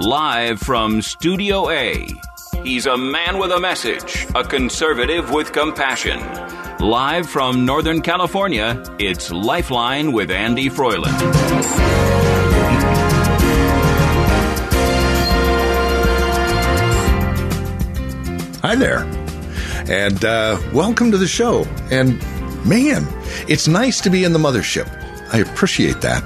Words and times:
Live 0.00 0.60
from 0.60 1.02
Studio 1.02 1.70
A, 1.70 2.06
he's 2.62 2.86
a 2.86 2.96
man 2.96 3.40
with 3.40 3.50
a 3.50 3.58
message, 3.58 4.28
a 4.32 4.44
conservative 4.44 5.32
with 5.32 5.52
compassion. 5.52 6.20
Live 6.78 7.28
from 7.28 7.64
Northern 7.64 8.00
California, 8.00 8.80
it's 9.00 9.32
Lifeline 9.32 10.12
with 10.12 10.30
Andy 10.30 10.68
Froyland. 10.68 11.16
Hi 18.62 18.76
there. 18.76 19.00
And 19.88 20.24
uh, 20.24 20.60
welcome 20.72 21.10
to 21.10 21.18
the 21.18 21.26
show. 21.26 21.64
And 21.90 22.20
man, 22.64 23.04
it's 23.48 23.66
nice 23.66 24.00
to 24.02 24.10
be 24.10 24.22
in 24.22 24.32
the 24.32 24.38
mothership. 24.38 25.07
I 25.32 25.38
appreciate 25.38 26.00
that. 26.00 26.24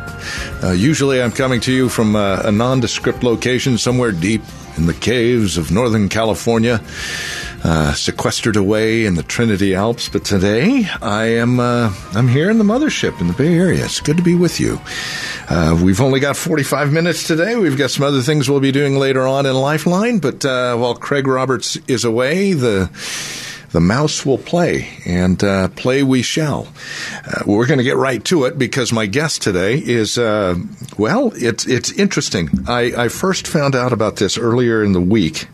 Uh, 0.63 0.71
usually 0.71 1.21
I'm 1.21 1.33
coming 1.33 1.61
to 1.63 1.73
you 1.73 1.89
from 1.89 2.15
uh, 2.15 2.43
a 2.45 2.53
nondescript 2.53 3.23
location 3.23 3.79
somewhere 3.79 4.13
deep 4.13 4.43
in 4.77 4.87
the 4.87 4.95
caves 4.95 5.59
of 5.59 5.71
Northern 5.71 6.09
California, 6.09 6.81
uh, 7.65 7.93
sequestered 7.93 8.57
away 8.57 9.05
in 9.05 9.15
the 9.15 9.23
Trinity 9.23 9.75
Alps. 9.75 10.09
But 10.09 10.25
today 10.25 10.87
I 11.01 11.25
am 11.25 11.61
uh, 11.61 11.93
I'm 12.15 12.29
here 12.29 12.51
in 12.51 12.59
the 12.59 12.65
mothership 12.65 13.21
in 13.21 13.27
the 13.27 13.35
Bay 13.35 13.55
Area. 13.55 13.85
It's 13.85 14.01
good 14.01 14.17
to 14.17 14.23
be 14.23 14.35
with 14.35 14.61
you. 14.61 14.81
Uh, 15.49 15.79
we've 15.83 16.01
only 16.01 16.21
got 16.21 16.37
45 16.37 16.93
minutes 16.93 17.27
today. 17.27 17.57
We've 17.57 17.77
got 17.77 17.91
some 17.91 18.05
other 18.05 18.23
things 18.23 18.49
we'll 18.49 18.61
be 18.61 18.73
doing 18.73 18.97
later 18.97 19.27
on 19.27 19.47
in 19.47 19.55
Lifeline. 19.55 20.19
But 20.19 20.45
uh, 20.45 20.77
while 20.77 20.95
Craig 20.95 21.27
Roberts 21.27 21.77
is 21.89 22.05
away, 22.05 22.53
the 22.53 22.89
the 23.73 23.81
mouse 23.81 24.25
will 24.25 24.39
play, 24.39 24.89
and 25.07 25.43
uh, 25.43 25.69
play 25.69 26.03
we 26.03 26.23
shall. 26.23 26.69
Uh, 27.27 27.43
we're 27.47 27.67
going 27.67 27.79
to 27.79 27.85
get 27.85 27.97
right 27.97 28.23
to 28.27 28.45
it 28.45 28.59
because 28.59 28.93
my 28.93 29.07
guest 29.07 29.43
today 29.43 29.79
is 29.79 30.19
uh, 30.19 30.57
well, 30.99 31.33
it's 31.35 31.67
it's 31.67 31.91
interesting. 31.93 32.51
I, 32.69 33.05
I 33.05 33.09
first 33.09 33.47
found 33.47 33.75
out 33.75 33.93
about 33.93 34.17
this 34.17 34.39
earlier 34.39 34.85
in 34.85 34.93
the 34.93 35.01
week. 35.01 35.49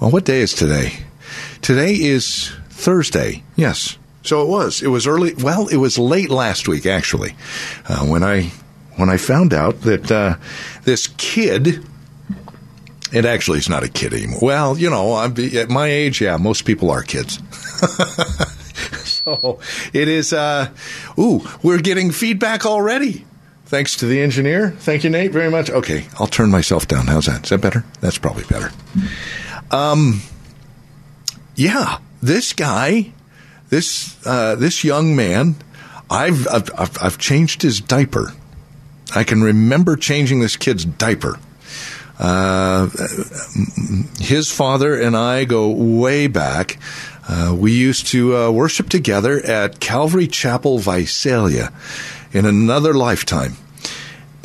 Well, 0.00 0.10
what 0.10 0.24
day 0.24 0.40
is 0.40 0.52
today? 0.52 0.98
Today 1.62 1.94
is 1.94 2.52
Thursday. 2.68 3.42
Yes. 3.54 3.96
So 4.22 4.42
it 4.42 4.48
was. 4.48 4.82
It 4.82 4.88
was 4.88 5.06
early. 5.06 5.34
Well, 5.34 5.68
it 5.68 5.76
was 5.76 5.98
late 5.98 6.30
last 6.30 6.66
week, 6.66 6.84
actually, 6.84 7.36
uh, 7.88 8.04
when 8.04 8.24
I 8.24 8.50
when 8.96 9.08
I 9.08 9.18
found 9.18 9.54
out 9.54 9.82
that 9.82 10.10
uh, 10.10 10.36
this 10.82 11.06
kid 11.16 11.86
it 13.16 13.24
actually 13.24 13.58
is 13.58 13.68
not 13.68 13.82
a 13.82 13.88
kid 13.88 14.12
anymore. 14.12 14.40
Well, 14.42 14.78
you 14.78 14.90
know, 14.90 15.14
I'm, 15.14 15.34
at 15.56 15.70
my 15.70 15.86
age, 15.86 16.20
yeah, 16.20 16.36
most 16.36 16.66
people 16.66 16.90
are 16.90 17.02
kids. 17.02 17.40
so 19.04 19.58
it 19.94 20.08
is. 20.08 20.34
Uh, 20.34 20.68
ooh, 21.18 21.40
we're 21.62 21.80
getting 21.80 22.10
feedback 22.10 22.66
already. 22.66 23.24
Thanks 23.64 23.96
to 23.96 24.06
the 24.06 24.20
engineer. 24.20 24.70
Thank 24.70 25.02
you, 25.02 25.10
Nate, 25.10 25.32
very 25.32 25.50
much. 25.50 25.70
Okay, 25.70 26.06
I'll 26.20 26.26
turn 26.26 26.50
myself 26.50 26.86
down. 26.86 27.06
How's 27.06 27.26
that? 27.26 27.44
Is 27.44 27.50
that 27.50 27.60
better? 27.60 27.84
That's 28.00 28.18
probably 28.18 28.44
better. 28.44 28.70
Um, 29.70 30.20
yeah, 31.56 31.98
this 32.22 32.52
guy, 32.52 33.12
this 33.70 34.14
uh, 34.26 34.56
this 34.56 34.84
young 34.84 35.16
man, 35.16 35.56
I've, 36.10 36.46
I've 36.48 36.70
I've 36.78 37.02
I've 37.02 37.18
changed 37.18 37.62
his 37.62 37.80
diaper. 37.80 38.34
I 39.14 39.24
can 39.24 39.42
remember 39.42 39.96
changing 39.96 40.40
this 40.40 40.56
kid's 40.56 40.84
diaper. 40.84 41.38
Uh, 42.18 42.88
his 44.18 44.50
father 44.50 45.00
and 45.00 45.16
I 45.16 45.44
go 45.44 45.70
way 45.70 46.26
back. 46.26 46.78
Uh, 47.28 47.54
we 47.58 47.72
used 47.72 48.06
to 48.08 48.36
uh, 48.36 48.50
worship 48.50 48.88
together 48.88 49.44
at 49.44 49.80
Calvary 49.80 50.28
Chapel, 50.28 50.78
Visalia, 50.78 51.72
in 52.32 52.46
another 52.46 52.94
lifetime. 52.94 53.56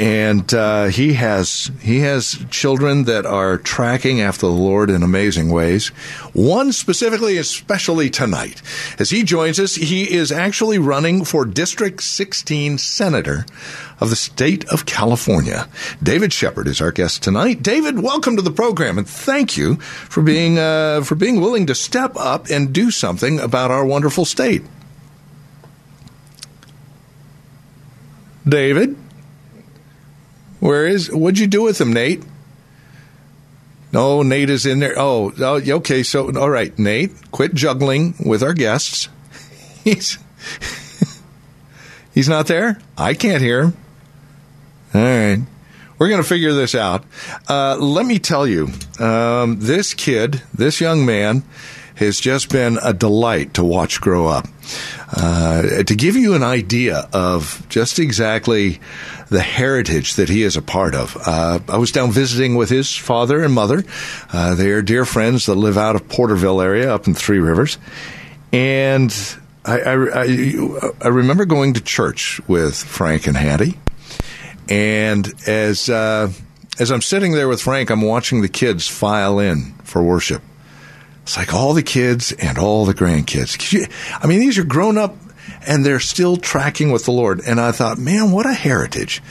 And 0.01 0.51
uh, 0.51 0.85
he 0.85 1.13
has 1.13 1.69
he 1.79 2.00
has 2.00 2.44
children 2.50 3.03
that 3.03 3.28
are 3.28 3.59
tracking 3.59 4.19
after 4.19 4.47
the 4.47 4.51
Lord 4.51 4.89
in 4.89 5.03
amazing 5.03 5.51
ways. 5.51 5.89
One 6.34 6.72
specifically, 6.72 7.38
especially 7.38 8.09
tonight, 8.09 8.63
as 8.97 9.11
he 9.11 9.22
joins 9.22 9.59
us, 9.59 9.75
he 9.75 10.11
is 10.11 10.31
actually 10.31 10.79
running 10.79 11.23
for 11.23 11.45
District 11.45 12.01
16 12.01 12.79
Senator 12.79 13.45
of 14.00 14.09
the 14.09 14.16
state 14.16 14.67
of 14.69 14.88
California. 14.88 15.67
David 16.01 16.34
Shepard 16.34 16.67
is 16.67 16.81
our 16.81 16.91
guest 16.91 17.22
tonight. 17.22 17.61
David, 17.61 18.00
welcome 18.00 18.35
to 18.38 18.41
the 18.41 18.50
program, 18.50 18.97
and 18.97 19.07
thank 19.07 19.56
you 19.56 19.75
for 19.75 20.23
being 20.23 20.57
uh, 20.57 21.03
for 21.03 21.13
being 21.13 21.40
willing 21.40 21.67
to 21.67 21.75
step 21.75 22.13
up 22.16 22.50
and 22.50 22.73
do 22.73 22.90
something 22.90 23.40
about 23.40 23.69
our 23.69 23.85
wonderful 23.85 24.25
state. 24.25 24.63
David, 28.50 28.97
where 30.61 30.88
is? 30.88 31.11
What'd 31.11 31.39
you 31.39 31.47
do 31.47 31.63
with 31.63 31.81
him, 31.81 31.91
Nate? 31.91 32.23
No, 33.91 34.22
Nate 34.22 34.49
is 34.49 34.66
in 34.66 34.79
there. 34.79 34.97
Oh, 34.97 35.33
oh, 35.38 35.61
okay. 35.77 36.03
So, 36.03 36.31
all 36.39 36.49
right, 36.49 36.77
Nate, 36.79 37.11
quit 37.31 37.53
juggling 37.53 38.13
with 38.25 38.41
our 38.41 38.53
guests. 38.53 39.09
He's 39.83 40.19
he's 42.13 42.29
not 42.29 42.45
there. 42.45 42.79
I 42.97 43.16
can't 43.16 43.41
hear 43.41 43.63
him. 43.63 43.77
All 44.94 45.01
right. 45.01 45.39
We're 45.97 46.09
going 46.09 46.22
to 46.22 46.27
figure 46.27 46.53
this 46.53 46.75
out. 46.75 47.03
Uh, 47.47 47.78
let 47.78 48.05
me 48.05 48.19
tell 48.19 48.45
you, 48.47 48.69
um, 48.99 49.59
this 49.59 49.93
kid, 49.93 50.41
this 50.53 50.81
young 50.81 51.05
man, 51.05 51.43
has 52.01 52.19
just 52.19 52.50
been 52.50 52.79
a 52.84 52.94
delight 52.94 53.53
to 53.53 53.63
watch 53.63 54.01
grow 54.01 54.28
up. 54.28 54.47
Uh, 55.16 55.84
to 55.84 55.95
give 55.95 56.16
you 56.16 56.34
an 56.34 56.44
idea 56.44 57.07
of 57.13 57.66
just 57.69 58.00
exactly 58.00 58.79
the 59.29 59.41
heritage 59.41 60.16
that 60.16 60.28
he 60.28 60.44
is 60.44 60.57
a 60.57 60.61
part 60.61 60.95
of, 60.95 61.16
uh, 61.25 61.59
I 61.69 61.78
was 61.78 61.91
down 61.91 62.11
visiting 62.11 62.56
with 62.56 62.69
his 62.69 62.95
father 62.95 63.44
and 63.44 63.53
mother. 63.53 63.84
Uh, 64.34 64.56
they 64.56 64.72
are 64.72 64.81
dear 64.81 65.06
friends 65.06 65.45
that 65.45 65.56
live 65.56 65.78
out 65.78 65.95
of 65.95 66.09
Porterville 66.09 66.61
area 66.61 66.94
up 66.94 67.07
in 67.07 67.13
Three 67.13 67.40
Rivers. 67.40 67.78
And 68.51 69.16
I, 69.63 69.79
I, 69.79 70.23
I, 70.23 70.90
I 71.01 71.07
remember 71.07 71.45
going 71.45 71.73
to 71.73 71.81
church 71.81 72.41
with 72.47 72.75
Frank 72.75 73.28
and 73.28 73.38
Hattie. 73.38 73.78
And 74.67 75.31
as 75.47 75.90
uh, 75.90 76.31
as 76.79 76.91
I'm 76.91 77.01
sitting 77.01 77.34
there 77.34 77.47
with 77.47 77.61
Frank, 77.61 77.90
I'm 77.90 78.01
watching 78.01 78.41
the 78.41 78.50
kids 78.50 78.88
file 78.88 79.40
in 79.40 79.73
for 79.84 80.01
worship. 80.01 80.41
It's 81.24 81.38
like 81.38 81.54
all 81.54 81.74
the 81.74 81.84
kids 81.84 82.32
and 82.32 82.58
all 82.58 82.86
the 82.86 82.94
grandkids. 82.94 83.90
I 84.22 84.28
mean, 84.28 84.40
these 84.40 84.58
are 84.58 84.64
grown 84.64 84.98
up 84.98 85.16
and 85.66 85.86
they're 85.86 86.00
still 86.00 86.38
tracking 86.38 86.92
with 86.92 87.06
the 87.06 87.12
Lord. 87.12 87.42
And 87.46 87.59
I 87.59 87.72
thought, 87.72 87.98
man, 87.98 88.32
what 88.32 88.46
a 88.46 88.54
heritage. 88.54 89.22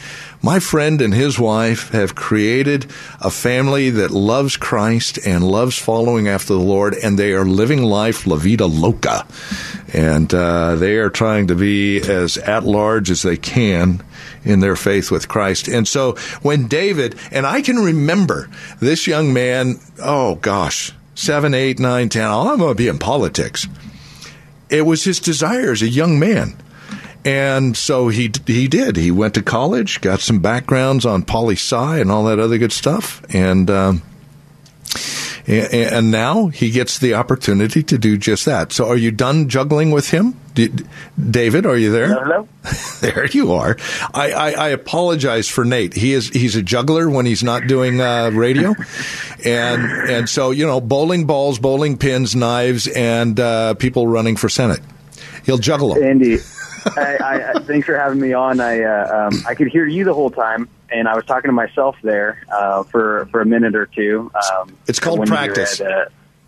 My 0.43 0.59
friend 0.59 1.03
and 1.03 1.13
his 1.13 1.39
wife 1.39 1.91
have 1.91 2.15
created 2.15 2.91
a 3.21 3.31
family 3.31 3.91
that 3.91 4.11
loves 4.11 4.57
Christ 4.57 5.19
and 5.27 5.47
loves 5.47 5.77
following 5.77 6.29
after 6.29 6.55
the 6.55 6.61
Lord, 6.61 6.95
and 6.95 7.19
they 7.19 7.35
are 7.35 7.45
living 7.45 7.83
life 7.83 8.27
la 8.27 8.37
vida 8.37 8.67
loca. 8.67 9.27
And 9.93 10.33
uh, 10.33 10.77
they 10.77 10.97
are 10.97 11.11
trying 11.11 11.49
to 11.49 11.55
be 11.55 12.01
as 12.01 12.39
at 12.39 12.65
large 12.65 13.11
as 13.11 13.23
they 13.23 13.37
can 13.37 14.03
in 14.43 14.61
their 14.61 14.77
faith 14.77 15.11
with 15.11 15.29
Christ. 15.29 15.69
And 15.69 15.87
so 15.87 16.13
when 16.41 16.69
David, 16.69 17.19
and 17.31 17.47
I 17.47 17.61
can 17.61 17.77
remember 17.77 18.49
this 18.79 19.07
young 19.07 19.35
man, 19.35 19.79
oh 19.99 20.37
gosh, 20.37 20.93
seven, 21.21 21.55
eight, 21.55 21.79
nine, 21.79 22.09
ten, 22.09 22.29
I'm 22.31 22.59
going 22.59 22.71
to 22.71 22.75
be 22.75 22.89
in 22.89 22.99
politics. 22.99 23.67
It 24.69 24.83
was 24.83 25.05
his 25.05 25.21
desire 25.21 25.73
as 25.73 25.83
a 25.83 25.89
young 25.89 26.19
man. 26.19 26.57
And 27.25 27.77
so 27.77 28.09
he 28.09 28.33
he 28.47 28.67
did. 28.67 28.97
He 28.97 29.11
went 29.11 29.35
to 29.35 29.43
college, 29.43 30.01
got 30.01 30.21
some 30.21 30.39
backgrounds 30.39 31.05
on 31.05 31.23
poli 31.23 31.57
sci 31.57 31.99
and 31.99 32.11
all 32.11 32.25
that 32.25 32.39
other 32.39 32.57
good 32.57 32.73
stuff, 32.73 33.23
and 33.35 33.71
um, 33.71 34.03
and 35.47 36.11
now 36.11 36.47
he 36.47 36.71
gets 36.71 36.99
the 36.99 37.13
opportunity 37.13 37.83
to 37.83 37.99
do 37.99 38.17
just 38.17 38.47
that. 38.47 38.73
So, 38.73 38.89
are 38.89 38.97
you 38.97 39.11
done 39.11 39.51
juggling 39.51 39.91
with 39.91 40.11
him, 40.11 40.35
David? 41.31 41.67
Are 41.67 41.77
you 41.77 41.93
there? 41.93 42.09
Hello. 42.09 42.49
there 43.01 43.27
you 43.27 43.53
are. 43.53 43.77
I, 44.13 44.33
I, 44.33 44.51
I, 44.51 44.69
apologize 44.69 45.49
for 45.49 45.65
Nate. 45.65 45.95
He 45.95 46.13
is 46.13 46.29
he's 46.29 46.57
a 46.57 46.63
juggler 46.63 47.09
when 47.09 47.27
he's 47.27 47.43
not 47.43 47.67
doing 47.67 48.01
uh, 48.01 48.31
radio, 48.31 48.75
and 49.45 49.83
and 50.11 50.29
so 50.29 50.51
you 50.51 50.67
know, 50.67 50.81
bowling 50.81 51.27
balls, 51.27 51.59
bowling 51.59 51.97
pins, 51.99 52.35
knives, 52.37 52.87
and 52.89 53.39
uh, 53.39 53.75
people 53.75 54.07
running 54.07 54.37
for 54.37 54.49
senate. 54.49 54.81
He'll 55.45 55.59
juggle 55.59 55.95
them. 55.95 56.03
Andy, 56.03 56.37
I, 56.87 57.53
I, 57.55 57.61
thanks 57.61 57.87
for 57.87 57.97
having 57.97 58.21
me 58.21 58.33
on. 58.33 58.61
I 58.61 58.83
uh, 58.83 59.29
um, 59.29 59.43
I 59.47 59.55
could 59.55 59.69
hear 59.69 59.87
you 59.87 60.05
the 60.05 60.15
whole 60.15 60.31
time, 60.31 60.69
and 60.91 61.09
I 61.09 61.15
was 61.15 61.25
talking 61.25 61.49
to 61.49 61.53
myself 61.53 61.97
there 62.03 62.43
uh, 62.53 62.83
for 62.85 63.27
for 63.31 63.41
a 63.41 63.47
minute 63.47 63.75
or 63.75 63.87
two. 63.87 64.31
Um, 64.53 64.77
it's 64.87 65.01
called 65.01 65.27
practice. 65.27 65.81
At, 65.81 65.91
uh, 65.91 66.05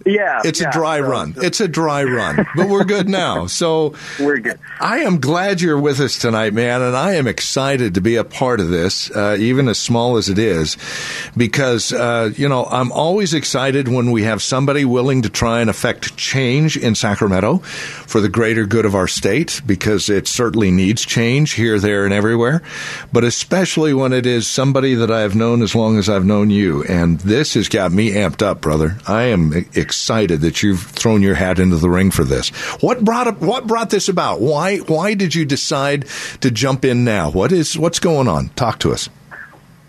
yeah, 0.06 0.40
it's 0.44 0.60
yeah, 0.60 0.68
a 0.68 0.72
dry 0.72 0.98
so, 0.98 1.08
run. 1.08 1.34
It's 1.36 1.60
a 1.60 1.68
dry 1.68 2.04
run, 2.04 2.46
but 2.56 2.68
we're 2.68 2.84
good 2.84 3.08
now. 3.08 3.46
So 3.46 3.94
we're 4.20 4.38
good. 4.38 4.58
I 4.80 5.00
am 5.00 5.20
glad 5.20 5.60
you're 5.60 5.78
with 5.78 6.00
us 6.00 6.18
tonight, 6.18 6.52
man, 6.52 6.82
and 6.82 6.96
I 6.96 7.14
am 7.14 7.26
excited 7.26 7.94
to 7.94 8.00
be 8.00 8.16
a 8.16 8.24
part 8.24 8.60
of 8.60 8.68
this, 8.68 9.10
uh, 9.10 9.36
even 9.38 9.68
as 9.68 9.78
small 9.78 10.16
as 10.16 10.28
it 10.28 10.38
is, 10.38 10.76
because 11.36 11.92
uh, 11.92 12.30
you 12.36 12.48
know 12.48 12.64
I'm 12.64 12.92
always 12.92 13.34
excited 13.34 13.88
when 13.88 14.10
we 14.10 14.24
have 14.24 14.42
somebody 14.42 14.84
willing 14.84 15.22
to 15.22 15.28
try 15.28 15.60
and 15.60 15.70
affect 15.70 16.16
change 16.16 16.76
in 16.76 16.94
Sacramento 16.94 17.58
for 17.58 18.20
the 18.20 18.28
greater 18.28 18.66
good 18.66 18.84
of 18.84 18.94
our 18.94 19.08
state, 19.08 19.60
because 19.66 20.08
it 20.08 20.26
certainly 20.26 20.70
needs 20.70 21.04
change 21.04 21.52
here, 21.52 21.78
there, 21.78 22.04
and 22.04 22.12
everywhere. 22.12 22.62
But 23.12 23.24
especially 23.24 23.94
when 23.94 24.12
it 24.12 24.26
is 24.26 24.46
somebody 24.46 24.94
that 24.94 25.10
I 25.10 25.20
have 25.20 25.34
known 25.34 25.62
as 25.62 25.74
long 25.74 25.98
as 25.98 26.08
I've 26.08 26.24
known 26.24 26.50
you, 26.50 26.82
and 26.84 27.20
this 27.20 27.54
has 27.54 27.68
got 27.68 27.92
me 27.92 28.12
amped 28.12 28.42
up, 28.42 28.60
brother. 28.60 28.98
I 29.06 29.24
am. 29.24 29.52
Excited 29.52 29.91
excited 29.92 30.40
that 30.40 30.62
you've 30.62 30.80
thrown 30.80 31.20
your 31.20 31.34
hat 31.34 31.58
into 31.58 31.76
the 31.76 31.90
ring 31.90 32.10
for 32.10 32.24
this. 32.24 32.48
What 32.80 33.04
brought 33.04 33.26
up, 33.26 33.42
what 33.42 33.66
brought 33.66 33.90
this 33.90 34.08
about? 34.08 34.40
Why 34.40 34.78
why 34.78 35.12
did 35.12 35.34
you 35.34 35.44
decide 35.44 36.06
to 36.40 36.50
jump 36.50 36.86
in 36.86 37.04
now? 37.04 37.30
What 37.30 37.52
is 37.52 37.76
what's 37.78 37.98
going 37.98 38.26
on? 38.26 38.48
Talk 38.50 38.78
to 38.80 38.92
us. 38.92 39.10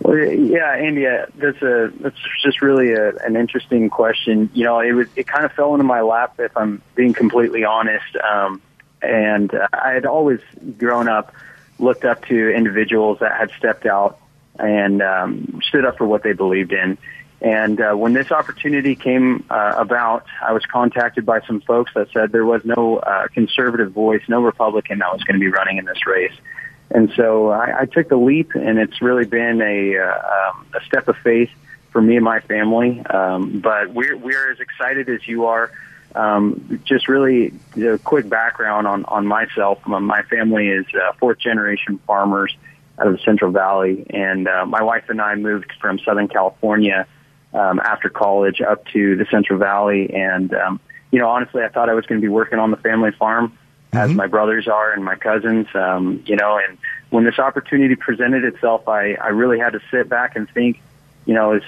Well, 0.01 0.17
yeah, 0.17 0.73
Andy, 0.73 1.07
uh, 1.07 1.27
that's 1.35 1.61
a 1.61 1.89
that's 2.01 2.17
just 2.43 2.61
really 2.61 2.91
a, 2.91 3.15
an 3.19 3.37
interesting 3.37 3.89
question. 3.89 4.49
You 4.53 4.65
know, 4.65 4.81
it 4.81 4.91
was 4.91 5.07
it 5.15 5.25
kind 5.25 5.45
of 5.45 5.53
fell 5.53 5.73
into 5.73 5.85
my 5.85 6.01
lap, 6.01 6.35
if 6.37 6.55
I'm 6.57 6.81
being 6.95 7.13
completely 7.13 7.63
honest. 7.63 8.17
Um, 8.17 8.61
and 9.01 9.51
I 9.71 9.91
had 9.91 10.05
always 10.05 10.41
grown 10.77 11.07
up, 11.07 11.33
looked 11.79 12.03
up 12.03 12.25
to 12.25 12.49
individuals 12.49 13.19
that 13.19 13.37
had 13.37 13.51
stepped 13.57 13.85
out 13.85 14.19
and 14.59 15.01
um, 15.01 15.61
stood 15.63 15.85
up 15.85 15.97
for 15.97 16.05
what 16.05 16.23
they 16.23 16.33
believed 16.33 16.73
in. 16.73 16.97
And 17.43 17.81
uh, 17.81 17.91
when 17.93 18.13
this 18.13 18.31
opportunity 18.31 18.95
came 18.95 19.45
uh, 19.49 19.73
about, 19.77 20.25
I 20.41 20.53
was 20.53 20.65
contacted 20.65 21.25
by 21.25 21.41
some 21.41 21.59
folks 21.59 21.91
that 21.93 22.07
said 22.13 22.31
there 22.31 22.45
was 22.45 22.63
no 22.63 22.99
uh, 22.99 23.27
conservative 23.27 23.91
voice, 23.91 24.21
no 24.29 24.41
Republican 24.41 24.99
that 24.99 25.11
was 25.11 25.21
going 25.25 25.37
to 25.37 25.41
be 25.41 25.49
running 25.49 25.77
in 25.77 25.83
this 25.83 26.07
race. 26.07 26.33
And 26.89 27.11
so 27.17 27.49
I, 27.49 27.81
I 27.81 27.85
took 27.85 28.07
the 28.07 28.15
leap, 28.15 28.55
and 28.55 28.79
it's 28.79 29.01
really 29.01 29.25
been 29.25 29.61
a, 29.61 29.97
uh, 29.97 30.51
um, 30.53 30.67
a 30.73 30.85
step 30.85 31.09
of 31.09 31.17
faith 31.17 31.49
for 31.91 32.01
me 32.01 32.15
and 32.15 32.23
my 32.23 32.39
family. 32.39 33.05
Um, 33.05 33.59
but 33.59 33.93
we're 33.93 34.15
we're 34.15 34.51
as 34.51 34.59
excited 34.61 35.09
as 35.09 35.27
you 35.27 35.47
are. 35.47 35.69
Um, 36.15 36.79
just 36.85 37.09
really 37.09 37.53
a 37.75 37.97
quick 37.97 38.29
background 38.29 38.87
on 38.87 39.03
on 39.05 39.27
myself. 39.27 39.85
My 39.85 40.21
family 40.23 40.69
is 40.69 40.85
uh, 40.95 41.11
fourth 41.19 41.39
generation 41.39 41.99
farmers 42.07 42.55
out 42.99 43.07
of 43.07 43.13
the 43.13 43.19
Central 43.19 43.51
Valley, 43.51 44.05
and 44.09 44.47
uh, 44.47 44.65
my 44.65 44.81
wife 44.81 45.09
and 45.09 45.19
I 45.19 45.35
moved 45.35 45.73
from 45.81 45.99
Southern 45.99 46.29
California 46.29 47.05
um, 47.53 47.79
after 47.79 48.09
college 48.09 48.61
up 48.61 48.85
to 48.87 49.15
the 49.15 49.25
Central 49.25 49.59
Valley. 49.59 50.13
And, 50.13 50.53
um, 50.53 50.79
you 51.11 51.19
know, 51.19 51.29
honestly, 51.29 51.63
I 51.63 51.69
thought 51.69 51.89
I 51.89 51.93
was 51.93 52.05
going 52.05 52.19
to 52.19 52.25
be 52.25 52.29
working 52.29 52.59
on 52.59 52.71
the 52.71 52.77
family 52.77 53.11
farm 53.11 53.49
mm-hmm. 53.49 53.97
as 53.97 54.15
my 54.15 54.27
brothers 54.27 54.67
are 54.67 54.91
and 54.91 55.03
my 55.03 55.15
cousins, 55.15 55.67
um, 55.75 56.23
you 56.25 56.35
know, 56.35 56.57
and 56.57 56.77
when 57.09 57.23
this 57.23 57.37
opportunity 57.37 57.95
presented 57.95 58.43
itself, 58.43 58.87
I, 58.87 59.13
I 59.13 59.29
really 59.29 59.59
had 59.59 59.73
to 59.73 59.81
sit 59.91 60.09
back 60.09 60.35
and 60.35 60.49
think, 60.49 60.81
you 61.25 61.33
know, 61.33 61.53
is, 61.53 61.63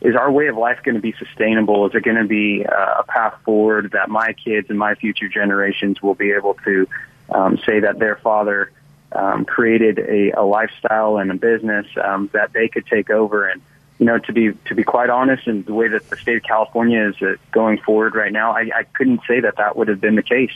is 0.00 0.14
our 0.14 0.30
way 0.30 0.48
of 0.48 0.56
life 0.56 0.80
going 0.82 0.94
to 0.96 1.00
be 1.00 1.12
sustainable? 1.12 1.86
Is 1.86 1.94
it 1.94 2.02
going 2.02 2.16
to 2.16 2.28
be 2.28 2.64
uh, 2.66 2.96
a 2.98 3.04
path 3.04 3.34
forward 3.44 3.92
that 3.92 4.08
my 4.08 4.32
kids 4.32 4.70
and 4.70 4.78
my 4.78 4.94
future 4.94 5.28
generations 5.28 6.02
will 6.02 6.14
be 6.14 6.32
able 6.32 6.54
to 6.64 6.88
um, 7.30 7.58
say 7.64 7.80
that 7.80 7.98
their 7.98 8.16
father 8.16 8.72
um, 9.12 9.44
created 9.44 9.98
a, 9.98 10.32
a 10.32 10.42
lifestyle 10.42 11.18
and 11.18 11.30
a 11.30 11.34
business 11.34 11.86
um, 12.02 12.30
that 12.32 12.52
they 12.52 12.68
could 12.68 12.86
take 12.86 13.10
over 13.10 13.48
and 13.48 13.62
you 13.98 14.06
know, 14.06 14.18
to 14.18 14.32
be 14.32 14.52
to 14.66 14.74
be 14.74 14.84
quite 14.84 15.10
honest, 15.10 15.46
and 15.46 15.66
the 15.66 15.74
way 15.74 15.88
that 15.88 16.08
the 16.08 16.16
state 16.16 16.36
of 16.36 16.42
California 16.44 17.08
is 17.08 17.20
uh, 17.20 17.34
going 17.50 17.78
forward 17.78 18.14
right 18.14 18.32
now, 18.32 18.52
I, 18.52 18.70
I 18.74 18.82
couldn't 18.94 19.20
say 19.26 19.40
that 19.40 19.56
that 19.56 19.76
would 19.76 19.88
have 19.88 20.00
been 20.00 20.14
the 20.14 20.22
case 20.22 20.52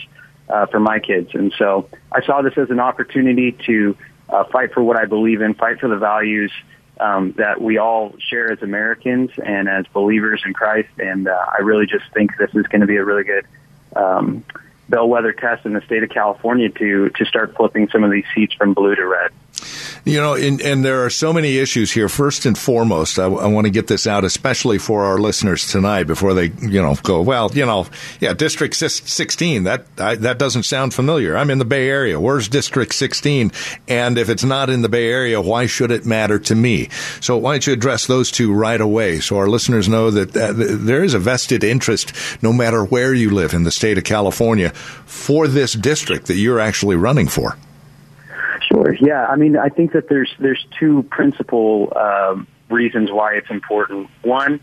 uh, 0.48 0.66
for 0.66 0.78
my 0.78 1.00
kids. 1.00 1.30
And 1.34 1.52
so 1.58 1.88
I 2.12 2.22
saw 2.24 2.42
this 2.42 2.56
as 2.56 2.70
an 2.70 2.80
opportunity 2.80 3.52
to 3.66 3.96
uh, 4.28 4.44
fight 4.44 4.72
for 4.72 4.82
what 4.82 4.96
I 4.96 5.06
believe 5.06 5.40
in, 5.42 5.54
fight 5.54 5.80
for 5.80 5.88
the 5.88 5.96
values 5.96 6.52
um, 7.00 7.32
that 7.32 7.60
we 7.60 7.78
all 7.78 8.14
share 8.18 8.52
as 8.52 8.62
Americans 8.62 9.30
and 9.44 9.68
as 9.68 9.86
believers 9.92 10.42
in 10.46 10.52
Christ. 10.52 10.90
And 10.98 11.26
uh, 11.26 11.46
I 11.58 11.62
really 11.62 11.86
just 11.86 12.04
think 12.14 12.36
this 12.38 12.50
is 12.54 12.66
going 12.66 12.82
to 12.82 12.86
be 12.86 12.96
a 12.96 13.04
really 13.04 13.24
good 13.24 13.46
um, 13.96 14.44
bellwether 14.88 15.32
test 15.32 15.66
in 15.66 15.72
the 15.72 15.80
state 15.82 16.02
of 16.02 16.10
California 16.10 16.68
to 16.68 17.08
to 17.10 17.24
start 17.24 17.56
flipping 17.56 17.88
some 17.88 18.04
of 18.04 18.10
these 18.10 18.24
seats 18.34 18.54
from 18.54 18.74
blue 18.74 18.94
to 18.94 19.06
red. 19.06 19.32
You 20.05 20.20
know, 20.20 20.35
and, 20.35 20.61
and, 20.61 20.85
there 20.85 21.05
are 21.05 21.11
so 21.11 21.32
many 21.32 21.59
issues 21.59 21.93
here. 21.93 22.09
First 22.09 22.44
and 22.44 22.59
foremost, 22.59 23.19
I, 23.19 23.26
I, 23.26 23.47
want 23.47 23.67
to 23.67 23.70
get 23.70 23.87
this 23.87 24.06
out, 24.06 24.25
especially 24.25 24.79
for 24.79 25.05
our 25.05 25.19
listeners 25.19 25.70
tonight, 25.70 26.05
before 26.05 26.35
they, 26.35 26.47
you 26.61 26.82
know, 26.82 26.97
go, 27.03 27.23
well, 27.23 27.50
you 27.55 27.64
know, 27.64 27.87
yeah, 28.19 28.32
District 28.32 28.75
16, 28.75 29.62
that, 29.62 29.87
I, 29.99 30.17
that 30.17 30.38
doesn't 30.38 30.64
sound 30.64 30.93
familiar. 30.93 31.37
I'm 31.37 31.50
in 31.50 31.59
the 31.59 31.64
Bay 31.64 31.88
Area. 31.88 32.19
Where's 32.19 32.49
District 32.49 32.93
16? 32.93 33.53
And 33.87 34.19
if 34.19 34.29
it's 34.29 34.43
not 34.43 34.70
in 34.70 34.82
the 34.82 34.88
Bay 34.88 35.09
Area, 35.09 35.41
why 35.41 35.67
should 35.67 35.93
it 35.93 36.05
matter 36.05 36.41
to 36.41 36.55
me? 36.56 36.88
So 37.20 37.37
why 37.37 37.53
don't 37.53 37.67
you 37.69 37.73
address 37.73 38.06
those 38.06 38.32
two 38.32 38.53
right 38.53 38.81
away 38.81 39.20
so 39.20 39.37
our 39.37 39.49
listeners 39.49 39.88
know 39.88 40.11
that 40.11 40.37
uh, 40.37 40.53
there 40.53 41.05
is 41.05 41.14
a 41.14 41.20
vested 41.20 41.62
interest, 41.62 42.12
no 42.43 42.53
matter 42.53 42.85
where 42.85 43.14
you 43.14 43.31
live 43.31 43.55
in 43.55 43.62
the 43.62 43.70
state 43.70 43.99
of 43.99 44.05
California, 44.05 44.70
for 45.06 45.47
this 45.47 45.75
district 45.75 46.26
that 46.26 46.37
you're 46.37 46.61
actually 46.61 46.97
running 46.97 47.29
for? 47.29 47.56
Sure. 48.72 48.94
Yeah. 48.94 49.26
I 49.26 49.36
mean, 49.36 49.56
I 49.56 49.69
think 49.69 49.92
that 49.92 50.08
there's 50.08 50.32
there's 50.38 50.64
two 50.78 51.02
principal 51.04 51.92
um, 51.96 52.46
reasons 52.70 53.10
why 53.10 53.34
it's 53.34 53.50
important. 53.50 54.08
One, 54.22 54.60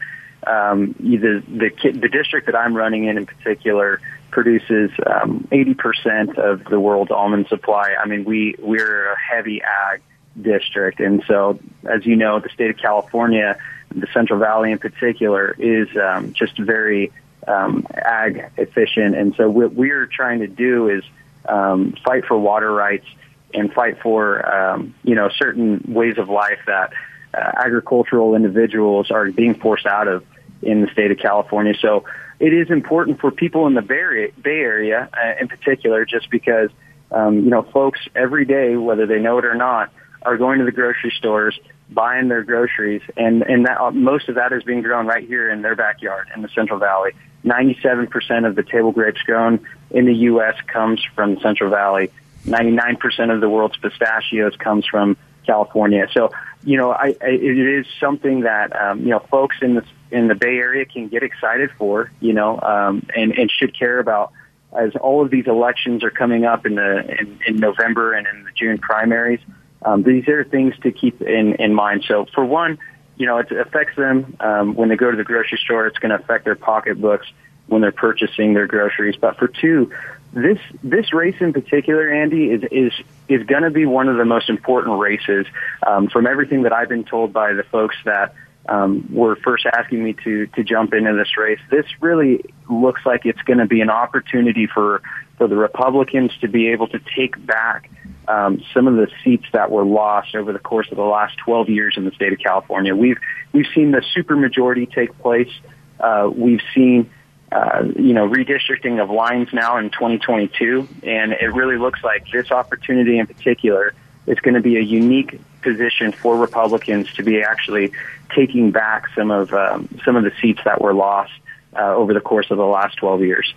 um, 0.47 0.95
the 0.99 1.43
the 1.47 1.91
the 1.91 2.09
district 2.09 2.47
that 2.47 2.55
I'm 2.55 2.75
running 2.75 3.05
in, 3.05 3.17
in 3.17 3.25
particular, 3.27 4.01
produces 4.31 4.91
um, 5.05 5.47
80% 5.51 6.37
of 6.37 6.63
the 6.65 6.79
world's 6.79 7.11
almond 7.11 7.47
supply. 7.47 7.95
I 7.99 8.07
mean, 8.07 8.25
we 8.25 8.55
we're 8.57 9.11
a 9.11 9.19
heavy 9.19 9.61
ag 9.61 10.01
district, 10.39 10.99
and 10.99 11.23
so 11.27 11.59
as 11.85 12.05
you 12.05 12.15
know, 12.15 12.39
the 12.39 12.49
state 12.49 12.71
of 12.71 12.77
California, 12.77 13.57
the 13.93 14.07
Central 14.13 14.39
Valley 14.39 14.71
in 14.71 14.79
particular, 14.79 15.55
is 15.59 15.87
um, 15.97 16.33
just 16.33 16.57
very 16.57 17.11
um, 17.47 17.85
ag 17.93 18.49
efficient. 18.57 19.15
And 19.15 19.35
so 19.35 19.49
what 19.49 19.73
we're 19.73 20.07
trying 20.07 20.39
to 20.39 20.47
do 20.47 20.89
is 20.89 21.03
um, 21.47 21.95
fight 22.03 22.25
for 22.25 22.37
water 22.39 22.71
rights 22.71 23.05
and 23.53 23.73
fight 23.73 24.01
for 24.01 24.45
um, 24.53 24.93
you 25.03 25.15
know 25.15 25.29
certain 25.29 25.83
ways 25.87 26.17
of 26.17 26.29
life 26.29 26.59
that 26.67 26.91
uh, 27.33 27.51
agricultural 27.63 28.35
individuals 28.35 29.11
are 29.11 29.31
being 29.31 29.55
forced 29.55 29.85
out 29.85 30.07
of 30.07 30.23
in 30.61 30.81
the 30.81 30.87
state 30.91 31.11
of 31.11 31.17
California. 31.17 31.73
So 31.79 32.05
it 32.39 32.53
is 32.53 32.69
important 32.69 33.19
for 33.19 33.31
people 33.31 33.67
in 33.67 33.73
the 33.73 33.81
Bay 33.81 34.59
Area, 34.59 35.09
uh, 35.13 35.41
in 35.41 35.47
particular, 35.47 36.05
just 36.05 36.29
because 36.29 36.69
um, 37.11 37.35
you 37.43 37.49
know 37.49 37.63
folks 37.63 37.99
every 38.15 38.45
day, 38.45 38.75
whether 38.75 39.05
they 39.05 39.19
know 39.19 39.37
it 39.37 39.45
or 39.45 39.55
not, 39.55 39.91
are 40.21 40.37
going 40.37 40.59
to 40.59 40.65
the 40.65 40.71
grocery 40.71 41.13
stores 41.17 41.59
buying 41.89 42.27
their 42.27 42.43
groceries, 42.43 43.01
and 43.17 43.41
and 43.43 43.65
that 43.65 43.79
uh, 43.79 43.91
most 43.91 44.29
of 44.29 44.35
that 44.35 44.53
is 44.53 44.63
being 44.63 44.81
grown 44.81 45.07
right 45.07 45.25
here 45.27 45.49
in 45.49 45.61
their 45.61 45.75
backyard 45.75 46.29
in 46.35 46.41
the 46.41 46.49
Central 46.49 46.79
Valley. 46.79 47.11
97% 47.45 48.45
of 48.45 48.55
the 48.55 48.63
table 48.63 48.91
grapes 48.91 49.21
grown 49.21 49.65
in 49.91 50.05
the 50.05 50.13
U.S. 50.13 50.55
comes 50.67 51.01
from 51.15 51.35
the 51.35 51.41
Central 51.41 51.69
Valley. 51.69 52.11
99% 52.45 53.33
of 53.33 53.41
the 53.41 53.49
world's 53.49 53.77
pistachios 53.77 54.55
comes 54.57 54.85
from 54.85 55.17
California. 55.45 56.07
So, 56.13 56.31
you 56.63 56.77
know, 56.77 56.91
I, 56.91 57.15
I 57.21 57.29
it 57.29 57.79
is 57.79 57.85
something 57.99 58.41
that 58.41 58.75
um, 58.79 58.99
you 59.01 59.09
know 59.09 59.19
folks 59.19 59.57
in 59.61 59.75
the 59.75 59.85
in 60.11 60.27
the 60.27 60.35
Bay 60.35 60.57
Area 60.57 60.85
can 60.85 61.07
get 61.07 61.23
excited 61.23 61.71
for, 61.77 62.11
you 62.19 62.33
know, 62.33 62.59
um, 62.61 63.05
and 63.15 63.31
and 63.31 63.49
should 63.51 63.77
care 63.77 63.99
about 63.99 64.31
as 64.77 64.95
all 64.95 65.23
of 65.23 65.31
these 65.31 65.47
elections 65.47 66.03
are 66.03 66.11
coming 66.11 66.45
up 66.45 66.65
in 66.65 66.75
the 66.75 67.19
in, 67.19 67.39
in 67.47 67.55
November 67.57 68.13
and 68.13 68.27
in 68.27 68.43
the 68.43 68.51
June 68.51 68.77
primaries. 68.77 69.39
Um, 69.81 70.03
these 70.03 70.27
are 70.27 70.43
things 70.43 70.75
to 70.83 70.91
keep 70.91 71.21
in 71.21 71.55
in 71.55 71.73
mind. 71.73 72.03
So, 72.07 72.25
for 72.33 72.45
one, 72.45 72.77
you 73.17 73.25
know, 73.25 73.37
it 73.37 73.51
affects 73.51 73.95
them 73.95 74.35
um, 74.39 74.75
when 74.75 74.89
they 74.89 74.95
go 74.95 75.09
to 75.09 75.17
the 75.17 75.23
grocery 75.23 75.59
store. 75.63 75.87
It's 75.87 75.97
going 75.97 76.11
to 76.11 76.23
affect 76.23 76.45
their 76.45 76.55
pocketbooks 76.55 77.27
when 77.67 77.81
they're 77.81 77.91
purchasing 77.91 78.53
their 78.53 78.67
groceries. 78.67 79.15
But 79.15 79.37
for 79.37 79.47
two, 79.47 79.91
this 80.33 80.59
this 80.83 81.13
race 81.13 81.35
in 81.39 81.53
particular, 81.53 82.09
Andy, 82.09 82.51
is 82.51 82.63
is 82.71 82.93
is 83.27 83.45
going 83.45 83.63
to 83.63 83.71
be 83.71 83.85
one 83.85 84.07
of 84.07 84.17
the 84.17 84.25
most 84.25 84.49
important 84.49 84.99
races. 84.99 85.45
Um, 85.85 86.07
from 86.09 86.27
everything 86.27 86.63
that 86.63 86.73
I've 86.73 86.89
been 86.89 87.03
told 87.03 87.33
by 87.33 87.53
the 87.53 87.63
folks 87.63 87.95
that 88.05 88.35
um, 88.67 89.07
were 89.11 89.35
first 89.37 89.65
asking 89.65 90.03
me 90.03 90.13
to 90.23 90.47
to 90.47 90.63
jump 90.63 90.93
into 90.93 91.13
this 91.13 91.35
race, 91.37 91.59
this 91.71 91.85
really 91.99 92.43
looks 92.69 93.01
like 93.05 93.25
it's 93.25 93.41
going 93.41 93.59
to 93.59 93.65
be 93.65 93.81
an 93.81 93.89
opportunity 93.89 94.67
for 94.67 95.01
for 95.37 95.47
the 95.47 95.55
Republicans 95.55 96.31
to 96.41 96.47
be 96.47 96.67
able 96.67 96.87
to 96.89 96.99
take 97.15 97.43
back 97.45 97.89
um, 98.27 98.61
some 98.73 98.87
of 98.87 98.95
the 98.95 99.07
seats 99.23 99.45
that 99.53 99.71
were 99.71 99.85
lost 99.85 100.35
over 100.35 100.53
the 100.53 100.59
course 100.59 100.87
of 100.91 100.97
the 100.97 101.03
last 101.03 101.37
12 101.37 101.69
years 101.69 101.95
in 101.97 102.05
the 102.05 102.11
state 102.11 102.33
of 102.33 102.39
California. 102.39 102.95
We've 102.95 103.17
we've 103.51 103.67
seen 103.73 103.91
the 103.91 104.03
supermajority 104.15 104.93
take 104.93 105.17
place. 105.19 105.51
Uh, 105.99 106.29
we've 106.33 106.61
seen 106.75 107.09
uh, 107.51 107.83
you 107.95 108.13
know, 108.13 108.27
redistricting 108.27 109.01
of 109.01 109.09
lines 109.09 109.49
now 109.53 109.77
in 109.77 109.89
2022, 109.89 110.87
and 111.03 111.33
it 111.33 111.53
really 111.53 111.77
looks 111.77 112.03
like 112.03 112.29
this 112.31 112.51
opportunity 112.51 113.17
in 113.17 113.25
particular 113.25 113.93
is 114.27 114.39
going 114.39 114.53
to 114.53 114.61
be 114.61 114.77
a 114.77 114.81
unique 114.81 115.39
position 115.61 116.11
for 116.11 116.37
Republicans 116.37 117.11
to 117.13 117.23
be 117.23 117.41
actually 117.41 117.91
taking 118.35 118.71
back 118.71 119.07
some 119.15 119.31
of 119.31 119.51
um, 119.53 119.89
some 120.05 120.15
of 120.15 120.23
the 120.23 120.31
seats 120.41 120.61
that 120.65 120.79
were 120.79 120.93
lost 120.93 121.31
uh, 121.75 121.95
over 121.95 122.13
the 122.13 122.21
course 122.21 122.51
of 122.51 122.57
the 122.57 122.65
last 122.65 122.97
12 122.97 123.21
years. 123.21 123.53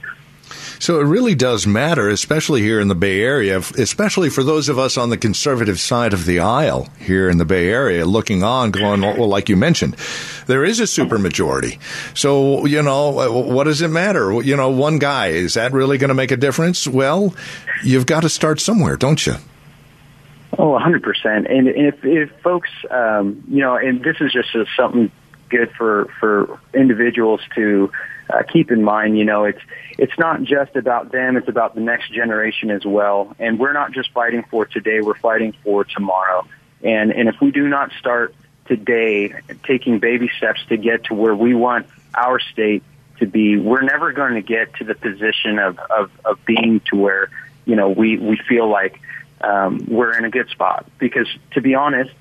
So 0.82 0.98
it 0.98 1.04
really 1.04 1.36
does 1.36 1.64
matter, 1.64 2.08
especially 2.08 2.60
here 2.60 2.80
in 2.80 2.88
the 2.88 2.96
Bay 2.96 3.20
Area, 3.20 3.58
especially 3.58 4.30
for 4.30 4.42
those 4.42 4.68
of 4.68 4.80
us 4.80 4.98
on 4.98 5.10
the 5.10 5.16
conservative 5.16 5.78
side 5.78 6.12
of 6.12 6.26
the 6.26 6.40
aisle 6.40 6.88
here 6.98 7.30
in 7.30 7.38
the 7.38 7.44
Bay 7.44 7.68
Area, 7.68 8.04
looking 8.04 8.42
on, 8.42 8.72
going, 8.72 9.00
well, 9.00 9.28
like 9.28 9.48
you 9.48 9.56
mentioned, 9.56 9.94
there 10.48 10.64
is 10.64 10.80
a 10.80 10.82
supermajority. 10.82 11.78
So, 12.18 12.66
you 12.66 12.82
know, 12.82 13.10
what 13.30 13.62
does 13.62 13.80
it 13.80 13.90
matter? 13.90 14.42
You 14.42 14.56
know, 14.56 14.70
one 14.70 14.98
guy, 14.98 15.28
is 15.28 15.54
that 15.54 15.70
really 15.70 15.98
going 15.98 16.08
to 16.08 16.14
make 16.14 16.32
a 16.32 16.36
difference? 16.36 16.88
Well, 16.88 17.32
you've 17.84 18.06
got 18.06 18.22
to 18.22 18.28
start 18.28 18.58
somewhere, 18.58 18.96
don't 18.96 19.24
you? 19.24 19.36
Oh, 20.58 20.76
100%. 20.76 21.00
And 21.24 21.68
if, 21.68 22.04
if 22.04 22.32
folks, 22.42 22.70
um, 22.90 23.44
you 23.48 23.60
know, 23.60 23.76
and 23.76 24.02
this 24.02 24.16
is 24.20 24.32
just 24.32 24.48
something 24.76 25.12
good 25.56 25.70
for, 25.78 26.08
for 26.18 26.58
individuals 26.74 27.40
to 27.54 27.92
uh, 28.32 28.42
keep 28.52 28.70
in 28.70 28.82
mind, 28.82 29.18
you 29.18 29.24
know, 29.24 29.44
it's, 29.44 29.60
it's 29.98 30.18
not 30.18 30.42
just 30.42 30.74
about 30.74 31.12
them, 31.12 31.36
it's 31.36 31.48
about 31.48 31.74
the 31.74 31.80
next 31.80 32.12
generation 32.12 32.70
as 32.70 32.84
well. 32.84 33.36
And 33.38 33.58
we're 33.60 33.74
not 33.74 33.92
just 33.92 34.10
fighting 34.12 34.42
for 34.50 34.64
today, 34.64 35.00
we're 35.00 35.18
fighting 35.18 35.54
for 35.62 35.84
tomorrow. 35.84 36.46
And, 36.82 37.12
and 37.12 37.28
if 37.28 37.36
we 37.40 37.50
do 37.50 37.68
not 37.68 37.92
start 38.00 38.34
today 38.66 39.34
taking 39.64 39.98
baby 39.98 40.30
steps 40.38 40.60
to 40.70 40.76
get 40.76 41.04
to 41.04 41.14
where 41.14 41.34
we 41.34 41.54
want 41.54 41.86
our 42.14 42.40
state 42.40 42.82
to 43.18 43.26
be, 43.26 43.58
we're 43.58 43.82
never 43.82 44.12
going 44.12 44.34
to 44.34 44.46
get 44.56 44.74
to 44.76 44.84
the 44.84 44.94
position 44.94 45.58
of, 45.58 45.78
of, 45.78 46.10
of 46.24 46.44
being 46.44 46.80
to 46.90 46.96
where, 46.96 47.28
you 47.66 47.76
know, 47.76 47.90
we, 47.90 48.16
we 48.16 48.36
feel 48.48 48.68
like, 48.68 48.98
um, 49.42 49.84
we're 49.88 50.16
in 50.16 50.24
a 50.24 50.30
good 50.30 50.48
spot. 50.48 50.86
Because 50.98 51.28
to 51.54 51.60
be 51.60 51.74
honest, 51.74 52.14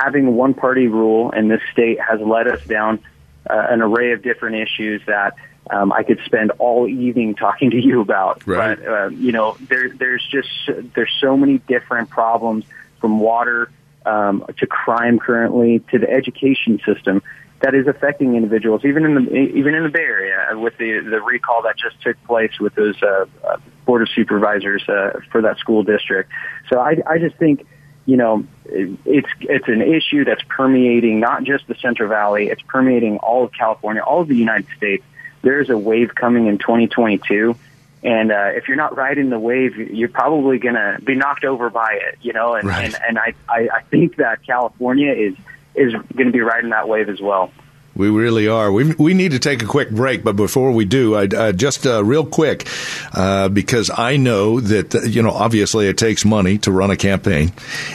having 0.00 0.34
one 0.34 0.54
party 0.54 0.86
rule 0.86 1.30
in 1.30 1.48
this 1.48 1.60
state 1.72 1.98
has 2.00 2.20
led 2.20 2.48
us 2.48 2.64
down 2.64 3.00
uh, 3.48 3.66
an 3.70 3.82
array 3.82 4.12
of 4.12 4.22
different 4.22 4.56
issues 4.56 5.02
that 5.06 5.34
um, 5.70 5.92
I 5.92 6.02
could 6.02 6.20
spend 6.24 6.50
all 6.58 6.88
evening 6.88 7.34
talking 7.34 7.70
to 7.70 7.80
you 7.80 8.00
about. 8.00 8.46
Right. 8.46 8.78
But 8.78 8.88
uh, 8.88 9.08
you 9.08 9.32
know, 9.32 9.56
there, 9.60 9.88
there's 9.90 10.26
just 10.30 10.48
there's 10.94 11.12
so 11.20 11.36
many 11.36 11.58
different 11.58 12.10
problems 12.10 12.64
from 13.00 13.20
water 13.20 13.70
um, 14.04 14.44
to 14.58 14.66
crime 14.66 15.18
currently 15.18 15.80
to 15.90 15.98
the 15.98 16.10
education 16.10 16.80
system 16.84 17.22
that 17.60 17.76
is 17.76 17.86
affecting 17.86 18.34
individuals, 18.34 18.84
even 18.84 19.04
in 19.04 19.14
the 19.14 19.32
even 19.32 19.74
in 19.74 19.84
the 19.84 19.88
Bay 19.88 20.00
Area, 20.00 20.58
with 20.58 20.76
the 20.78 21.00
the 21.00 21.20
recall 21.20 21.62
that 21.62 21.76
just 21.78 22.00
took 22.02 22.22
place 22.24 22.58
with 22.58 22.74
those 22.74 23.00
uh, 23.02 23.26
uh, 23.44 23.56
board 23.86 24.02
of 24.02 24.08
supervisors 24.08 24.82
uh, 24.88 25.20
for 25.30 25.42
that 25.42 25.58
school 25.58 25.84
district. 25.84 26.30
So 26.70 26.80
I, 26.80 26.96
I 27.06 27.18
just 27.18 27.36
think, 27.36 27.64
you 28.06 28.16
know, 28.16 28.44
it's 28.64 29.28
it's 29.40 29.68
an 29.68 29.82
issue 29.82 30.24
that's 30.24 30.42
permeating 30.48 31.20
not 31.20 31.44
just 31.44 31.66
the 31.66 31.74
Central 31.76 32.08
Valley, 32.08 32.48
it's 32.48 32.62
permeating 32.62 33.18
all 33.18 33.44
of 33.44 33.52
California, 33.52 34.02
all 34.02 34.22
of 34.22 34.28
the 34.28 34.36
United 34.36 34.66
States. 34.76 35.04
There's 35.42 35.70
a 35.70 35.78
wave 35.78 36.14
coming 36.14 36.46
in 36.46 36.58
2022. 36.58 37.56
And 38.04 38.32
uh, 38.32 38.50
if 38.54 38.66
you're 38.66 38.76
not 38.76 38.96
riding 38.96 39.30
the 39.30 39.38
wave, 39.38 39.76
you're 39.76 40.08
probably 40.08 40.58
going 40.58 40.74
to 40.74 40.98
be 41.04 41.14
knocked 41.14 41.44
over 41.44 41.70
by 41.70 41.92
it, 41.92 42.18
you 42.20 42.32
know. 42.32 42.54
And 42.54 42.66
right. 42.66 42.86
and, 42.86 42.96
and 43.08 43.18
I, 43.18 43.34
I 43.48 43.68
I 43.68 43.82
think 43.82 44.16
that 44.16 44.44
California 44.44 45.12
is 45.12 45.34
is 45.74 45.92
going 45.92 46.26
to 46.26 46.32
be 46.32 46.40
riding 46.40 46.70
that 46.70 46.88
wave 46.88 47.08
as 47.08 47.20
well. 47.20 47.52
We 47.94 48.08
really 48.08 48.48
are. 48.48 48.72
We 48.72 48.94
we 48.94 49.12
need 49.12 49.32
to 49.32 49.38
take 49.38 49.62
a 49.62 49.66
quick 49.66 49.90
break, 49.90 50.24
but 50.24 50.34
before 50.34 50.72
we 50.72 50.86
do, 50.86 51.14
I 51.14 51.26
uh, 51.26 51.52
just 51.52 51.86
uh, 51.86 52.02
real 52.02 52.24
quick 52.24 52.66
uh, 53.12 53.50
because 53.50 53.90
I 53.90 54.16
know 54.16 54.60
that 54.60 54.94
uh, 54.94 55.02
you 55.02 55.20
know 55.22 55.28
obviously 55.30 55.88
it 55.88 55.98
takes 55.98 56.24
money 56.24 56.56
to 56.58 56.72
run 56.72 56.90
a 56.90 56.96
campaign, 56.96 57.52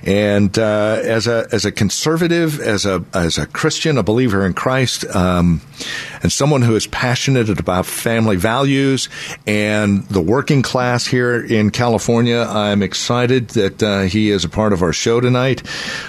and 0.03 0.57
uh, 0.57 0.99
as 1.03 1.27
a 1.27 1.45
as 1.51 1.65
a 1.65 1.73
conservative, 1.73 2.61
as 2.61 2.85
a 2.85 3.03
as 3.13 3.37
a 3.37 3.47
Christian, 3.47 3.97
a 3.97 4.03
believer 4.03 4.45
in 4.45 4.53
Christ, 4.53 5.05
um, 5.13 5.59
and 6.21 6.31
someone 6.31 6.61
who 6.61 6.75
is 6.75 6.87
passionate 6.87 7.49
about 7.49 7.85
family 7.85 8.37
values 8.37 9.09
and 9.45 10.07
the 10.07 10.21
working 10.21 10.61
class 10.61 11.05
here 11.05 11.43
in 11.43 11.69
California, 11.69 12.47
I'm 12.47 12.81
excited 12.81 13.49
that 13.49 13.83
uh, 13.83 14.01
he 14.03 14.29
is 14.29 14.45
a 14.45 14.49
part 14.49 14.71
of 14.71 14.81
our 14.81 14.93
show 14.93 15.19
tonight. 15.19 15.63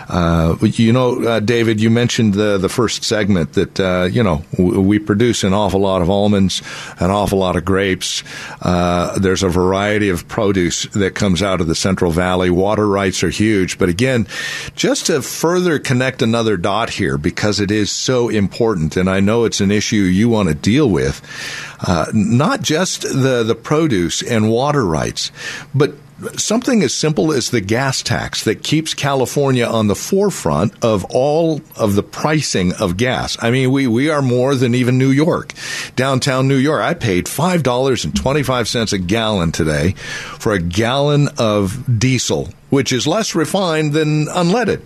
Uh, 0.08 0.56
you 0.62 0.83
know, 0.92 1.22
uh, 1.22 1.40
David, 1.40 1.80
you 1.80 1.90
mentioned 1.90 2.34
the 2.34 2.58
the 2.58 2.68
first 2.68 3.04
segment 3.04 3.54
that 3.54 3.80
uh, 3.80 4.08
you 4.10 4.22
know 4.22 4.44
w- 4.56 4.80
we 4.80 4.98
produce 4.98 5.44
an 5.44 5.52
awful 5.52 5.80
lot 5.80 6.02
of 6.02 6.10
almonds, 6.10 6.62
an 6.98 7.10
awful 7.10 7.38
lot 7.38 7.56
of 7.56 7.64
grapes. 7.64 8.22
Uh, 8.60 9.18
there's 9.18 9.42
a 9.42 9.48
variety 9.48 10.08
of 10.08 10.26
produce 10.28 10.84
that 10.88 11.14
comes 11.14 11.42
out 11.42 11.60
of 11.60 11.66
the 11.66 11.74
Central 11.74 12.10
Valley. 12.10 12.50
Water 12.50 12.86
rights 12.86 13.22
are 13.22 13.30
huge, 13.30 13.78
but 13.78 13.88
again, 13.88 14.26
just 14.74 15.06
to 15.06 15.22
further 15.22 15.78
connect 15.78 16.22
another 16.22 16.56
dot 16.56 16.90
here 16.90 17.18
because 17.18 17.60
it 17.60 17.70
is 17.70 17.90
so 17.90 18.28
important, 18.28 18.96
and 18.96 19.08
I 19.08 19.20
know 19.20 19.44
it's 19.44 19.60
an 19.60 19.70
issue 19.70 19.96
you 19.96 20.28
want 20.28 20.48
to 20.48 20.54
deal 20.54 20.88
with. 20.88 21.20
Uh, 21.80 22.06
not 22.14 22.62
just 22.62 23.02
the 23.02 23.42
the 23.42 23.54
produce 23.54 24.22
and 24.22 24.50
water 24.50 24.84
rights, 24.84 25.30
but 25.74 25.94
something 26.36 26.82
as 26.82 26.94
simple 26.94 27.32
as 27.32 27.50
the 27.50 27.60
gas 27.60 28.02
tax 28.02 28.44
that 28.44 28.62
keeps 28.62 28.94
California 28.94 29.66
on 29.66 29.86
the 29.86 29.94
forefront 29.94 30.72
of 30.84 31.04
all 31.10 31.60
of 31.76 31.94
the 31.94 32.02
pricing 32.02 32.72
of 32.74 32.96
gas. 32.96 33.36
I 33.40 33.50
mean, 33.50 33.70
we, 33.72 33.86
we 33.86 34.10
are 34.10 34.22
more 34.22 34.54
than 34.54 34.74
even 34.74 34.98
New 34.98 35.10
York. 35.10 35.52
Downtown 35.96 36.48
New 36.48 36.56
York, 36.56 36.82
I 36.82 36.94
paid 36.94 37.26
$5.25 37.26 38.92
a 38.92 38.98
gallon 38.98 39.52
today 39.52 39.92
for 39.92 40.52
a 40.52 40.60
gallon 40.60 41.28
of 41.38 41.98
diesel, 41.98 42.50
which 42.70 42.92
is 42.92 43.06
less 43.06 43.34
refined 43.34 43.92
than 43.92 44.26
unleaded. 44.26 44.82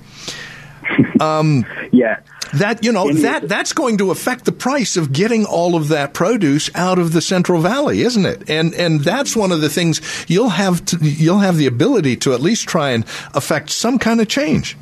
Um, 1.21 1.67
yeah. 1.93 2.21
That 2.55 2.83
you 2.83 2.93
know 2.93 3.13
that 3.13 3.47
that's 3.47 3.75
going 3.75 3.99
to 3.99 4.11
affect 4.11 4.47
the 4.47 4.53
price 4.53 4.97
of 4.97 5.13
getting 5.13 5.45
all 5.45 5.77
of 5.77 5.89
that 5.89 6.15
produce 6.15 6.75
out 6.75 6.99
of 6.99 7.13
the 7.13 7.21
Central 7.21 7.61
Valley, 7.61 8.01
isn't 8.01 8.25
it? 8.25 8.49
And 8.49 8.75
and 8.75 9.01
that's 9.01 9.37
one 9.37 9.53
of 9.53 9.61
the 9.61 9.69
things 9.69 10.01
you'll 10.29 10.49
have 10.49 10.83
to, 10.87 10.97
you'll 11.03 11.41
have 11.41 11.59
the 11.59 11.67
ability 11.67 12.17
to 12.17 12.33
at 12.33 12.41
least 12.41 12.67
try 12.67 12.93
and 12.93 13.05
affect 13.35 13.69
some 13.69 13.99
kind 13.99 14.23
of 14.23 14.29
change. 14.29 14.79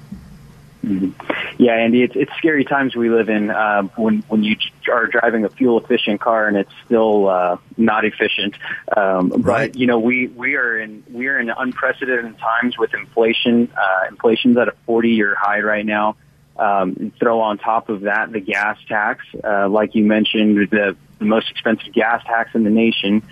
Mm-hmm. 0.85 1.11
Yeah, 1.59 1.73
Andy, 1.73 2.03
it's 2.03 2.15
it's 2.15 2.33
scary 2.37 2.65
times 2.65 2.95
we 2.95 3.11
live 3.11 3.29
in 3.29 3.51
uh, 3.51 3.83
when 3.97 4.23
when 4.29 4.45
you 4.45 4.57
are 4.93 5.07
driving 5.09 5.45
a 5.45 5.49
fuel 5.49 5.81
efficient 5.81 6.21
car 6.21 6.47
and 6.47 6.57
it's 6.57 6.71
still 6.85 7.29
uh, 7.29 7.57
not 7.77 8.05
efficient. 8.05 8.55
Um, 8.97 9.31
right. 9.31 9.73
But 9.73 9.81
you 9.81 9.87
know, 9.87 9.99
we 9.99 10.29
we 10.29 10.55
are 10.55 10.79
in 10.79 11.03
we 11.11 11.27
are 11.27 11.41
in 11.41 11.51
unprecedented 11.51 12.39
times 12.39 12.79
with 12.79 12.95
inflation. 12.95 13.73
Uh, 13.77 14.07
inflation's 14.09 14.57
at 14.59 14.69
a 14.69 14.75
40 14.87 15.11
year 15.11 15.35
high 15.35 15.61
right 15.61 15.85
now. 15.85 16.17
Um, 16.59 17.13
throw 17.21 17.41
on 17.41 17.59
top 17.59 17.89
of 17.91 18.03
that 18.03 18.33
the 18.33 18.41
gas 18.41 18.79
tax, 18.89 19.25
uh, 19.45 19.69
like 19.69 19.95
you 19.95 20.05
mentioned, 20.05 20.57
the, 20.71 20.97
the 21.19 21.25
most 21.25 21.51
expensive 21.51 21.93
gas 21.93 22.25
tax 22.25 22.55
in 22.55 22.65
the 22.65 22.71
nation. 22.71 23.23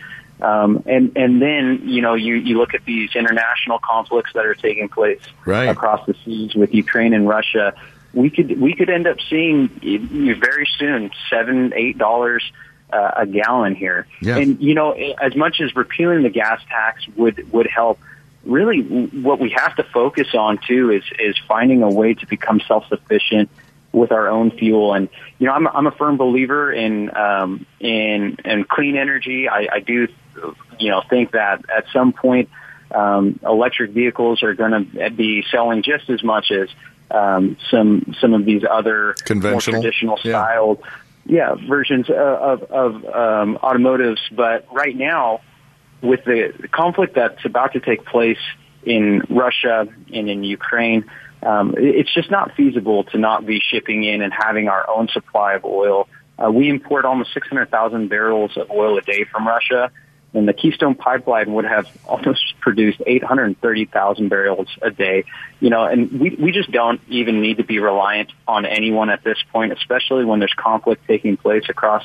Um, 0.42 0.82
and 0.86 1.16
and 1.16 1.40
then 1.40 1.82
you 1.84 2.02
know 2.02 2.14
you 2.14 2.34
you 2.34 2.58
look 2.58 2.74
at 2.74 2.84
these 2.84 3.14
international 3.14 3.78
conflicts 3.78 4.32
that 4.34 4.44
are 4.44 4.54
taking 4.54 4.88
place 4.88 5.20
Right. 5.46 5.68
across 5.68 6.04
the 6.06 6.14
seas 6.24 6.54
with 6.54 6.74
Ukraine 6.74 7.14
and 7.14 7.26
Russia. 7.26 7.74
We 8.12 8.30
could 8.30 8.60
we 8.60 8.74
could 8.74 8.90
end 8.90 9.06
up 9.06 9.16
seeing 9.30 9.68
very 10.40 10.68
soon 10.78 11.10
seven 11.30 11.72
eight 11.74 11.96
dollars 11.96 12.42
uh, 12.92 13.12
a 13.16 13.26
gallon 13.26 13.74
here. 13.74 14.06
Yeah. 14.20 14.36
And 14.36 14.60
you 14.60 14.74
know 14.74 14.92
as 14.92 15.34
much 15.34 15.60
as 15.60 15.74
repealing 15.74 16.24
the 16.24 16.30
gas 16.30 16.60
tax 16.68 17.06
would 17.16 17.50
would 17.52 17.68
help. 17.68 17.98
Really, 18.46 18.82
what 18.82 19.40
we 19.40 19.50
have 19.50 19.74
to 19.76 19.82
focus 19.84 20.28
on 20.34 20.58
too 20.66 20.90
is 20.90 21.02
is 21.18 21.36
finding 21.48 21.82
a 21.82 21.88
way 21.90 22.14
to 22.14 22.26
become 22.26 22.60
self 22.60 22.86
sufficient 22.88 23.48
with 23.92 24.12
our 24.12 24.28
own 24.28 24.50
fuel. 24.50 24.92
And 24.92 25.08
you 25.38 25.46
know, 25.46 25.52
I'm 25.54 25.66
I'm 25.68 25.86
a 25.86 25.92
firm 25.92 26.16
believer 26.16 26.72
in 26.72 27.14
um, 27.16 27.66
in 27.80 28.36
in 28.44 28.64
clean 28.64 28.96
energy. 28.96 29.48
I, 29.48 29.68
I 29.72 29.80
do, 29.80 30.08
you 30.78 30.90
know, 30.90 31.02
think 31.08 31.32
that 31.32 31.64
at 31.74 31.84
some 31.92 32.12
point, 32.12 32.50
um, 32.90 33.38
electric 33.42 33.92
vehicles 33.92 34.42
are 34.42 34.54
going 34.54 34.90
to 34.92 35.10
be 35.10 35.44
selling 35.50 35.82
just 35.82 36.10
as 36.10 36.22
much 36.22 36.50
as 36.50 36.68
um, 37.10 37.56
some 37.70 38.14
some 38.20 38.34
of 38.34 38.44
these 38.44 38.62
other 38.68 39.14
Conventional? 39.24 39.74
more 39.76 39.82
traditional 39.82 40.18
Yeah. 40.24 40.32
styled, 40.32 40.82
yeah, 41.24 41.54
versions 41.54 42.10
of 42.10 42.62
of 42.64 43.04
um, 43.06 43.58
automotives. 43.62 44.20
But 44.32 44.66
right 44.72 44.96
now, 44.96 45.40
with 46.04 46.25
the 46.25 46.68
conflict 46.70 47.14
that's 47.14 47.44
about 47.44 47.73
to 47.73 47.80
take 47.80 48.04
place 48.04 48.38
in 48.84 49.23
Russia 49.30 49.88
and 50.12 50.28
in 50.28 50.44
Ukraine, 50.44 51.11
um, 51.42 51.75
it's 51.76 52.12
just 52.12 52.30
not 52.30 52.54
feasible 52.56 53.04
to 53.04 53.18
not 53.18 53.44
be 53.46 53.61
shipping 53.61 54.04
in 54.04 54.23
and 54.23 54.32
having 54.32 54.68
our 54.68 54.88
own 54.88 55.08
supply 55.08 55.54
of 55.54 55.64
oil. 55.64 56.08
Uh, 56.38 56.50
we 56.50 56.68
import 56.68 57.04
almost 57.04 57.32
600,000 57.34 58.08
barrels 58.08 58.56
of 58.56 58.70
oil 58.70 58.99
a 58.99 59.02
day 59.02 59.25
from 59.25 59.46
Russia, 59.46 59.90
and 60.32 60.49
the 60.49 60.52
Keystone 60.52 60.94
Pipeline 60.94 61.52
would 61.54 61.64
have 61.64 61.87
almost 62.06 62.54
produced 62.61 63.00
830,000 63.06 64.28
barrels 64.28 64.68
a 64.82 64.90
day. 64.90 65.25
You 65.61 65.70
know, 65.70 65.84
and 65.84 66.20
we 66.20 66.30
we 66.30 66.52
just 66.52 66.70
don't 66.70 67.00
even 67.08 67.40
need 67.40 67.58
to 67.58 67.64
be 67.64 67.78
reliant 67.78 68.32
on 68.49 68.66
anyone 68.66 69.11
at 69.11 69.23
this 69.23 69.38
point, 69.52 69.73
especially 69.73 70.25
when 70.25 70.38
there's 70.40 70.54
conflict 70.56 71.06
taking 71.06 71.37
place 71.37 71.64
across 71.68 72.04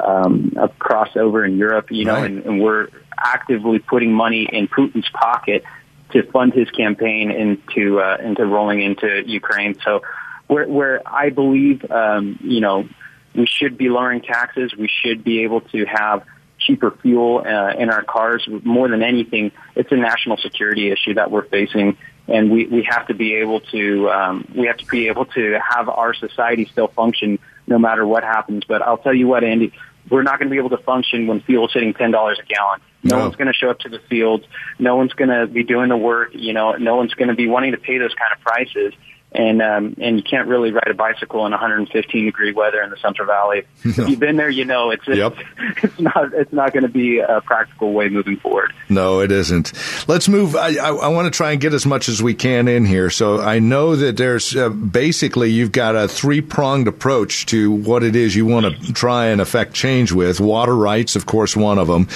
um, 0.00 0.52
across 0.56 1.16
over 1.16 1.44
in 1.44 1.56
Europe. 1.56 1.90
You 1.90 2.04
know, 2.04 2.14
Right. 2.14 2.30
and, 2.30 2.44
and 2.44 2.60
we're 2.60 2.88
actively 3.18 3.78
putting 3.78 4.12
money 4.12 4.48
in 4.50 4.68
Putin's 4.68 5.08
pocket 5.10 5.64
to 6.12 6.22
fund 6.30 6.54
his 6.54 6.70
campaign 6.70 7.30
into 7.30 8.00
uh, 8.00 8.16
into 8.22 8.44
rolling 8.46 8.80
into 8.82 9.22
Ukraine. 9.26 9.76
So, 9.84 10.02
where 10.46 10.66
where 10.68 11.02
I 11.06 11.30
believe, 11.30 11.90
um, 11.90 12.38
you 12.42 12.60
know, 12.60 12.88
we 13.34 13.46
should 13.46 13.76
be 13.76 13.88
lowering 13.88 14.22
taxes. 14.22 14.74
We 14.76 14.88
should 15.02 15.22
be 15.24 15.42
able 15.42 15.60
to 15.62 15.84
have 15.86 16.24
cheaper 16.58 16.90
fuel 17.02 17.42
uh, 17.46 17.72
in 17.78 17.90
our 17.90 18.02
cars. 18.02 18.48
More 18.64 18.88
than 18.88 19.02
anything, 19.02 19.52
it's 19.76 19.92
a 19.92 19.96
national 19.96 20.38
security 20.38 20.90
issue 20.90 21.14
that 21.14 21.30
we're 21.30 21.44
facing, 21.44 21.96
and 22.26 22.50
we 22.50 22.66
we 22.66 22.82
have 22.88 23.06
to 23.08 23.14
be 23.14 23.34
able 23.36 23.60
to 23.60 24.08
um, 24.10 24.48
we 24.56 24.66
have 24.66 24.78
to 24.78 24.86
be 24.86 25.08
able 25.08 25.26
to 25.26 25.58
have 25.70 25.88
our 25.88 26.14
society 26.14 26.66
still 26.72 26.88
function 26.88 27.38
no 27.66 27.78
matter 27.78 28.06
what 28.06 28.24
happens. 28.24 28.64
But 28.64 28.80
I'll 28.82 28.98
tell 28.98 29.14
you 29.14 29.26
what, 29.28 29.44
Andy. 29.44 29.72
We're 30.10 30.22
not 30.22 30.38
going 30.38 30.48
to 30.48 30.52
be 30.52 30.58
able 30.58 30.70
to 30.70 30.82
function 30.82 31.26
when 31.26 31.40
fuel's 31.40 31.72
hitting 31.72 31.94
ten 31.94 32.10
dollars 32.10 32.38
a 32.42 32.46
gallon. 32.46 32.80
No, 33.02 33.16
No. 33.16 33.22
one's 33.24 33.36
going 33.36 33.46
to 33.48 33.52
show 33.52 33.70
up 33.70 33.78
to 33.80 33.88
the 33.88 34.00
fields. 34.10 34.44
No 34.78 34.96
one's 34.96 35.12
going 35.12 35.30
to 35.30 35.46
be 35.46 35.62
doing 35.64 35.88
the 35.88 35.96
work. 35.96 36.30
You 36.34 36.52
know, 36.52 36.72
no 36.72 36.96
one's 36.96 37.14
going 37.14 37.28
to 37.28 37.34
be 37.34 37.46
wanting 37.46 37.72
to 37.72 37.78
pay 37.78 37.98
those 37.98 38.14
kind 38.14 38.32
of 38.34 38.40
prices. 38.40 38.92
And 39.30 39.60
um, 39.60 39.94
and 40.00 40.16
you 40.16 40.22
can't 40.22 40.48
really 40.48 40.72
ride 40.72 40.88
a 40.88 40.94
bicycle 40.94 41.44
in 41.44 41.52
115 41.52 42.24
degree 42.24 42.52
weather 42.52 42.80
in 42.82 42.88
the 42.88 42.96
Central 42.96 43.26
Valley. 43.26 43.64
If 43.84 43.98
you've 43.98 44.18
been 44.18 44.36
there, 44.36 44.48
you 44.48 44.64
know 44.64 44.90
it's 44.90 45.06
Yep. 45.06 45.36
it's 45.82 46.00
not 46.00 46.32
it's 46.32 46.52
not 46.52 46.72
going 46.72 46.84
to 46.84 46.88
be 46.88 47.18
a 47.18 47.42
practical 47.42 47.92
way 47.92 48.08
moving 48.08 48.38
forward. 48.38 48.72
No, 48.88 49.20
it 49.20 49.30
isn't. 49.30 49.72
Let's 50.08 50.28
move. 50.28 50.56
I, 50.56 50.76
I, 50.76 50.88
I 50.94 51.08
want 51.08 51.26
to 51.32 51.36
try 51.36 51.52
and 51.52 51.60
get 51.60 51.74
as 51.74 51.84
much 51.84 52.08
as 52.08 52.22
we 52.22 52.32
can 52.32 52.68
in 52.68 52.86
here. 52.86 53.10
So 53.10 53.40
I 53.40 53.58
know 53.58 53.96
that 53.96 54.16
there's 54.16 54.56
uh, 54.56 54.70
basically 54.70 55.50
you've 55.50 55.72
got 55.72 55.94
a 55.94 56.08
three 56.08 56.40
pronged 56.40 56.88
approach 56.88 57.44
to 57.46 57.70
what 57.70 58.02
it 58.02 58.16
is 58.16 58.34
you 58.34 58.46
want 58.46 58.66
to 58.80 58.92
try 58.94 59.26
and 59.26 59.40
affect 59.42 59.74
change 59.74 60.10
with. 60.10 60.40
Water 60.40 60.74
rights, 60.74 61.16
of 61.16 61.26
course, 61.26 61.54
one 61.54 61.78
of 61.78 61.86
them. 61.86 62.06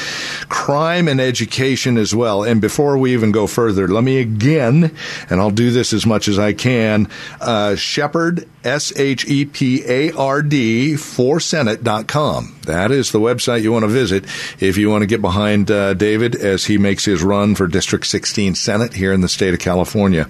Crime 0.49 1.09
and 1.09 1.21
education 1.21 1.99
as 1.99 2.15
well. 2.15 2.43
And 2.43 2.60
before 2.60 2.97
we 2.97 3.13
even 3.13 3.32
go 3.32 3.47
further, 3.47 3.87
let 3.87 4.02
me 4.04 4.19
again, 4.19 4.95
and 5.28 5.41
I'll 5.41 5.50
do 5.50 5.71
this 5.71 5.93
as 5.93 6.06
much 6.06 6.28
as 6.28 6.39
I 6.39 6.52
can, 6.52 7.01
uh, 7.41 7.76
Shepard, 7.76 8.49
S 8.65 8.97
H 8.99 9.26
E 9.26 9.45
P 9.45 9.82
A 9.86 10.12
R 10.12 10.43
D, 10.43 10.97
for 10.97 11.41
Senate.com. 11.41 12.60
That 12.67 12.91
is 12.91 13.10
the 13.10 13.19
website 13.19 13.62
you 13.62 13.73
want 13.73 13.84
to 13.84 13.88
visit 13.88 14.25
if 14.60 14.76
you 14.76 14.88
want 14.88 15.02
to 15.02 15.06
get 15.06 15.21
behind 15.21 15.71
uh, 15.71 15.95
David 15.95 16.36
as 16.36 16.65
he 16.65 16.78
makes 16.78 17.04
his 17.04 17.23
run 17.23 17.54
for 17.54 17.67
District 17.67 18.06
16 18.06 18.54
Senate 18.54 18.95
here 18.95 19.12
in 19.12 19.21
the 19.21 19.28
state 19.28 19.52
of 19.52 19.60
California. 19.60 20.28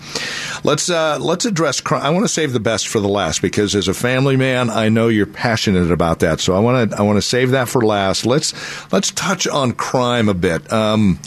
Let's 0.64 0.88
uh, 0.88 1.18
let's 1.20 1.44
address 1.44 1.80
crime. 1.80 2.02
I 2.02 2.10
want 2.10 2.24
to 2.24 2.28
save 2.28 2.52
the 2.52 2.60
best 2.60 2.88
for 2.88 3.00
the 3.00 3.08
last 3.08 3.42
because 3.42 3.74
as 3.74 3.88
a 3.88 3.94
family 3.94 4.36
man, 4.36 4.70
I 4.70 4.88
know 4.88 5.08
you're 5.08 5.26
passionate 5.26 5.90
about 5.90 6.20
that. 6.20 6.40
So 6.40 6.54
I 6.54 6.60
want 6.60 6.90
to 6.90 6.96
I 6.96 7.02
want 7.02 7.18
to 7.18 7.22
save 7.22 7.50
that 7.50 7.68
for 7.68 7.82
last. 7.82 8.24
Let's 8.24 8.52
let's 8.92 9.10
touch 9.10 9.46
on 9.46 9.72
crime 9.72 10.28
a 10.28 10.34
bit. 10.34 10.72
Um, 10.72 11.18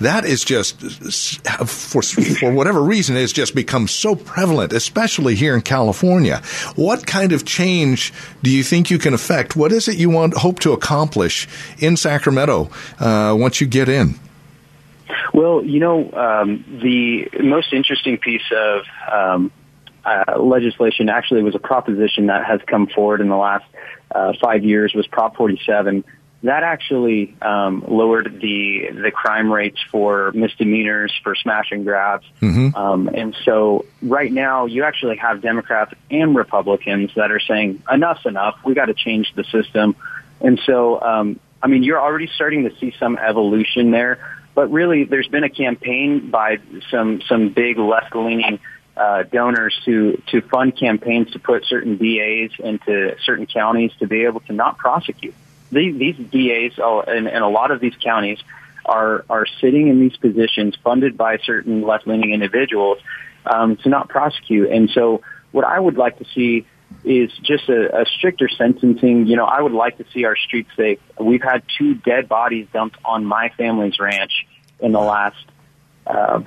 that 0.00 0.24
is 0.24 0.44
just 0.44 0.80
for 0.80 2.02
for 2.02 2.52
whatever 2.52 2.82
reason 2.82 3.16
has 3.16 3.32
just 3.32 3.54
become 3.54 3.86
so 3.88 4.14
prevalent, 4.14 4.72
especially 4.72 5.34
here 5.34 5.54
in 5.54 5.62
California. 5.62 6.42
What 6.76 7.06
kind 7.06 7.32
of 7.32 7.44
change 7.44 8.12
do 8.42 8.50
you 8.50 8.62
think 8.62 8.90
you 8.90 8.98
can 8.98 9.14
affect? 9.14 9.56
What 9.56 9.72
is 9.72 9.88
it 9.88 9.96
you 9.96 10.10
want 10.10 10.34
hope 10.34 10.58
to 10.60 10.72
accomplish 10.72 11.48
in 11.78 11.96
Sacramento 11.96 12.70
uh, 12.98 13.36
once 13.38 13.60
you 13.60 13.66
get 13.66 13.88
in? 13.88 14.14
Well, 15.32 15.64
you 15.64 15.80
know, 15.80 16.10
um, 16.12 16.64
the 16.82 17.28
most 17.42 17.72
interesting 17.72 18.18
piece 18.18 18.50
of 18.52 18.82
um, 19.12 19.52
uh, 20.04 20.38
legislation 20.38 21.08
actually 21.08 21.42
was 21.42 21.54
a 21.54 21.58
proposition 21.58 22.26
that 22.26 22.44
has 22.46 22.60
come 22.66 22.86
forward 22.86 23.20
in 23.20 23.28
the 23.28 23.36
last 23.36 23.64
uh, 24.14 24.32
five 24.40 24.64
years 24.64 24.94
was 24.94 25.06
Prop 25.06 25.36
47. 25.36 26.04
That 26.42 26.62
actually 26.62 27.36
um, 27.42 27.84
lowered 27.86 28.40
the 28.40 28.88
the 28.92 29.10
crime 29.10 29.52
rates 29.52 29.78
for 29.92 30.32
misdemeanors 30.32 31.12
for 31.22 31.34
smash 31.34 31.70
and 31.70 31.84
grabs, 31.84 32.24
um, 32.74 33.10
and 33.12 33.36
so 33.44 33.84
right 34.00 34.32
now 34.32 34.64
you 34.64 34.84
actually 34.84 35.18
have 35.18 35.42
Democrats 35.42 35.92
and 36.10 36.34
Republicans 36.34 37.10
that 37.16 37.30
are 37.30 37.40
saying 37.40 37.82
enough's 37.90 38.24
enough. 38.24 38.56
We 38.64 38.72
got 38.72 38.86
to 38.86 38.94
change 38.94 39.30
the 39.34 39.44
system, 39.44 39.96
and 40.40 40.58
so 40.64 40.98
um, 41.02 41.40
I 41.62 41.66
mean 41.66 41.82
you're 41.82 42.00
already 42.00 42.30
starting 42.34 42.64
to 42.64 42.74
see 42.78 42.94
some 42.98 43.18
evolution 43.18 43.90
there. 43.90 44.18
But 44.54 44.70
really, 44.72 45.04
there's 45.04 45.28
been 45.28 45.44
a 45.44 45.50
campaign 45.50 46.30
by 46.30 46.58
some 46.90 47.20
some 47.28 47.50
big 47.50 47.78
left 47.78 48.16
leaning 48.16 48.60
uh, 48.96 49.24
donors 49.24 49.78
to 49.84 50.22
to 50.28 50.40
fund 50.40 50.76
campaigns 50.78 51.30
to 51.32 51.38
put 51.38 51.64
certain 51.66 51.96
DAs 51.96 52.50
into 52.58 53.14
certain 53.24 53.46
counties 53.46 53.92
to 53.98 54.06
be 54.06 54.24
able 54.24 54.40
to 54.40 54.52
not 54.52 54.78
prosecute. 54.78 55.34
These, 55.70 55.98
these 55.98 56.16
DAs 56.16 56.78
oh, 56.82 57.00
and, 57.00 57.28
and 57.28 57.44
a 57.44 57.48
lot 57.48 57.70
of 57.70 57.80
these 57.80 57.94
counties 58.02 58.38
are 58.84 59.24
are 59.30 59.46
sitting 59.60 59.88
in 59.88 60.00
these 60.00 60.16
positions 60.16 60.76
funded 60.82 61.16
by 61.16 61.38
certain 61.38 61.82
left 61.82 62.06
leaning 62.06 62.32
individuals 62.32 62.98
um, 63.46 63.76
to 63.78 63.88
not 63.88 64.08
prosecute. 64.08 64.70
And 64.70 64.90
so, 64.90 65.22
what 65.52 65.64
I 65.64 65.78
would 65.78 65.96
like 65.96 66.18
to 66.18 66.24
see 66.34 66.66
is 67.04 67.30
just 67.42 67.68
a, 67.68 68.02
a 68.02 68.06
stricter 68.06 68.48
sentencing. 68.48 69.26
You 69.26 69.36
know, 69.36 69.44
I 69.44 69.60
would 69.60 69.72
like 69.72 69.98
to 69.98 70.04
see 70.12 70.24
our 70.24 70.36
streets 70.36 70.70
safe. 70.76 70.98
We've 71.18 71.42
had 71.42 71.62
two 71.78 71.94
dead 71.94 72.28
bodies 72.28 72.66
dumped 72.72 72.98
on 73.04 73.24
my 73.24 73.50
family's 73.56 73.98
ranch 73.98 74.46
in 74.80 74.92
the 74.92 75.00
last 75.00 75.44
uh, 76.06 76.40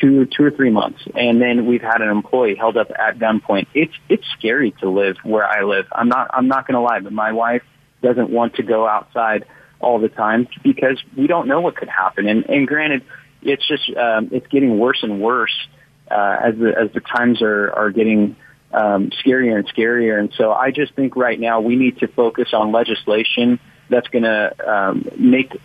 two 0.00 0.26
two 0.26 0.44
or 0.44 0.50
three 0.50 0.70
months, 0.70 1.00
and 1.14 1.40
then 1.40 1.66
we've 1.66 1.82
had 1.82 2.00
an 2.00 2.08
employee 2.08 2.54
held 2.54 2.76
up 2.76 2.90
at 2.90 3.18
gunpoint. 3.18 3.66
It's 3.74 3.94
it's 4.08 4.24
scary 4.38 4.72
to 4.80 4.88
live 4.88 5.16
where 5.24 5.44
I 5.44 5.62
live. 5.62 5.86
I'm 5.92 6.08
not 6.08 6.30
I'm 6.32 6.48
not 6.48 6.66
going 6.66 6.74
to 6.74 6.80
lie, 6.80 7.00
but 7.00 7.12
my 7.12 7.32
wife 7.32 7.62
doesn't 8.02 8.30
want 8.30 8.56
to 8.56 8.62
go 8.62 8.86
outside 8.86 9.44
all 9.80 9.98
the 9.98 10.08
time 10.08 10.48
because 10.62 11.02
we 11.16 11.26
don't 11.26 11.48
know 11.48 11.60
what 11.60 11.76
could 11.76 11.88
happen. 11.88 12.28
And 12.28 12.48
and 12.48 12.66
granted, 12.66 13.04
it's 13.42 13.66
just 13.66 13.88
um, 13.96 14.28
it's 14.32 14.46
getting 14.48 14.78
worse 14.78 15.02
and 15.02 15.20
worse 15.20 15.56
uh, 16.10 16.36
as 16.42 16.56
the 16.56 16.74
as 16.76 16.92
the 16.92 17.00
times 17.00 17.42
are 17.42 17.72
are 17.72 17.90
getting 17.90 18.36
um, 18.72 19.10
scarier 19.10 19.56
and 19.56 19.68
scarier. 19.68 20.18
And 20.18 20.32
so 20.36 20.52
I 20.52 20.70
just 20.70 20.94
think 20.94 21.16
right 21.16 21.38
now 21.38 21.60
we 21.60 21.76
need 21.76 21.98
to 21.98 22.08
focus 22.08 22.50
on 22.52 22.72
legislation 22.72 23.58
that's 23.88 24.08
going 24.08 24.24
to 24.24 24.70
um, 24.70 25.08
make 25.16 25.56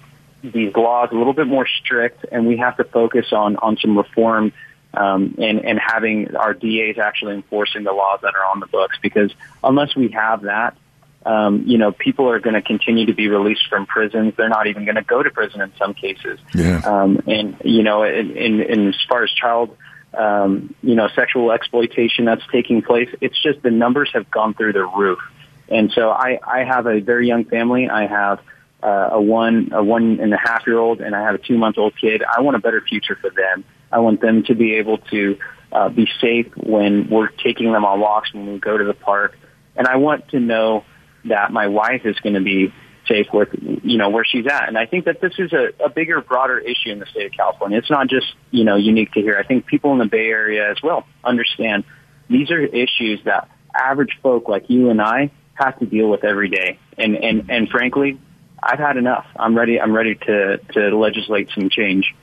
these 0.41 0.75
laws 0.75 1.09
a 1.11 1.15
little 1.15 1.33
bit 1.33 1.47
more 1.47 1.67
strict, 1.67 2.25
and 2.31 2.47
we 2.47 2.57
have 2.57 2.77
to 2.77 2.83
focus 2.83 3.27
on 3.31 3.57
on 3.57 3.77
some 3.77 3.97
reform 3.97 4.53
um, 4.93 5.35
and 5.37 5.65
and 5.65 5.79
having 5.79 6.35
our 6.35 6.53
DAs 6.53 6.97
actually 6.97 7.33
enforcing 7.33 7.83
the 7.83 7.91
laws 7.91 8.19
that 8.21 8.35
are 8.35 8.45
on 8.45 8.59
the 8.59 8.67
books. 8.67 8.97
Because 9.01 9.33
unless 9.63 9.95
we 9.95 10.09
have 10.09 10.43
that, 10.43 10.77
um, 11.25 11.63
you 11.65 11.79
know, 11.79 11.91
people 11.91 12.29
are 12.29 12.39
going 12.39 12.53
to 12.53 12.61
continue 12.61 13.07
to 13.07 13.13
be 13.13 13.27
released 13.27 13.67
from 13.67 13.87
prisons. 13.87 14.33
They're 14.37 14.47
not 14.47 14.67
even 14.67 14.85
going 14.85 14.95
to 14.95 15.03
go 15.03 15.23
to 15.23 15.31
prison 15.31 15.59
in 15.61 15.73
some 15.77 15.95
cases. 15.95 16.39
Yeah. 16.53 16.81
Um, 16.85 17.19
and 17.27 17.57
you 17.65 17.81
know, 17.81 18.03
in, 18.03 18.37
in, 18.37 18.61
in 18.61 18.87
as 18.89 18.95
far 19.09 19.23
as 19.23 19.31
child, 19.31 19.75
um, 20.13 20.75
you 20.83 20.95
know, 20.95 21.07
sexual 21.15 21.51
exploitation 21.51 22.25
that's 22.25 22.43
taking 22.51 22.83
place, 22.83 23.09
it's 23.21 23.41
just 23.41 23.63
the 23.63 23.71
numbers 23.71 24.11
have 24.13 24.29
gone 24.29 24.53
through 24.53 24.73
the 24.73 24.85
roof. 24.85 25.19
And 25.67 25.91
so 25.91 26.11
I, 26.11 26.39
I 26.45 26.63
have 26.63 26.85
a 26.85 26.99
very 26.99 27.27
young 27.27 27.45
family. 27.45 27.89
I 27.89 28.05
have 28.05 28.39
uh, 28.83 29.09
a 29.13 29.21
one 29.21 29.71
a 29.73 29.83
one 29.83 30.19
and 30.19 30.31
a 30.31 30.37
half 30.37 30.67
year 30.67 30.77
old, 30.77 31.01
and 31.01 31.15
I 31.15 31.23
have 31.23 31.33
a 31.35 31.39
two 31.39 31.57
month 31.57 31.79
old 31.79 31.97
kid. 31.99 32.23
I 32.23 32.41
want 32.41 32.55
a 32.55 32.59
better 32.59 32.81
future 32.81 33.15
for 33.19 33.31
them. 33.31 33.63
I 33.91 33.97
want 33.97 34.21
them 34.21 34.43
to 34.43 34.53
be 34.53 34.75
able 34.75 34.99
to 35.09 35.39
uh, 35.71 35.89
be 35.89 36.07
safe 36.21 36.55
when 36.55 37.09
we're 37.09 37.29
taking 37.29 37.71
them 37.71 37.83
on 37.83 37.99
walks 37.99 38.31
when 38.31 38.53
we 38.53 38.59
go 38.59 38.77
to 38.77 38.83
the 38.83 38.93
park, 38.93 39.35
and 39.75 39.87
I 39.87 39.95
want 39.95 40.29
to 40.29 40.39
know 40.39 40.85
that 41.25 41.51
my 41.51 41.67
wife 41.67 42.05
is 42.05 42.17
going 42.19 42.35
to 42.35 42.41
be 42.41 42.73
safe 43.07 43.27
with 43.33 43.49
you 43.53 43.97
know 43.97 44.09
where 44.09 44.25
she's 44.25 44.45
at. 44.47 44.67
And 44.67 44.77
I 44.77 44.85
think 44.85 45.05
that 45.05 45.21
this 45.21 45.33
is 45.37 45.53
a, 45.53 45.69
a 45.83 45.89
bigger, 45.89 46.21
broader 46.21 46.57
issue 46.59 46.91
in 46.91 46.99
the 46.99 47.05
state 47.05 47.27
of 47.27 47.31
California. 47.33 47.77
It's 47.77 47.89
not 47.89 48.07
just 48.07 48.33
you 48.51 48.63
know 48.63 48.75
unique 48.75 49.13
to 49.13 49.21
here. 49.21 49.37
I 49.37 49.43
think 49.43 49.65
people 49.65 49.91
in 49.93 49.99
the 49.99 50.05
Bay 50.05 50.27
Area 50.27 50.69
as 50.69 50.81
well 50.81 51.05
understand 51.23 51.83
these 52.29 52.51
are 52.51 52.59
issues 52.59 53.19
that 53.25 53.49
average 53.73 54.17
folk 54.23 54.47
like 54.47 54.69
you 54.69 54.89
and 54.89 55.01
I 55.01 55.31
have 55.53 55.77
to 55.79 55.85
deal 55.85 56.09
with 56.09 56.23
every 56.23 56.49
day. 56.49 56.79
And 56.97 57.15
and 57.15 57.49
and 57.49 57.69
frankly, 57.69 58.19
I've 58.61 58.79
had 58.79 58.97
enough. 58.97 59.25
I'm 59.35 59.55
ready. 59.55 59.79
I'm 59.79 59.93
ready 59.93 60.15
to 60.15 60.57
to 60.73 60.97
legislate 60.97 61.49
some 61.53 61.69
change. 61.69 62.13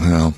Well, 0.00 0.34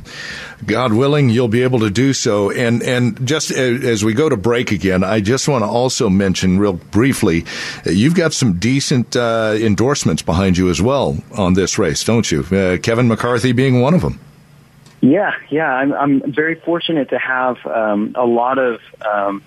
God 0.64 0.92
willing, 0.92 1.28
you'll 1.28 1.48
be 1.48 1.62
able 1.62 1.80
to 1.80 1.90
do 1.90 2.12
so. 2.12 2.50
And 2.50 2.82
and 2.82 3.26
just 3.26 3.50
as 3.50 4.04
we 4.04 4.14
go 4.14 4.28
to 4.28 4.36
break 4.36 4.72
again, 4.72 5.02
I 5.04 5.20
just 5.20 5.48
want 5.48 5.64
to 5.64 5.68
also 5.68 6.08
mention 6.08 6.58
real 6.58 6.74
briefly, 6.74 7.44
you've 7.84 8.14
got 8.14 8.32
some 8.32 8.58
decent 8.58 9.16
uh, 9.16 9.56
endorsements 9.58 10.22
behind 10.22 10.56
you 10.58 10.70
as 10.70 10.80
well 10.80 11.18
on 11.36 11.54
this 11.54 11.78
race, 11.78 12.04
don't 12.04 12.30
you? 12.30 12.40
Uh, 12.40 12.78
Kevin 12.78 13.08
McCarthy 13.08 13.52
being 13.52 13.80
one 13.80 13.94
of 13.94 14.02
them. 14.02 14.20
Yeah, 15.00 15.32
yeah, 15.48 15.72
I'm 15.72 15.92
I'm 15.94 16.32
very 16.32 16.56
fortunate 16.56 17.08
to 17.10 17.18
have 17.18 17.56
um, 17.66 18.14
a 18.16 18.26
lot 18.26 18.58
of 18.58 18.80
um, 19.00 19.42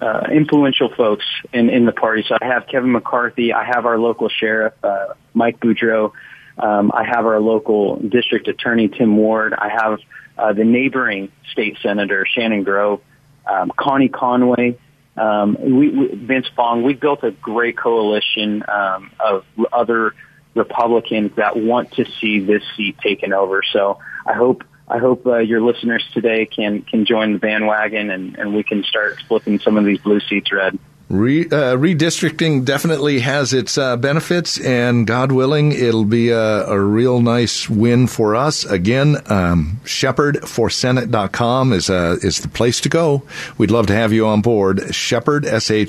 uh, 0.00 0.26
influential 0.30 0.94
folks 0.94 1.24
in 1.52 1.70
in 1.70 1.86
the 1.86 1.92
party. 1.92 2.24
So 2.28 2.36
I 2.40 2.46
have 2.46 2.66
Kevin 2.66 2.92
McCarthy, 2.92 3.52
I 3.52 3.64
have 3.64 3.86
our 3.86 3.98
local 3.98 4.28
sheriff 4.28 4.74
uh, 4.82 5.14
Mike 5.32 5.58
Boudreaux, 5.58 6.12
um, 6.60 6.92
I 6.94 7.04
have 7.04 7.26
our 7.26 7.40
local 7.40 7.96
district 7.96 8.48
attorney 8.48 8.88
Tim 8.88 9.16
Ward, 9.16 9.54
I 9.54 9.68
have 9.68 9.98
uh, 10.36 10.52
the 10.52 10.64
neighboring 10.64 11.30
state 11.52 11.78
senator 11.82 12.26
Shannon 12.26 12.62
Grove, 12.62 13.00
um, 13.46 13.72
Connie 13.76 14.08
Conway. 14.08 14.78
Um, 15.16 15.56
we, 15.60 15.88
we, 15.90 16.14
Vince 16.14 16.46
Fong, 16.54 16.82
we've 16.82 17.00
built 17.00 17.24
a 17.24 17.30
great 17.30 17.76
coalition 17.76 18.62
um, 18.68 19.10
of 19.18 19.44
other 19.72 20.14
Republicans 20.54 21.32
that 21.36 21.56
want 21.56 21.92
to 21.92 22.04
see 22.20 22.40
this 22.40 22.62
seat 22.76 22.98
taken 22.98 23.32
over. 23.32 23.62
So 23.72 23.98
I 24.26 24.34
hope 24.34 24.64
I 24.88 24.98
hope 24.98 25.24
uh, 25.24 25.38
your 25.38 25.60
listeners 25.60 26.04
today 26.12 26.46
can 26.46 26.82
can 26.82 27.04
join 27.06 27.34
the 27.34 27.38
bandwagon 27.38 28.10
and, 28.10 28.36
and 28.36 28.54
we 28.54 28.64
can 28.64 28.82
start 28.82 29.22
flipping 29.28 29.60
some 29.60 29.76
of 29.76 29.84
these 29.84 30.00
blue 30.00 30.20
seats 30.20 30.52
red. 30.52 30.78
Re, 31.10 31.44
uh, 31.46 31.74
redistricting 31.74 32.64
definitely 32.64 33.18
has 33.18 33.52
its 33.52 33.76
uh, 33.76 33.96
benefits, 33.96 34.60
and 34.60 35.04
God 35.08 35.32
willing, 35.32 35.72
it'll 35.72 36.04
be 36.04 36.28
a, 36.28 36.64
a, 36.68 36.78
real 36.78 37.20
nice 37.20 37.68
win 37.68 38.06
for 38.06 38.36
us. 38.36 38.64
Again, 38.64 39.16
um, 39.26 39.80
shepardforsenate.com 39.82 41.72
is, 41.72 41.90
uh, 41.90 42.16
is 42.22 42.42
the 42.42 42.48
place 42.48 42.80
to 42.82 42.88
go. 42.88 43.24
We'd 43.58 43.72
love 43.72 43.88
to 43.88 43.92
have 43.92 44.12
you 44.12 44.24
on 44.28 44.40
board. 44.40 44.94
Shepard, 44.94 45.44
S-H-E-P-A-R-D, 45.46 45.88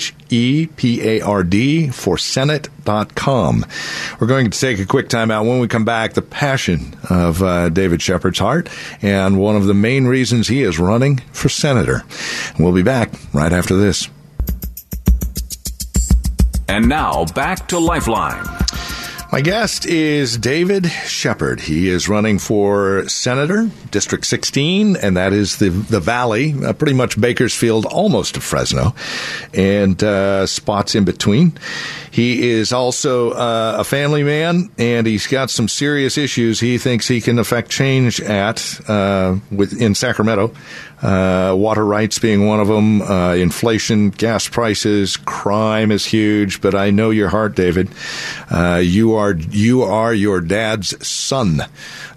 for 1.89 2.17
senate.com. 2.17 3.65
We're 4.19 4.25
going 4.27 4.49
to 4.49 4.59
take 4.59 4.79
a 4.79 4.87
quick 4.87 5.07
time 5.07 5.29
out. 5.29 5.45
When 5.45 5.59
we 5.59 5.67
come 5.67 5.85
back, 5.85 6.13
the 6.13 6.23
passion 6.23 6.95
of 7.11 7.43
uh, 7.43 7.69
David 7.69 8.01
Shepard's 8.01 8.39
heart, 8.39 8.69
and 9.03 9.39
one 9.39 9.55
of 9.55 9.67
the 9.67 9.75
main 9.75 10.07
reasons 10.07 10.47
he 10.47 10.63
is 10.63 10.79
running 10.79 11.17
for 11.31 11.47
senator. 11.47 12.01
We'll 12.57 12.73
be 12.73 12.81
back 12.81 13.11
right 13.33 13.53
after 13.53 13.75
this. 13.77 14.09
And 16.71 16.87
now 16.87 17.25
back 17.35 17.67
to 17.67 17.79
Lifeline. 17.79 18.45
My 19.31 19.39
guest 19.39 19.85
is 19.85 20.37
David 20.37 20.87
Shepard. 20.87 21.61
He 21.61 21.87
is 21.87 22.09
running 22.09 22.37
for 22.37 23.07
Senator, 23.07 23.71
District 23.89 24.25
16, 24.25 24.97
and 24.97 25.15
that 25.15 25.31
is 25.31 25.55
the 25.55 25.69
the 25.69 26.01
Valley, 26.01 26.53
uh, 26.61 26.73
pretty 26.73 26.91
much 26.91 27.19
Bakersfield, 27.19 27.85
almost 27.85 28.33
to 28.33 28.41
Fresno, 28.41 28.93
and 29.53 30.03
uh, 30.03 30.45
spots 30.47 30.95
in 30.95 31.05
between. 31.05 31.57
He 32.11 32.49
is 32.49 32.73
also 32.73 33.31
uh, 33.31 33.77
a 33.79 33.83
family 33.85 34.23
man, 34.23 34.69
and 34.77 35.07
he's 35.07 35.27
got 35.27 35.49
some 35.49 35.69
serious 35.69 36.17
issues 36.17 36.59
he 36.59 36.77
thinks 36.77 37.07
he 37.07 37.21
can 37.21 37.39
affect 37.39 37.71
change 37.71 38.19
at 38.19 38.81
uh, 38.89 39.37
with 39.49 39.81
in 39.81 39.95
Sacramento. 39.95 40.53
Uh, 41.01 41.55
water 41.57 41.83
rights 41.83 42.19
being 42.19 42.45
one 42.45 42.59
of 42.59 42.67
them, 42.67 43.01
uh, 43.01 43.33
inflation, 43.33 44.11
gas 44.11 44.47
prices, 44.47 45.17
crime 45.17 45.89
is 45.89 46.05
huge. 46.05 46.61
But 46.61 46.75
I 46.75 46.91
know 46.91 47.09
your 47.09 47.29
heart, 47.29 47.55
David. 47.55 47.89
Uh, 48.51 48.81
you 48.83 49.15
are 49.15 49.20
you 49.29 49.83
are 49.83 50.13
your 50.13 50.41
dad's 50.41 51.05
son, 51.05 51.61
uh, 51.61 51.67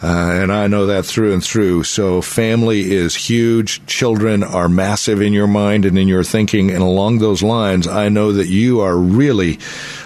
and 0.02 0.52
I 0.52 0.66
know 0.66 0.86
that 0.86 1.04
through 1.04 1.32
and 1.32 1.44
through. 1.44 1.84
So 1.84 2.22
family 2.22 2.92
is 2.92 3.14
huge. 3.14 3.84
Children 3.86 4.42
are 4.42 4.68
massive 4.68 5.20
in 5.20 5.32
your 5.32 5.46
mind 5.46 5.84
and 5.84 5.98
in 5.98 6.08
your 6.08 6.24
thinking, 6.24 6.70
and 6.70 6.82
along 6.82 7.18
those 7.18 7.42
lines, 7.42 7.86
I 7.86 8.08
know 8.08 8.32
that 8.32 8.48
you 8.48 8.80
are 8.80 8.96
really 8.96 9.58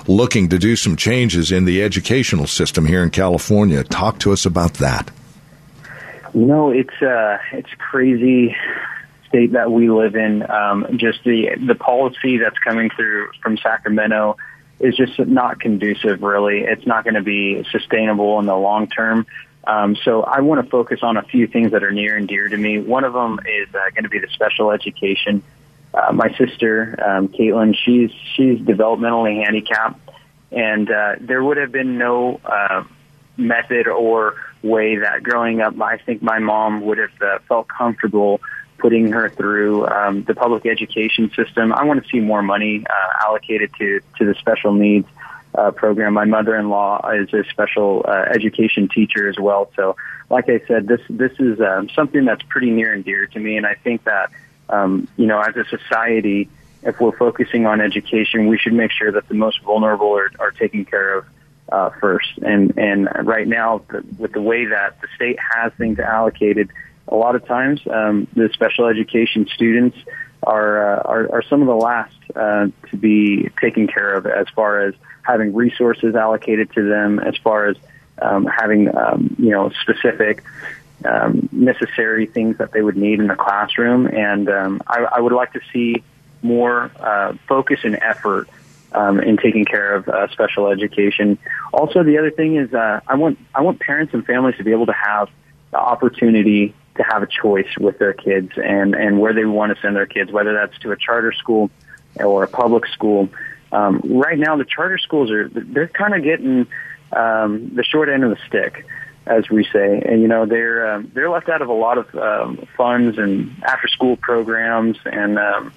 looking 0.07 0.49
to 0.49 0.59
do 0.59 0.77
some 0.77 0.97
changes 0.97 1.53
in 1.53 1.65
the 1.65 1.83
educational 1.83 2.47
system 2.47 2.87
here 2.87 3.03
in 3.03 3.11
California. 3.11 3.85
Talk 3.85 4.19
to 4.21 4.33
us 4.33 4.47
about 4.47 4.75
that. 4.75 5.11
You 6.35 6.47
know, 6.47 6.71
it's 6.71 7.03
uh, 7.03 7.39
it's 7.53 7.71
crazy 7.79 8.55
state 9.29 9.53
that 9.53 9.71
we 9.71 9.91
live 9.91 10.15
in. 10.15 10.49
Um, 10.51 10.87
just 10.97 11.25
the 11.25 11.51
the 11.67 11.75
policy 11.75 12.39
that's 12.39 12.59
coming 12.59 12.91
through 12.91 13.31
from 13.43 13.57
Sacramento 13.59 14.37
is 14.81 14.97
just 14.97 15.19
not 15.19 15.61
conducive. 15.61 16.23
Really, 16.23 16.61
it's 16.61 16.87
not 16.87 17.05
going 17.05 17.15
to 17.15 17.23
be 17.23 17.65
sustainable 17.71 18.39
in 18.39 18.47
the 18.47 18.57
long 18.57 18.89
term. 18.89 19.27
Um, 19.65 19.97
so 19.97 20.23
I 20.23 20.41
want 20.41 20.65
to 20.65 20.71
focus 20.71 21.01
on 21.03 21.17
a 21.17 21.23
few 21.23 21.47
things 21.47 21.73
that 21.73 21.83
are 21.83 21.91
near 21.91 22.17
and 22.17 22.27
dear 22.27 22.49
to 22.49 22.57
me. 22.57 22.79
One 22.79 23.05
of 23.05 23.13
them 23.13 23.41
is 23.47 23.69
uh, 23.75 23.91
going 23.91 24.05
to 24.05 24.09
be 24.09 24.19
the 24.19 24.29
special 24.29 24.71
education. 24.71 25.43
Uh, 25.93 26.13
my 26.13 26.35
sister, 26.37 26.99
um, 27.05 27.29
Caitlin, 27.29 27.77
she's 27.77 28.11
she's 28.35 28.61
developmentally 28.61 29.45
handicapped, 29.45 30.01
and 30.53 30.91
uh, 30.91 31.17
there 31.21 31.43
would 31.43 31.57
have 31.57 31.73
been 31.73 31.99
no 31.99 32.41
uh, 32.45 32.85
method 33.37 33.89
or 33.89 34.37
way 34.63 34.97
that 34.97 35.23
growing 35.23 35.61
up, 35.61 35.81
I 35.81 35.99
think 35.99 36.23
my 36.23 36.39
mom 36.39 36.81
would 36.83 36.99
have 36.99 37.23
uh, 37.23 37.39
felt 37.49 37.69
comfortable 37.69 38.41
putting 38.79 39.13
her 39.13 39.29
through 39.29 39.87
um, 39.87 40.23
the 40.25 40.35
public 40.35 40.67
education 40.67 41.31
system. 41.35 41.73
I 41.73 41.85
want 41.85 42.03
to 42.03 42.09
see 42.09 42.21
more 42.21 42.43
money 42.43 42.85
uh, 42.89 43.18
allocated 43.29 43.71
to 43.79 44.01
to 44.19 44.25
the 44.25 44.35
special 44.35 44.73
needs 44.73 45.09
uh, 45.55 45.71
program. 45.71 46.15
My 46.15 46.25
mother-in-law 46.25 47.11
is 47.13 47.33
a 47.33 47.45
special 47.51 48.05
uh, 48.07 48.25
education 48.39 48.89
teacher 48.89 49.29
as 49.29 49.39
well. 49.39 49.71
So, 49.77 49.97
like 50.31 50.49
I 50.49 50.61
said, 50.67 50.87
this 50.87 51.01
this 51.09 51.33
is 51.39 51.61
um, 51.61 51.89
something 51.91 52.25
that's 52.25 52.43
pretty 52.49 52.71
near 52.71 52.93
and 52.93 53.05
dear 53.05 53.27
to 53.27 53.39
me, 53.39 53.57
and 53.57 53.67
I 53.67 53.75
think 53.75 54.05
that 54.05 54.31
um, 54.69 55.09
you 55.17 55.27
know, 55.27 55.41
as 55.41 55.57
a 55.57 55.65
society, 55.65 56.49
if 56.83 57.01
we're 57.01 57.17
focusing 57.17 57.67
on 57.67 57.81
education, 57.81 58.47
we 58.47 58.59
should 58.59 58.75
make 58.75 58.93
sure 58.93 59.11
that 59.13 59.29
the 59.29 59.35
most 59.35 59.63
vulnerable 59.63 60.13
are, 60.17 60.31
are 60.39 60.51
taken 60.51 60.85
care 60.85 61.19
of 61.19 61.27
uh, 61.71 61.91
first. 62.01 62.39
And 62.39 62.77
and 62.79 63.09
right 63.25 63.49
now, 63.49 63.83
the, 63.91 64.05
with 64.19 64.33
the 64.33 64.43
way 64.43 64.67
that 64.67 65.01
the 65.01 65.09
state 65.17 65.39
has 65.55 65.73
things 65.75 65.99
allocated, 65.99 66.71
a 67.09 67.17
lot 67.17 67.35
of 67.35 67.47
times 67.47 67.81
um, 67.91 68.27
the 68.35 68.51
special 68.53 68.87
education 68.87 69.47
students 69.55 69.97
are, 70.49 70.97
uh, 70.97 71.03
are 71.03 71.33
are 71.35 71.43
some 71.43 71.61
of 71.61 71.69
the 71.69 71.75
last 71.75 72.15
uh, 72.35 72.69
to 72.91 72.97
be 72.97 73.51
taken 73.61 73.87
care 73.87 74.15
of 74.15 74.27
as 74.27 74.49
far 74.55 74.81
as 74.81 74.95
having 75.23 75.55
resources 75.55 76.15
allocated 76.15 76.73
to 76.73 76.89
them, 76.89 77.19
as 77.19 77.37
far 77.37 77.67
as 77.67 77.77
um, 78.21 78.47
having 78.47 78.95
um, 78.97 79.37
you 79.39 79.51
know 79.51 79.71
specific 79.83 80.43
um, 81.05 81.49
necessary 81.53 82.27
things 82.27 82.59
that 82.59 82.73
they 82.73 82.83
would 82.83 82.97
need 82.97 83.21
in 83.21 83.27
the 83.29 83.37
classroom. 83.37 84.07
And 84.07 84.49
um, 84.49 84.83
I, 84.87 85.07
I 85.17 85.21
would 85.21 85.33
like 85.33 85.53
to 85.53 85.61
see 85.73 86.03
more 86.43 86.91
uh, 86.99 87.35
focus 87.47 87.81
and 87.85 87.97
effort 87.97 88.49
um, 88.93 89.21
in 89.21 89.37
taking 89.37 89.65
care 89.65 89.95
of 89.95 90.09
uh, 90.09 90.29
special 90.29 90.69
education. 90.69 91.39
Also, 91.73 92.03
the 92.03 92.19
other 92.19 92.31
thing 92.31 92.57
is 92.57 92.73
uh, 92.73 93.01
I 93.07 93.17
want 93.17 93.39
I 93.55 93.61
want 93.61 93.81
parents 93.81 94.15
and 94.15 94.25
families 94.25 94.57
to 94.57 94.65
be 94.65 94.73
able 94.73 94.87
to 94.87 94.93
have 94.93 95.29
the 95.71 95.79
opportunity 95.79 96.75
to 96.97 97.03
have 97.03 97.23
a 97.23 97.27
choice 97.27 97.69
with 97.79 97.99
their 97.99 98.13
kids 98.13 98.53
and 98.57 98.95
and 98.95 99.21
where 99.21 99.33
they 99.33 99.45
want 99.45 99.75
to 99.75 99.81
send 99.81 99.97
their 99.97 100.07
kids, 100.07 100.33
whether 100.33 100.53
that's 100.55 100.79
to 100.81 100.93
a 100.93 100.97
charter 100.97 101.33
school 101.33 101.71
or 102.17 102.45
a 102.45 102.49
public 102.49 102.87
school. 102.87 103.29
Um, 103.71 104.01
right 104.05 104.39
now, 104.39 104.57
the 104.57 104.65
charter 104.65 104.99
schools 104.99 105.31
are 105.31 105.49
they're 105.49 105.89
kind 105.89 106.15
of 106.15 106.23
getting 106.23 106.67
um, 107.13 107.75
the 107.75 107.85
short 107.85 108.09
end 108.09 108.25
of 108.25 108.31
the 108.31 108.39
stick, 108.47 108.87
as 109.27 109.49
we 109.51 109.65
say, 109.65 110.03
and 110.05 110.23
you 110.23 110.29
know 110.29 110.47
they're 110.47 110.95
um, 110.95 111.11
they're 111.15 111.31
left 111.31 111.49
out 111.49 111.63
of 111.63 111.69
a 111.69 111.75
lot 111.75 111.99
of 111.99 112.15
um, 112.15 112.67
funds 112.77 113.19
and 113.19 113.63
after 113.63 113.89
school 113.89 114.17
programs 114.17 114.97
and 115.05 115.39
um, 115.39 115.73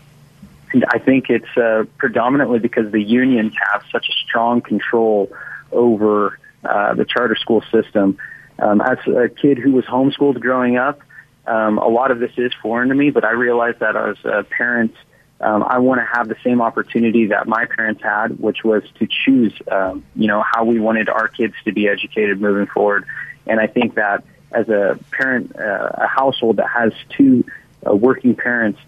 I 0.87 0.99
think 0.99 1.29
it's 1.29 1.57
uh, 1.57 1.83
predominantly 1.97 2.59
because 2.59 2.91
the 2.91 3.01
unions 3.01 3.53
have 3.71 3.83
such 3.91 4.07
a 4.09 4.13
strong 4.25 4.61
control 4.61 5.31
over 5.71 6.39
uh, 6.63 6.93
the 6.93 7.05
charter 7.05 7.35
school 7.35 7.63
system. 7.71 8.17
Um, 8.61 8.79
as 8.79 8.99
a 9.07 9.27
kid 9.27 9.57
who 9.57 9.71
was 9.71 9.85
homeschooled 9.85 10.39
growing 10.39 10.77
up, 10.77 11.01
um, 11.47 11.79
a 11.79 11.87
lot 11.87 12.11
of 12.11 12.19
this 12.19 12.31
is 12.37 12.53
foreign 12.61 12.89
to 12.89 12.95
me, 12.95 13.09
but 13.09 13.25
I 13.25 13.31
realize 13.31 13.75
that 13.79 13.95
as 13.95 14.17
a 14.23 14.43
parent 14.43 14.95
um, 15.41 15.63
I 15.63 15.79
want 15.79 15.99
to 15.99 16.05
have 16.05 16.27
the 16.27 16.35
same 16.43 16.61
opportunity 16.61 17.27
that 17.27 17.47
my 17.47 17.65
parents 17.65 18.03
had, 18.03 18.39
which 18.39 18.63
was 18.63 18.83
to 18.99 19.07
choose, 19.07 19.53
um, 19.71 20.05
you 20.15 20.27
know, 20.27 20.43
how 20.43 20.65
we 20.65 20.79
wanted 20.79 21.09
our 21.09 21.27
kids 21.27 21.55
to 21.65 21.71
be 21.71 21.87
educated 21.87 22.39
moving 22.39 22.67
forward. 22.67 23.05
And 23.47 23.59
I 23.59 23.65
think 23.65 23.95
that 23.95 24.23
as 24.51 24.69
a 24.69 24.99
parent, 25.09 25.55
uh, 25.59 25.89
a 25.93 26.07
household 26.07 26.57
that 26.57 26.69
has 26.69 26.93
two 27.17 27.43
uh, 27.85 27.95
working 27.95 28.35
parents, 28.35 28.79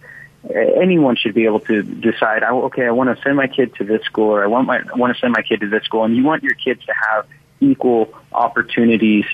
anyone 0.53 1.15
should 1.15 1.33
be 1.33 1.45
able 1.45 1.61
to 1.61 1.81
decide, 1.81 2.43
oh, 2.43 2.65
okay, 2.65 2.85
I 2.85 2.91
want 2.91 3.15
to 3.15 3.23
send 3.23 3.35
my 3.35 3.47
kid 3.47 3.73
to 3.75 3.83
this 3.83 4.03
school, 4.03 4.29
or 4.29 4.43
I 4.43 4.47
want 4.47 4.67
my 4.67 4.77
I 4.77 4.95
want 4.95 5.15
to 5.15 5.19
send 5.19 5.33
my 5.33 5.41
kid 5.41 5.61
to 5.61 5.69
this 5.69 5.83
school, 5.83 6.03
and 6.03 6.15
you 6.15 6.23
want 6.23 6.43
your 6.43 6.53
kids 6.53 6.85
to 6.85 6.93
have 7.09 7.25
equal 7.61 8.13
opportunities 8.31 9.25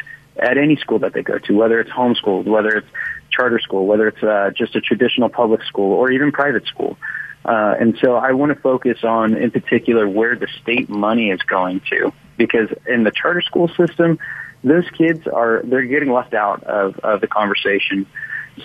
at 0.41 0.57
any 0.57 0.75
school 0.77 0.99
that 0.99 1.13
they 1.13 1.23
go 1.23 1.37
to, 1.37 1.53
whether 1.53 1.79
it's 1.79 1.91
homeschooled, 1.91 2.45
whether 2.45 2.69
it's 2.69 2.87
charter 3.31 3.59
school, 3.59 3.85
whether 3.85 4.07
it's 4.07 4.23
uh, 4.23 4.51
just 4.55 4.75
a 4.75 4.81
traditional 4.81 5.29
public 5.29 5.63
school 5.63 5.93
or 5.93 6.11
even 6.11 6.31
private 6.31 6.65
school. 6.65 6.97
Uh, 7.45 7.75
and 7.79 7.97
so 8.03 8.15
I 8.15 8.33
want 8.33 8.53
to 8.53 8.59
focus 8.59 9.03
on, 9.03 9.35
in 9.35 9.51
particular, 9.51 10.07
where 10.07 10.35
the 10.35 10.47
state 10.61 10.89
money 10.89 11.31
is 11.31 11.41
going 11.43 11.81
to, 11.89 12.11
because 12.37 12.69
in 12.87 13.03
the 13.03 13.11
charter 13.11 13.41
school 13.41 13.69
system, 13.69 14.19
those 14.63 14.83
kids 14.97 15.25
are 15.25 15.61
they're 15.63 15.83
getting 15.83 16.11
left 16.11 16.33
out 16.33 16.63
of, 16.63 16.99
of 16.99 17.21
the 17.21 17.27
conversation. 17.27 18.05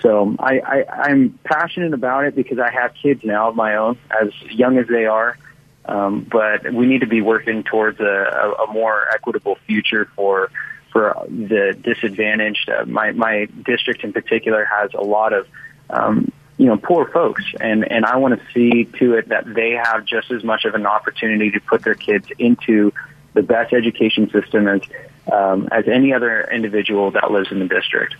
So 0.01 0.35
I, 0.39 0.59
I, 0.59 0.85
I'm 1.03 1.39
passionate 1.45 1.93
about 1.93 2.25
it 2.25 2.35
because 2.35 2.59
I 2.59 2.69
have 2.69 2.93
kids 3.01 3.21
now 3.23 3.49
of 3.49 3.55
my 3.55 3.77
own, 3.77 3.97
as 4.09 4.33
young 4.51 4.77
as 4.77 4.87
they 4.87 5.05
are. 5.05 5.37
Um, 5.85 6.27
but 6.29 6.73
we 6.73 6.87
need 6.87 7.01
to 7.01 7.07
be 7.07 7.21
working 7.21 7.63
towards 7.63 7.99
a, 7.99 8.03
a, 8.03 8.63
a 8.63 8.73
more 8.73 9.07
equitable 9.13 9.57
future 9.67 10.09
for 10.15 10.49
for 10.95 11.27
the 11.27 11.77
disadvantaged. 11.83 12.69
Uh, 12.69 12.85
my 12.85 13.11
my 13.11 13.49
district 13.65 14.05
in 14.05 14.13
particular 14.13 14.63
has 14.63 14.93
a 14.93 15.01
lot 15.01 15.33
of 15.33 15.45
um, 15.89 16.31
you 16.57 16.67
know 16.67 16.77
poor 16.77 17.05
folks, 17.05 17.43
and 17.59 17.91
and 17.91 18.05
I 18.05 18.15
want 18.15 18.39
to 18.39 18.45
see 18.53 18.85
to 18.99 19.15
it 19.15 19.27
that 19.27 19.43
they 19.53 19.71
have 19.71 20.05
just 20.05 20.31
as 20.31 20.41
much 20.41 20.63
of 20.63 20.73
an 20.73 20.85
opportunity 20.85 21.51
to 21.51 21.59
put 21.59 21.83
their 21.83 21.95
kids 21.95 22.27
into 22.39 22.93
the 23.33 23.43
best 23.43 23.73
education 23.73 24.29
system 24.29 24.69
as 24.69 24.81
um, 25.29 25.67
as 25.69 25.85
any 25.89 26.13
other 26.13 26.49
individual 26.49 27.11
that 27.11 27.29
lives 27.29 27.51
in 27.51 27.59
the 27.59 27.67
district. 27.67 28.15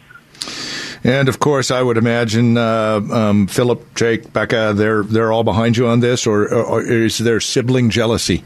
And 1.06 1.30
of 1.30 1.40
course, 1.40 1.72
I 1.72 1.82
would 1.82 1.96
imagine 1.96 2.58
uh, 2.58 3.00
um, 3.10 3.48
Philip, 3.48 3.96
Jake, 3.96 4.34
Becca, 4.34 4.74
they're 4.76 5.04
they're 5.04 5.32
all 5.32 5.46
behind 5.46 5.78
you 5.78 5.88
on 5.88 6.02
this, 6.02 6.28
or, 6.28 6.54
or 6.54 6.82
is 6.82 7.20
there 7.20 7.40
sibling 7.40 7.90
jealousy? 7.90 8.44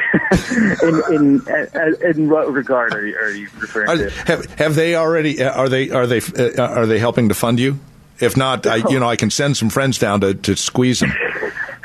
in, 0.82 1.02
in, 1.14 2.00
in 2.04 2.30
what 2.30 2.52
regard 2.52 2.94
are 2.94 3.06
you, 3.06 3.16
are 3.16 3.30
you 3.30 3.48
referring 3.58 3.88
are, 3.88 3.96
to? 3.96 4.10
Have, 4.10 4.44
have 4.54 4.74
they 4.74 4.94
already? 4.94 5.42
Are 5.42 5.68
they 5.68 5.90
are 5.90 6.06
they 6.06 6.20
uh, 6.20 6.62
are 6.62 6.86
they 6.86 6.98
helping 6.98 7.28
to 7.28 7.34
fund 7.34 7.60
you? 7.60 7.78
If 8.20 8.36
not, 8.36 8.66
I, 8.66 8.76
you 8.88 8.98
know, 8.98 9.08
I 9.08 9.16
can 9.16 9.30
send 9.30 9.56
some 9.56 9.70
friends 9.70 9.98
down 9.98 10.20
to, 10.22 10.34
to 10.34 10.56
squeeze 10.56 11.00
them. 11.00 11.12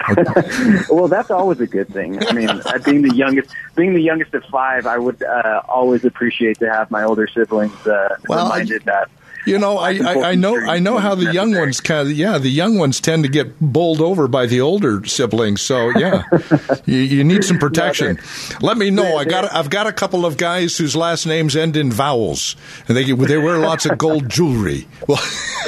well, 0.90 1.08
that's 1.08 1.32
always 1.32 1.60
a 1.62 1.68
good 1.68 1.88
thing. 1.90 2.26
I 2.26 2.34
mean, 2.34 2.50
being 2.84 3.04
the 3.04 3.16
youngest, 3.16 3.54
being 3.76 3.94
the 3.94 4.02
youngest 4.02 4.34
of 4.34 4.44
five, 4.46 4.86
I 4.88 4.98
would 4.98 5.22
uh, 5.22 5.62
always 5.70 6.04
appreciate 6.06 6.60
to 6.60 6.70
have 6.70 6.90
my 6.92 7.04
older 7.04 7.28
siblings 7.28 7.76
uh, 7.86 8.18
well, 8.28 8.46
reminded 8.46 8.82
I, 8.82 8.86
that 8.86 9.10
you 9.46 9.58
know, 9.58 9.78
I, 9.78 9.92
I, 9.98 10.30
I, 10.32 10.36
know 10.36 10.58
I 10.58 10.80
know 10.80 10.98
how 10.98 11.16
the 11.16 11.34
young 11.34 11.56
ones 11.56 11.82
kind 11.82 12.08
of 12.08 12.14
yeah 12.14 12.38
the 12.38 12.50
young 12.50 12.78
ones 12.78 13.02
tend 13.02 13.24
to 13.24 13.30
get 13.30 13.60
bowled 13.60 14.02
over 14.02 14.28
by 14.28 14.46
the 14.46 14.62
older 14.62 15.04
siblings. 15.06 15.62
So 15.62 15.90
yeah, 15.90 16.24
you, 16.86 16.98
you, 16.98 17.24
need 17.24 17.44
some 17.44 17.60
protection. 17.60 18.20
Let 18.62 18.78
me 18.78 18.90
know. 18.90 19.18
I 19.18 19.26
got 19.26 19.54
I've 19.54 19.70
got 19.70 19.88
a 19.88 19.94
couple 19.94 20.26
of 20.26 20.38
guys 20.38 20.78
whose 20.78 20.96
last 20.96 21.26
names 21.26 21.56
end 21.56 21.76
in 21.76 21.92
vowels, 21.92 22.56
and 22.88 22.96
they 22.96 23.04
they 23.12 23.38
wear 23.38 23.60
lots 23.60 23.86
of 23.86 23.98
gold 23.98 24.30
jewelry. 24.30 24.88
Well, 25.08 25.22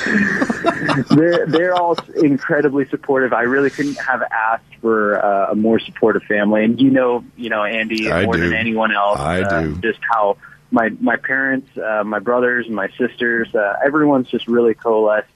they're 1.10 1.46
they're 1.46 1.74
all 1.74 1.98
incredibly 2.22 2.88
supportive. 2.90 3.34
I 3.34 3.42
really 3.42 3.70
couldn't 3.70 4.00
have 4.00 4.22
asked 4.22 4.76
for 4.82 5.24
uh, 5.24 5.52
a 5.52 5.56
more 5.56 5.80
supportive 5.80 6.24
family, 6.24 6.64
and 6.64 6.80
you 6.80 6.92
know, 6.92 7.24
you 7.36 7.50
know, 7.50 7.64
Andy 7.64 8.12
I 8.12 8.26
more 8.26 8.36
do. 8.36 8.42
than 8.42 8.54
anyone 8.54 8.94
else. 8.94 9.20
I 9.20 9.42
uh, 9.42 9.62
do 9.62 9.76
just 9.82 10.00
how 10.10 10.38
my 10.76 10.90
my 11.00 11.16
parents, 11.16 11.76
uh, 11.78 12.04
my 12.04 12.20
brothers, 12.20 12.70
my 12.70 12.90
sisters, 12.98 13.48
uh, 13.56 13.78
everyone's 13.84 14.28
just 14.28 14.48
really 14.48 14.74
coalesced 14.74 15.30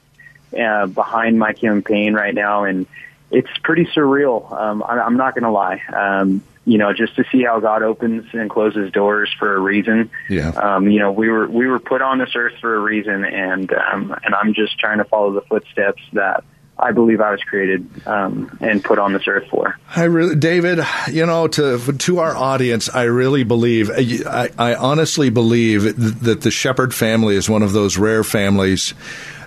uh, 0.56 0.86
behind 0.86 1.38
my 1.38 1.54
campaign 1.54 2.12
right 2.12 2.34
now, 2.34 2.64
and 2.64 2.86
it's 3.30 3.48
pretty 3.64 3.86
surreal. 3.86 4.52
Um, 4.52 4.82
I, 4.82 5.00
I'm 5.00 5.16
not 5.16 5.34
going 5.34 5.44
to 5.44 5.50
lie. 5.50 5.80
Um, 5.92 6.42
you 6.66 6.76
know, 6.76 6.92
just 6.92 7.16
to 7.16 7.24
see 7.32 7.42
how 7.42 7.58
God 7.58 7.82
opens 7.82 8.26
and 8.34 8.50
closes 8.50 8.92
doors 8.92 9.34
for 9.38 9.56
a 9.56 9.58
reason. 9.58 10.10
Yeah. 10.28 10.50
Um, 10.50 10.90
you 10.90 11.00
know, 11.00 11.10
we 11.10 11.30
were 11.30 11.48
we 11.48 11.66
were 11.66 11.80
put 11.80 12.02
on 12.02 12.18
this 12.18 12.36
earth 12.36 12.58
for 12.60 12.76
a 12.76 12.78
reason, 12.78 13.24
and 13.24 13.72
um, 13.72 14.14
and 14.22 14.34
I'm 14.34 14.52
just 14.52 14.78
trying 14.78 14.98
to 14.98 15.04
follow 15.04 15.32
the 15.32 15.40
footsteps 15.40 16.02
that 16.12 16.44
I 16.80 16.92
believe 16.92 17.20
I 17.20 17.30
was 17.30 17.42
created 17.42 17.88
um, 18.06 18.56
and 18.60 18.82
put 18.82 18.98
on 18.98 19.12
this 19.12 19.26
earth 19.26 19.48
for. 19.50 19.78
I 19.94 20.04
really, 20.04 20.34
David, 20.34 20.80
you 21.10 21.26
know, 21.26 21.46
to 21.48 21.78
to 21.78 22.18
our 22.18 22.36
audience, 22.36 22.88
I 22.88 23.04
really 23.04 23.44
believe, 23.44 23.90
I, 23.90 24.50
I 24.58 24.74
honestly 24.74 25.30
believe 25.30 25.82
that 26.22 26.40
the 26.40 26.50
Shepard 26.50 26.94
family 26.94 27.36
is 27.36 27.48
one 27.48 27.62
of 27.62 27.72
those 27.72 27.98
rare 27.98 28.24
families 28.24 28.94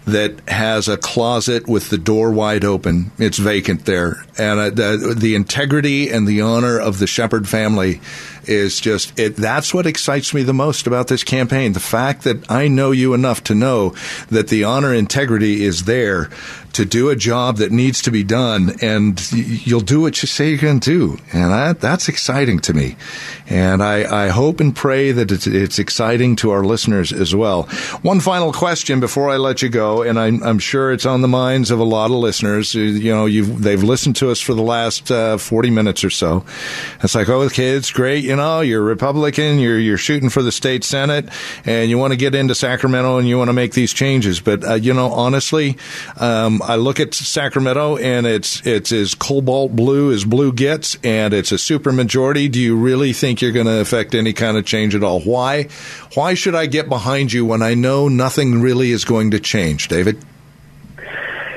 that 0.05 0.47
has 0.49 0.89
a 0.89 0.97
closet 0.97 1.67
with 1.67 1.89
the 1.89 1.97
door 1.97 2.31
wide 2.31 2.65
open. 2.65 3.11
It's 3.17 3.37
vacant 3.37 3.85
there, 3.85 4.25
and 4.37 4.59
uh, 4.59 4.69
the, 4.69 5.15
the 5.17 5.35
integrity 5.35 6.09
and 6.09 6.27
the 6.27 6.41
honor 6.41 6.79
of 6.79 6.99
the 6.99 7.07
Shepard 7.07 7.47
family 7.47 8.01
is 8.47 8.79
just 8.79 9.17
it. 9.19 9.35
That's 9.35 9.73
what 9.73 9.85
excites 9.85 10.33
me 10.33 10.43
the 10.43 10.53
most 10.53 10.87
about 10.87 11.07
this 11.07 11.23
campaign. 11.23 11.73
The 11.73 11.79
fact 11.79 12.23
that 12.23 12.49
I 12.49 12.67
know 12.67 12.91
you 12.91 13.13
enough 13.13 13.43
to 13.45 13.55
know 13.55 13.95
that 14.29 14.47
the 14.47 14.63
honor 14.63 14.93
integrity 14.93 15.63
is 15.63 15.83
there 15.83 16.29
to 16.73 16.85
do 16.85 17.09
a 17.09 17.15
job 17.15 17.57
that 17.57 17.71
needs 17.71 18.01
to 18.01 18.11
be 18.11 18.23
done, 18.23 18.75
and 18.81 19.31
you'll 19.31 19.79
do 19.79 20.01
what 20.01 20.21
you 20.21 20.27
say 20.27 20.49
you're 20.49 20.57
going 20.57 20.79
to 20.79 20.89
do, 20.89 21.23
and 21.31 21.51
that 21.51 21.79
that's 21.79 22.09
exciting 22.09 22.59
to 22.59 22.73
me. 22.73 22.95
And 23.47 23.83
I, 23.83 24.25
I 24.25 24.29
hope 24.29 24.59
and 24.59 24.75
pray 24.75 25.11
that 25.11 25.31
it's, 25.31 25.45
it's, 25.45 25.77
exciting 25.77 26.35
to 26.37 26.51
our 26.51 26.63
listeners 26.63 27.11
as 27.11 27.35
well. 27.35 27.63
One 28.03 28.21
final 28.21 28.53
question 28.53 28.99
before 28.99 29.29
I 29.29 29.37
let 29.37 29.61
you 29.61 29.69
go, 29.69 30.01
and 30.01 30.17
I'm, 30.17 30.41
I'm 30.43 30.59
sure 30.59 30.93
it's 30.93 31.05
on 31.05 31.21
the 31.21 31.27
minds 31.27 31.69
of 31.71 31.79
a 31.79 31.83
lot 31.83 32.05
of 32.05 32.17
listeners. 32.17 32.73
You 32.73 33.13
know, 33.13 33.25
you've 33.25 33.61
they've 33.61 33.83
listened 33.83 34.15
to 34.17 34.31
us 34.31 34.39
for 34.39 34.53
the 34.53 34.61
last 34.61 35.11
uh, 35.11 35.37
40 35.37 35.69
minutes 35.71 36.03
or 36.03 36.09
so. 36.09 36.45
It's 37.03 37.15
like, 37.15 37.29
oh, 37.29 37.41
okay, 37.43 37.71
it's 37.71 37.91
great. 37.91 38.23
You 38.33 38.37
know, 38.37 38.61
you're 38.61 38.81
Republican, 38.81 39.59
you're 39.59 39.77
you're 39.77 39.95
shooting 39.95 40.29
for 40.29 40.41
the 40.41 40.51
state 40.51 40.83
senate, 40.83 41.29
and 41.65 41.87
you 41.91 41.99
want 41.99 42.13
to 42.13 42.17
get 42.17 42.33
into 42.33 42.55
Sacramento 42.55 43.19
and 43.19 43.27
you 43.27 43.37
want 43.37 43.49
to 43.49 43.53
make 43.53 43.73
these 43.73 43.93
changes. 43.93 44.39
But 44.39 44.63
uh, 44.65 44.73
you 44.73 44.91
know, 44.91 45.11
honestly. 45.11 45.77
Um, 46.17 46.59
I 46.63 46.77
look 46.77 46.99
at 46.99 47.13
Sacramento 47.13 47.97
and 47.97 48.25
it's 48.25 48.65
it's 48.65 48.91
as 48.91 49.13
cobalt 49.13 49.75
blue 49.75 50.11
as 50.11 50.25
blue 50.25 50.51
gets, 50.51 50.97
and 51.03 51.31
it's 51.31 51.51
a 51.51 51.59
super 51.59 51.91
majority. 51.91 52.49
Do 52.49 52.59
you 52.59 52.75
really 52.75 53.13
think 53.13 53.39
you're 53.39 53.51
going 53.51 53.67
to 53.67 53.79
affect 53.79 54.15
any 54.15 54.33
kind 54.33 54.57
of 54.57 54.65
change 54.65 54.95
at 54.95 55.03
all? 55.03 55.19
Why? 55.19 55.67
Why 56.15 56.33
should 56.33 56.55
I 56.55 56.65
get 56.65 56.89
behind 56.89 57.33
you 57.33 57.45
when 57.45 57.61
I 57.61 57.75
know 57.75 58.07
nothing 58.07 58.61
really 58.61 58.89
is 58.89 59.05
going 59.05 59.29
to 59.29 59.39
change, 59.39 59.89
David? 59.89 60.17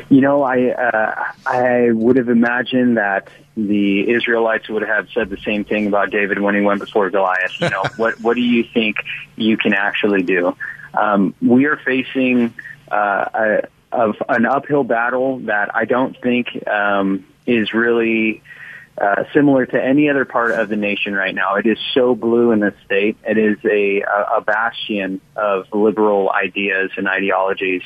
You 0.08 0.20
know, 0.20 0.42
I 0.42 0.70
uh, 0.70 1.24
I 1.46 1.90
would 1.90 2.16
have 2.16 2.28
imagined 2.28 2.96
that 2.96 3.28
the 3.56 4.08
Israelites 4.08 4.68
would 4.68 4.82
have 4.82 5.08
said 5.10 5.30
the 5.30 5.38
same 5.38 5.64
thing 5.64 5.86
about 5.86 6.10
David 6.10 6.38
when 6.38 6.54
he 6.54 6.60
went 6.60 6.80
before 6.80 7.10
Goliath. 7.10 7.60
You 7.60 7.70
know, 7.70 7.82
what 7.96 8.20
what 8.20 8.34
do 8.34 8.42
you 8.42 8.62
think 8.62 8.96
you 9.36 9.56
can 9.56 9.74
actually 9.74 10.22
do? 10.22 10.56
Um, 10.94 11.34
we 11.42 11.66
are 11.66 11.76
facing 11.76 12.54
uh, 12.90 13.24
a, 13.34 13.68
of 13.92 14.16
an 14.28 14.46
uphill 14.46 14.84
battle 14.84 15.40
that 15.40 15.74
I 15.74 15.84
don't 15.86 16.16
think 16.20 16.66
um, 16.68 17.26
is 17.46 17.72
really 17.72 18.42
uh, 18.98 19.24
similar 19.34 19.66
to 19.66 19.82
any 19.82 20.08
other 20.08 20.24
part 20.24 20.52
of 20.52 20.68
the 20.68 20.76
nation 20.76 21.14
right 21.14 21.34
now. 21.34 21.56
It 21.56 21.66
is 21.66 21.78
so 21.92 22.14
blue 22.14 22.52
in 22.52 22.60
this 22.60 22.74
state. 22.84 23.16
It 23.28 23.38
is 23.38 23.58
a, 23.64 24.02
a 24.36 24.40
bastion 24.40 25.20
of 25.34 25.66
liberal 25.72 26.30
ideas 26.30 26.92
and 26.96 27.08
ideologies. 27.08 27.82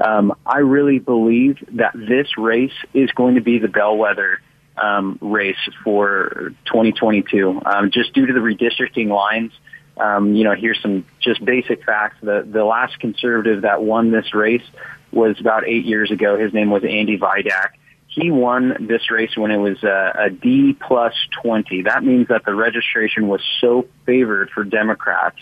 Um, 0.00 0.34
I 0.44 0.58
really 0.58 0.98
believe 0.98 1.58
that 1.72 1.94
this 1.94 2.36
race 2.36 2.74
is 2.92 3.10
going 3.12 3.36
to 3.36 3.40
be 3.40 3.58
the 3.58 3.68
bellwether 3.68 4.40
um, 4.76 5.18
race 5.20 5.56
for 5.82 6.52
2022, 6.66 7.62
um, 7.64 7.90
just 7.90 8.12
due 8.12 8.26
to 8.26 8.32
the 8.32 8.40
redistricting 8.40 9.08
lines. 9.08 9.52
Um, 9.96 10.34
you 10.34 10.44
know, 10.44 10.54
here's 10.54 10.80
some 10.82 11.06
just 11.20 11.42
basic 11.42 11.84
facts. 11.84 12.16
The 12.22 12.46
the 12.46 12.64
last 12.64 12.98
conservative 13.00 13.62
that 13.62 13.82
won 13.82 14.10
this 14.10 14.34
race 14.34 14.64
was 15.10 15.40
about 15.40 15.66
eight 15.66 15.86
years 15.86 16.10
ago. 16.10 16.38
His 16.38 16.52
name 16.52 16.70
was 16.70 16.84
Andy 16.84 17.18
Vidak. 17.18 17.70
He 18.08 18.30
won 18.30 18.86
this 18.88 19.10
race 19.10 19.36
when 19.36 19.50
it 19.50 19.58
was 19.58 19.82
a, 19.82 20.12
a 20.26 20.30
D 20.30 20.74
plus 20.74 21.14
20. 21.42 21.82
That 21.82 22.04
means 22.04 22.28
that 22.28 22.44
the 22.44 22.54
registration 22.54 23.28
was 23.28 23.42
so 23.60 23.86
favored 24.04 24.50
for 24.50 24.64
Democrats 24.64 25.38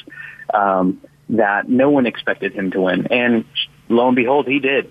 um, 0.53 1.01
that 1.29 1.69
no 1.69 1.91
one 1.91 2.07
expected 2.07 2.53
him 2.53 2.71
to 2.73 2.81
win. 2.81 3.07
And 3.09 3.45
lo 3.89 4.09
and 4.09 4.17
behold, 4.17 4.47
he 4.47 4.59
did. 4.59 4.91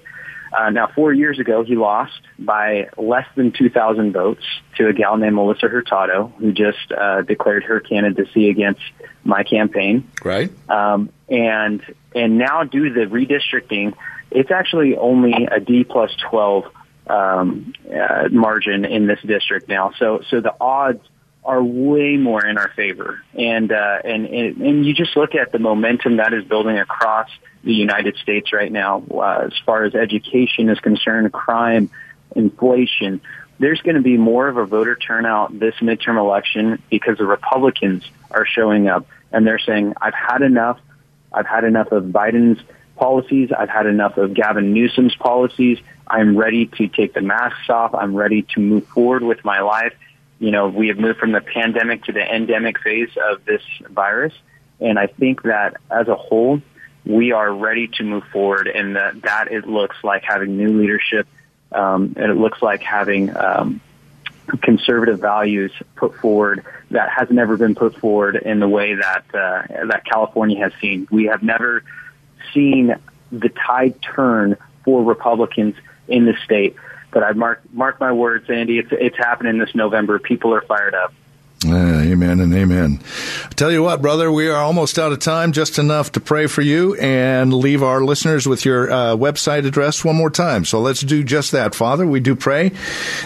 Uh, 0.54 0.70
now, 0.70 0.88
four 0.94 1.12
years 1.12 1.40
ago, 1.40 1.64
he 1.64 1.76
lost 1.76 2.20
by 2.38 2.90
less 2.96 3.26
than 3.36 3.52
2,000 3.52 4.14
votes 4.14 4.44
to 4.78 4.88
a 4.88 4.94
gal 4.94 5.18
named 5.18 5.36
Melissa 5.36 5.68
Hurtado, 5.68 6.32
who 6.38 6.52
just 6.52 6.92
uh, 6.92 7.24
declared 7.24 7.64
her 7.64 7.80
candidacy 7.80 8.50
against 8.50 8.82
my 9.24 9.44
campaign. 9.44 10.08
Right. 10.24 10.52
Um, 10.70 11.10
and 11.28 11.82
and 12.14 12.38
now, 12.38 12.64
due 12.64 12.90
to 12.90 12.94
the 12.94 13.06
redistricting, 13.08 13.96
it's 14.30 14.52
actually 14.52 14.96
only 14.96 15.48
a 15.52 15.60
D 15.60 15.84
plus 15.84 16.12
12 16.30 16.66
um, 17.08 17.74
uh, 17.92 18.30
margin 18.30 18.86
in 18.86 19.08
this 19.08 19.20
district 19.26 19.68
now. 19.68 19.92
So, 19.98 20.22
so 20.30 20.42
the 20.42 20.54
odds 20.62 21.02
are 21.46 21.62
way 21.62 22.16
more 22.18 22.46
in 22.46 22.58
our 22.58 22.70
favor. 22.70 23.22
And, 23.34 23.72
uh, 23.72 24.00
and, 24.04 24.26
and, 24.26 24.58
and 24.58 24.86
you 24.86 24.94
just 24.94 25.16
look 25.18 25.36
at 25.36 25.52
the 25.52 25.60
momentum 25.60 26.18
that 26.18 26.34
is 26.34 26.46
building 26.46 26.80
across 26.80 27.30
the 27.64 27.74
United 27.74 28.18
States 28.18 28.54
right 28.54 28.72
now, 28.72 29.04
uh, 29.12 29.48
as 29.48 29.54
far 29.66 29.84
as 29.84 29.96
education 29.96 30.70
is 30.70 30.80
concerned, 30.80 31.32
crime, 31.32 31.90
inflation. 32.36 33.22
There's 33.60 33.82
going 33.82 33.96
to 33.96 34.02
be 34.02 34.18
more 34.18 34.48
of 34.48 34.58
a 34.58 34.66
voter 34.66 34.96
turnout 34.96 35.58
this 35.58 35.76
midterm 35.76 36.18
election 36.18 36.82
because 36.90 37.18
the 37.18 37.26
Republicans 37.26 38.04
are 38.32 38.46
showing 38.46 38.88
up 38.88 39.06
and 39.32 39.46
they're 39.46 39.60
saying, 39.60 39.94
I've 40.00 40.14
had 40.14 40.42
enough. 40.42 40.80
I've 41.32 41.48
had 41.48 41.64
enough 41.64 41.92
of 41.92 42.06
Biden's 42.06 42.62
policies. 42.96 43.52
I've 43.58 43.70
had 43.70 43.86
enough 43.86 44.18
of 44.18 44.34
Gavin 44.34 44.74
Newsom's 44.74 45.16
policies. 45.16 45.80
I'm 46.08 46.38
ready 46.38 46.68
to 46.68 46.88
take 46.88 47.14
the 47.14 47.22
masks 47.22 47.70
off. 47.70 47.96
I'm 47.96 48.14
ready 48.14 48.44
to 48.54 48.60
move 48.60 48.88
forward 48.88 49.24
with 49.24 49.44
my 49.44 49.62
life. 49.62 49.94
You 50.44 50.52
know, 50.52 50.68
we 50.68 50.90
have 50.90 50.98
moved 50.98 51.20
from 51.20 51.32
the 51.32 51.40
pandemic 51.40 52.04
to 52.04 52.12
the 52.12 52.20
endemic 52.20 52.78
phase 52.82 53.12
of 53.30 53.46
this 53.46 53.62
virus. 53.90 54.34
And 54.82 55.00
I 55.00 55.08
think 55.08 55.44
that 55.44 55.78
as 55.90 56.10
a 56.10 56.16
whole, 56.16 56.62
we 57.06 57.32
are 57.32 57.50
ready 57.50 57.88
to 57.88 58.04
move 58.04 58.26
forward 58.26 58.68
and 58.68 58.98
that, 58.98 59.22
that 59.22 59.54
it 59.54 59.66
looks 59.66 59.96
like 60.04 60.24
having 60.24 60.58
new 60.58 60.82
leadership 60.82 61.28
um, 61.72 62.16
and 62.18 62.30
it 62.30 62.36
looks 62.36 62.62
like 62.62 62.84
having 62.84 63.34
um, 63.38 63.80
conservative 64.62 65.22
values 65.22 65.72
put 65.96 66.14
forward 66.18 66.66
that 66.92 67.10
has 67.10 67.30
never 67.30 67.56
been 67.56 67.74
put 67.74 67.96
forward 67.96 68.36
in 68.36 68.60
the 68.60 68.68
way 68.68 68.96
that 68.96 69.24
uh, 69.34 69.86
that 69.88 70.04
California 70.04 70.60
has 70.60 70.74
seen. 70.82 71.08
We 71.10 71.28
have 71.28 71.42
never 71.42 71.86
seen 72.54 72.94
the 73.32 73.48
tide 73.48 74.02
turn 74.02 74.58
for 74.84 75.06
Republicans 75.06 75.76
in 76.10 76.26
the 76.26 76.36
state. 76.44 76.76
But 77.14 77.24
I 77.24 77.32
mark 77.34 77.62
mark 77.72 78.00
my 78.00 78.12
words, 78.12 78.50
Andy. 78.50 78.80
It's 78.80 78.90
it's 78.92 79.18
happening 79.18 79.58
this 79.60 79.74
November. 79.76 80.20
People 80.20 80.54
are 80.54 80.62
fired 80.62 80.96
up. 80.96 81.14
Uh, 81.66 82.02
amen 82.02 82.40
and 82.42 82.54
amen. 82.54 83.00
I 83.46 83.50
tell 83.50 83.72
you 83.72 83.84
what, 83.84 84.02
brother, 84.02 84.32
we 84.32 84.50
are 84.50 84.62
almost 84.62 85.00
out 85.00 85.14
of 85.14 85.20
time, 85.20 85.54
just 85.54 85.80
enough 85.80 86.12
to 86.14 86.20
pray 86.20 86.48
for 86.48 86.62
you 86.62 86.96
and 86.96 87.54
leave 87.54 87.82
our 87.82 88.04
listeners 88.04 88.46
with 88.46 88.66
your 88.66 88.92
uh, 88.92 89.16
website 89.16 89.66
address 89.66 90.04
one 90.04 90.16
more 90.16 90.30
time. 90.30 90.66
So 90.66 90.82
let's 90.82 91.02
do 91.02 91.24
just 91.24 91.52
that, 91.52 91.74
Father. 91.74 92.06
We 92.06 92.20
do 92.20 92.36
pray 92.36 92.72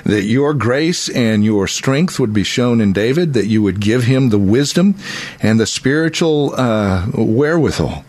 that 0.04 0.24
your 0.24 0.54
grace 0.54 1.10
and 1.10 1.44
your 1.44 1.68
strength 1.68 2.20
would 2.20 2.34
be 2.34 2.44
shown 2.44 2.80
in 2.80 2.94
David, 2.94 3.34
that 3.34 3.48
you 3.48 3.64
would 3.64 3.80
give 3.80 4.04
him 4.04 4.30
the 4.30 4.40
wisdom 4.40 4.96
and 5.42 5.60
the 5.60 5.66
spiritual 5.66 6.54
uh, 6.56 7.08
wherewithal 7.16 8.04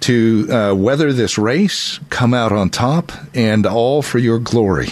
to 0.00 0.46
uh, 0.50 0.74
weather 0.74 1.12
this 1.12 1.38
race, 1.38 1.98
come 2.10 2.32
out 2.32 2.52
on 2.52 2.70
top, 2.70 3.12
and 3.34 3.66
all 3.66 4.02
for 4.02 4.18
your 4.18 4.38
glory. 4.38 4.88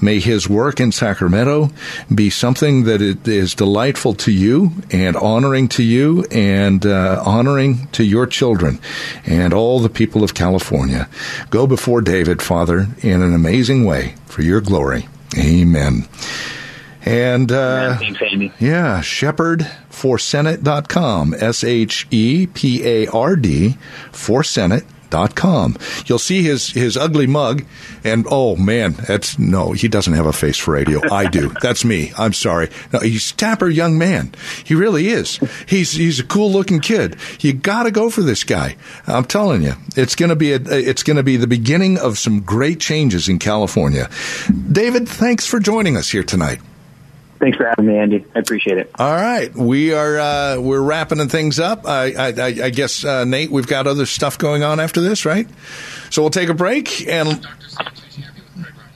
May 0.00 0.18
his 0.20 0.48
work 0.48 0.80
in 0.80 0.92
Sacramento 0.92 1.70
be 2.12 2.30
something 2.30 2.84
that 2.84 3.00
is 3.00 3.54
delightful 3.54 4.14
to 4.14 4.32
you 4.32 4.72
and 4.90 5.16
honoring 5.16 5.68
to 5.68 5.82
you 5.82 6.24
and 6.30 6.84
uh, 6.84 7.22
honoring 7.24 7.86
to 7.92 8.04
your 8.04 8.26
children 8.26 8.80
and 9.24 9.52
all 9.52 9.80
the 9.80 9.88
people 9.88 10.24
of 10.24 10.34
California. 10.34 11.08
Go 11.50 11.66
before 11.66 12.00
David, 12.00 12.42
Father, 12.42 12.88
in 13.00 13.22
an 13.22 13.34
amazing 13.34 13.84
way 13.84 14.14
for 14.26 14.42
your 14.42 14.60
glory. 14.60 15.08
Amen. 15.36 16.08
And 17.04 17.50
uh, 17.52 17.98
yeah, 18.58 19.00
Shepard 19.00 19.66
for 19.88 20.18
Senate.com, 20.18 21.34
S 21.38 21.64
H 21.64 22.06
E 22.10 22.46
P 22.46 22.84
A 22.86 23.06
R 23.08 23.36
D 23.36 23.76
for 24.12 24.42
Senate. 24.42 24.84
Dot 25.10 25.34
com. 25.34 25.78
You'll 26.04 26.18
see 26.18 26.42
his 26.42 26.70
his 26.72 26.94
ugly 26.94 27.26
mug, 27.26 27.64
and 28.04 28.26
oh 28.30 28.56
man, 28.56 28.92
that's 28.92 29.38
no, 29.38 29.72
he 29.72 29.88
doesn't 29.88 30.12
have 30.12 30.26
a 30.26 30.34
face 30.34 30.58
for 30.58 30.72
radio. 30.72 31.00
I 31.10 31.30
do. 31.30 31.48
That's 31.62 31.82
me. 31.82 32.12
I'm 32.18 32.34
sorry. 32.34 32.68
No, 32.92 32.98
he's 32.98 33.32
a 33.32 33.36
tapper 33.36 33.70
young 33.70 33.96
man. 33.96 34.34
He 34.64 34.74
really 34.74 35.08
is. 35.08 35.40
He's 35.66 35.92
he's 35.92 36.20
a 36.20 36.24
cool 36.24 36.52
looking 36.52 36.80
kid. 36.80 37.16
You 37.40 37.54
got 37.54 37.84
to 37.84 37.90
go 37.90 38.10
for 38.10 38.20
this 38.20 38.44
guy. 38.44 38.76
I'm 39.06 39.24
telling 39.24 39.62
you, 39.62 39.72
it's 39.96 40.14
gonna 40.14 40.36
be 40.36 40.52
a 40.52 40.56
it's 40.56 41.02
gonna 41.02 41.22
be 41.22 41.38
the 41.38 41.46
beginning 41.46 41.96
of 41.96 42.18
some 42.18 42.40
great 42.40 42.78
changes 42.78 43.30
in 43.30 43.38
California. 43.38 44.10
David, 44.70 45.08
thanks 45.08 45.46
for 45.46 45.58
joining 45.58 45.96
us 45.96 46.10
here 46.10 46.22
tonight. 46.22 46.60
Thanks 47.38 47.56
for 47.56 47.66
having 47.66 47.86
me, 47.86 47.96
Andy. 47.96 48.24
I 48.34 48.40
appreciate 48.40 48.78
it. 48.78 48.90
All 48.98 49.14
right, 49.14 49.54
we 49.54 49.92
are 49.92 50.18
uh, 50.18 50.60
we're 50.60 50.80
wrapping 50.80 51.26
things 51.28 51.60
up. 51.60 51.86
I, 51.86 52.12
I, 52.12 52.26
I 52.46 52.70
guess 52.70 53.04
uh, 53.04 53.24
Nate, 53.24 53.50
we've 53.50 53.66
got 53.66 53.86
other 53.86 54.06
stuff 54.06 54.38
going 54.38 54.64
on 54.64 54.80
after 54.80 55.00
this, 55.00 55.24
right? 55.24 55.46
So 56.10 56.22
we'll 56.22 56.30
take 56.30 56.48
a 56.48 56.54
break 56.54 57.06
and. 57.06 57.46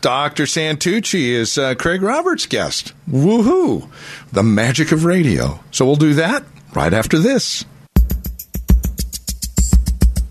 Dr. 0.00 0.46
Santucci 0.46 1.28
is 1.28 1.56
uh, 1.56 1.76
Craig 1.76 2.02
Roberts' 2.02 2.46
guest. 2.46 2.92
Woohoo! 3.08 3.88
The 4.32 4.42
magic 4.42 4.90
of 4.90 5.04
radio. 5.04 5.60
So 5.70 5.86
we'll 5.86 5.94
do 5.94 6.14
that 6.14 6.42
right 6.74 6.92
after 6.92 7.20
this. 7.20 7.64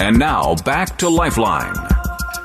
And 0.02 0.20
now 0.20 0.56
back 0.56 0.98
to 0.98 1.08
Lifeline. 1.08 1.91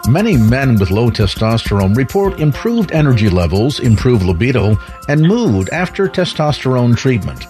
Many 0.08 0.36
men 0.36 0.78
with 0.78 0.92
low 0.92 1.10
testosterone 1.10 1.96
report 1.96 2.38
improved 2.38 2.92
energy 2.92 3.28
levels, 3.28 3.80
improved 3.80 4.24
libido, 4.24 4.78
and 5.08 5.20
mood 5.20 5.68
after 5.70 6.06
testosterone 6.06 6.96
treatment. 6.96 7.40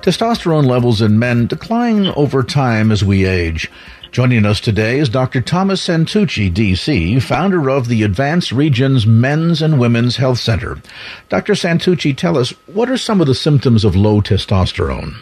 Testosterone 0.00 0.64
levels 0.64 1.02
in 1.02 1.18
men 1.18 1.46
decline 1.46 2.06
over 2.16 2.42
time 2.42 2.90
as 2.90 3.04
we 3.04 3.26
age. 3.26 3.70
Joining 4.12 4.46
us 4.46 4.60
today 4.60 4.98
is 4.98 5.10
Dr. 5.10 5.42
Thomas 5.42 5.86
Santucci, 5.86 6.50
DC, 6.50 7.22
founder 7.22 7.68
of 7.68 7.88
the 7.88 8.02
Advanced 8.02 8.50
Regions 8.50 9.06
Men's 9.06 9.60
and 9.60 9.78
Women's 9.78 10.16
Health 10.16 10.38
Center. 10.38 10.80
Dr. 11.28 11.52
Santucci, 11.52 12.16
tell 12.16 12.38
us, 12.38 12.50
what 12.64 12.88
are 12.88 12.96
some 12.96 13.20
of 13.20 13.26
the 13.26 13.34
symptoms 13.34 13.84
of 13.84 13.94
low 13.94 14.22
testosterone? 14.22 15.16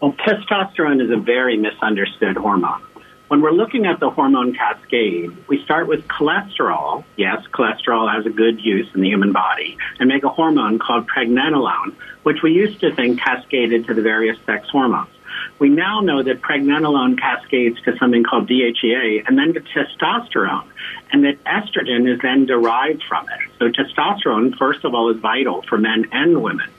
Well, 0.00 0.14
testosterone 0.26 1.04
is 1.04 1.10
a 1.10 1.20
very 1.20 1.58
misunderstood 1.58 2.38
hormone. 2.38 2.80
When 3.28 3.42
we're 3.42 3.50
looking 3.50 3.86
at 3.86 3.98
the 3.98 4.08
hormone 4.08 4.54
cascade, 4.54 5.36
we 5.48 5.60
start 5.64 5.88
with 5.88 6.06
cholesterol. 6.06 7.02
Yes, 7.16 7.44
cholesterol 7.52 8.12
has 8.12 8.24
a 8.24 8.30
good 8.30 8.64
use 8.64 8.86
in 8.94 9.00
the 9.00 9.08
human 9.08 9.32
body, 9.32 9.76
and 9.98 10.08
make 10.08 10.22
a 10.22 10.28
hormone 10.28 10.78
called 10.78 11.08
pregnenolone, 11.08 11.96
which 12.22 12.42
we 12.42 12.52
used 12.52 12.78
to 12.80 12.94
think 12.94 13.18
cascaded 13.18 13.86
to 13.88 13.94
the 13.94 14.02
various 14.02 14.38
sex 14.46 14.68
hormones. 14.68 15.10
We 15.58 15.70
now 15.70 16.00
know 16.00 16.22
that 16.22 16.40
pregnenolone 16.40 17.18
cascades 17.18 17.82
to 17.82 17.96
something 17.98 18.22
called 18.22 18.48
DHEA 18.48 19.26
and 19.26 19.36
then 19.36 19.54
to 19.54 19.60
testosterone, 19.60 20.68
and 21.10 21.24
that 21.24 21.42
estrogen 21.42 22.08
is 22.08 22.20
then 22.20 22.46
derived 22.46 23.02
from 23.08 23.26
it. 23.28 23.50
So 23.58 23.70
testosterone, 23.70 24.56
first 24.56 24.84
of 24.84 24.94
all, 24.94 25.10
is 25.10 25.16
vital 25.16 25.62
for 25.62 25.78
men 25.78 26.06
and 26.12 26.44
women. 26.44 26.70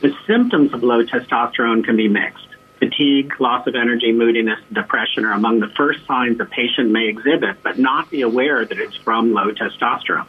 The 0.00 0.12
symptoms 0.26 0.72
of 0.72 0.82
low 0.82 1.04
testosterone 1.04 1.84
can 1.84 1.96
be 1.96 2.08
mixed 2.08 2.48
fatigue, 2.84 3.40
loss 3.40 3.66
of 3.66 3.74
energy, 3.74 4.12
moodiness, 4.12 4.58
depression 4.72 5.24
are 5.24 5.32
among 5.32 5.60
the 5.60 5.68
first 5.68 6.04
signs 6.06 6.38
a 6.40 6.44
patient 6.44 6.90
may 6.90 7.08
exhibit, 7.08 7.62
but 7.62 7.78
not 7.78 8.10
be 8.10 8.20
aware 8.22 8.64
that 8.64 8.78
it's 8.78 8.96
from 8.96 9.32
low 9.32 9.50
testosterone. 9.52 10.26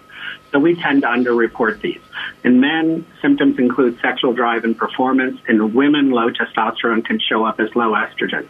So 0.52 0.60
we 0.60 0.76
tend 0.76 1.02
to 1.02 1.08
underreport 1.08 1.82
these. 1.82 2.00
In 2.44 2.62
men, 2.62 3.06
symptoms 3.22 3.60
include 3.60 4.00
sexual 4.00 4.34
drive 4.34 4.64
and 4.64 4.78
performance. 4.78 5.40
In 5.50 5.74
women, 5.74 6.12
low 6.12 6.30
testosterone 6.30 7.04
can 7.04 7.20
show 7.20 7.44
up 7.44 7.60
as 7.60 7.76
low 7.76 7.92
estrogen. 7.92 8.48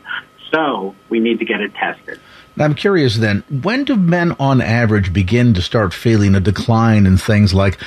So 0.51 0.95
we 1.09 1.19
need 1.19 1.39
to 1.39 1.45
get 1.45 1.61
it 1.61 1.73
tested. 1.73 2.19
I'm 2.57 2.75
curious 2.75 3.17
then, 3.17 3.43
when 3.49 3.83
do 3.83 3.95
men 3.95 4.35
on 4.39 4.61
average 4.61 5.11
begin 5.11 5.53
to 5.55 5.61
start 5.61 5.93
feeling 5.93 6.35
a 6.35 6.39
decline 6.39 7.05
in 7.05 7.17
things 7.17 7.53
like 7.53 7.79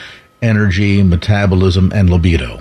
energy, 0.43 1.03
metabolism, 1.03 1.93
and 1.95 2.11
libido? 2.11 2.61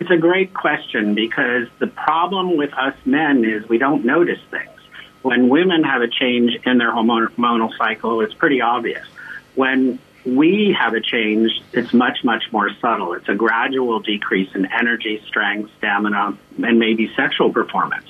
It's 0.00 0.10
a 0.10 0.16
great 0.16 0.54
question 0.54 1.14
because 1.14 1.68
the 1.80 1.88
problem 1.88 2.56
with 2.56 2.72
us 2.74 2.94
men 3.04 3.44
is 3.44 3.68
we 3.68 3.78
don't 3.78 4.04
notice 4.04 4.40
things. 4.50 4.70
When 5.22 5.48
women 5.48 5.82
have 5.82 6.02
a 6.02 6.08
change 6.08 6.54
in 6.64 6.78
their 6.78 6.92
hormonal 6.92 7.76
cycle, 7.76 8.20
it's 8.20 8.34
pretty 8.34 8.60
obvious. 8.60 9.06
When 9.56 9.98
we 10.24 10.76
have 10.78 10.94
a 10.94 11.00
change, 11.00 11.50
it's 11.72 11.92
much, 11.92 12.22
much 12.22 12.44
more 12.52 12.70
subtle. 12.80 13.14
It's 13.14 13.28
a 13.28 13.34
gradual 13.34 13.98
decrease 13.98 14.54
in 14.54 14.66
energy, 14.66 15.22
strength, 15.26 15.70
stamina, 15.78 16.38
and 16.62 16.78
maybe 16.78 17.12
sexual 17.16 17.52
performance. 17.52 18.06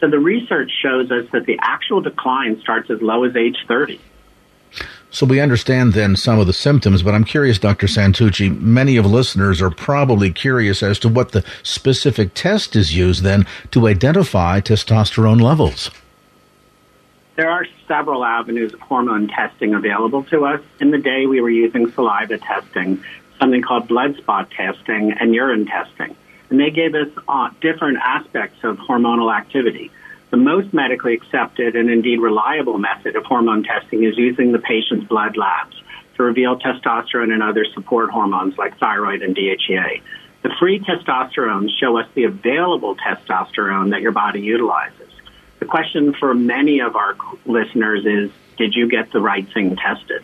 So 0.00 0.08
the 0.08 0.18
research 0.18 0.72
shows 0.82 1.10
us 1.10 1.26
that 1.32 1.46
the 1.46 1.58
actual 1.60 2.00
decline 2.00 2.60
starts 2.60 2.90
as 2.90 3.00
low 3.02 3.24
as 3.24 3.36
age 3.36 3.58
30. 3.68 4.00
So 5.12 5.26
we 5.26 5.40
understand 5.40 5.92
then 5.92 6.14
some 6.14 6.38
of 6.38 6.46
the 6.46 6.52
symptoms, 6.52 7.02
but 7.02 7.14
I'm 7.14 7.24
curious, 7.24 7.58
Dr. 7.58 7.88
Santucci, 7.88 8.60
many 8.60 8.96
of 8.96 9.06
listeners 9.06 9.60
are 9.60 9.70
probably 9.70 10.30
curious 10.30 10.82
as 10.82 11.00
to 11.00 11.08
what 11.08 11.32
the 11.32 11.44
specific 11.64 12.32
test 12.34 12.76
is 12.76 12.96
used 12.96 13.24
then 13.24 13.44
to 13.72 13.88
identify 13.88 14.60
testosterone 14.60 15.40
levels. 15.40 15.90
There 17.34 17.50
are 17.50 17.66
several 17.88 18.24
avenues 18.24 18.72
of 18.72 18.80
hormone 18.80 19.26
testing 19.26 19.74
available 19.74 20.22
to 20.24 20.44
us. 20.44 20.60
In 20.78 20.90
the 20.90 20.98
day, 20.98 21.26
we 21.26 21.40
were 21.40 21.50
using 21.50 21.90
saliva 21.90 22.38
testing, 22.38 23.02
something 23.38 23.62
called 23.62 23.88
blood 23.88 24.16
spot 24.16 24.50
testing, 24.50 25.12
and 25.12 25.34
urine 25.34 25.66
testing. 25.66 26.14
And 26.50 26.60
they 26.60 26.70
gave 26.70 26.94
us 26.94 27.08
uh, 27.26 27.50
different 27.60 27.98
aspects 27.98 28.62
of 28.62 28.76
hormonal 28.76 29.34
activity. 29.36 29.90
The 30.30 30.36
most 30.36 30.72
medically 30.72 31.14
accepted 31.14 31.74
and 31.74 31.90
indeed 31.90 32.20
reliable 32.20 32.78
method 32.78 33.16
of 33.16 33.24
hormone 33.24 33.64
testing 33.64 34.04
is 34.04 34.16
using 34.16 34.52
the 34.52 34.60
patient's 34.60 35.06
blood 35.08 35.36
labs. 35.36 35.76
to 36.20 36.24
reveal 36.24 36.58
testosterone 36.58 37.32
and 37.32 37.42
other 37.42 37.64
support 37.64 38.10
hormones 38.10 38.58
like 38.58 38.76
thyroid 38.78 39.22
and 39.22 39.34
DHEA. 39.34 40.02
The 40.42 40.50
free 40.58 40.78
testosterone 40.80 41.68
show 41.78 41.98
us 41.98 42.06
the 42.14 42.24
available 42.24 42.94
testosterone 42.96 43.90
that 43.90 44.02
your 44.02 44.12
body 44.12 44.40
utilizes. 44.40 45.08
The 45.60 45.64
question 45.64 46.12
for 46.12 46.34
many 46.34 46.80
of 46.80 46.94
our 46.94 47.16
listeners 47.46 48.04
is, 48.04 48.30
did 48.58 48.74
you 48.74 48.88
get 48.88 49.12
the 49.12 49.20
right 49.20 49.50
thing 49.52 49.76
tested? 49.76 50.22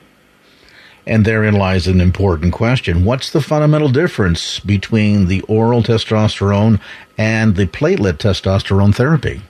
And 1.06 1.24
therein 1.24 1.54
lies 1.54 1.86
an 1.86 2.00
important 2.00 2.52
question. 2.52 3.04
What's 3.04 3.30
the 3.30 3.40
fundamental 3.40 3.88
difference 3.88 4.60
between 4.60 5.28
the 5.28 5.40
oral 5.42 5.82
testosterone 5.82 6.80
and 7.16 7.56
the 7.56 7.66
platelet 7.66 8.18
testosterone 8.18 8.94
therapy? 8.94 9.40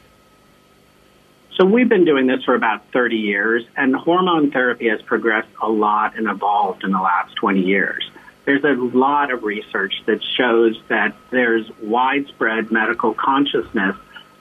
So 1.57 1.65
we've 1.65 1.89
been 1.89 2.05
doing 2.05 2.27
this 2.27 2.45
for 2.45 2.55
about 2.55 2.83
30 2.93 3.17
years, 3.17 3.65
and 3.79 3.97
hormone 3.97 4.51
therapy 4.51 4.91
has 4.91 5.01
progressed 5.01 5.49
a 5.63 5.69
lot 5.69 6.19
and 6.19 6.29
evolved 6.29 6.85
in 6.85 6.93
the 6.93 7.01
last 7.01 7.35
20 7.37 7.63
years. 7.63 8.11
There's 8.45 8.63
a 8.63 8.75
lot 8.75 9.33
of 9.33 9.43
research 9.43 9.95
that 10.05 10.23
shows 10.23 10.79
that 10.89 11.17
there's 11.31 11.67
widespread 11.81 12.71
medical 12.71 13.15
consciousness 13.15 13.97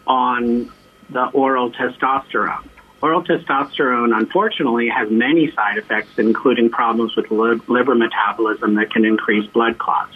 on 0.05 0.69
the 1.09 1.27
oral 1.27 1.71
testosterone. 1.71 2.67
Oral 3.01 3.23
testosterone, 3.23 4.15
unfortunately, 4.15 4.89
has 4.89 5.09
many 5.09 5.51
side 5.51 5.77
effects, 5.77 6.19
including 6.19 6.69
problems 6.69 7.15
with 7.15 7.31
liver 7.31 7.95
metabolism 7.95 8.75
that 8.75 8.91
can 8.91 9.05
increase 9.05 9.49
blood 9.51 9.77
clots. 9.77 10.15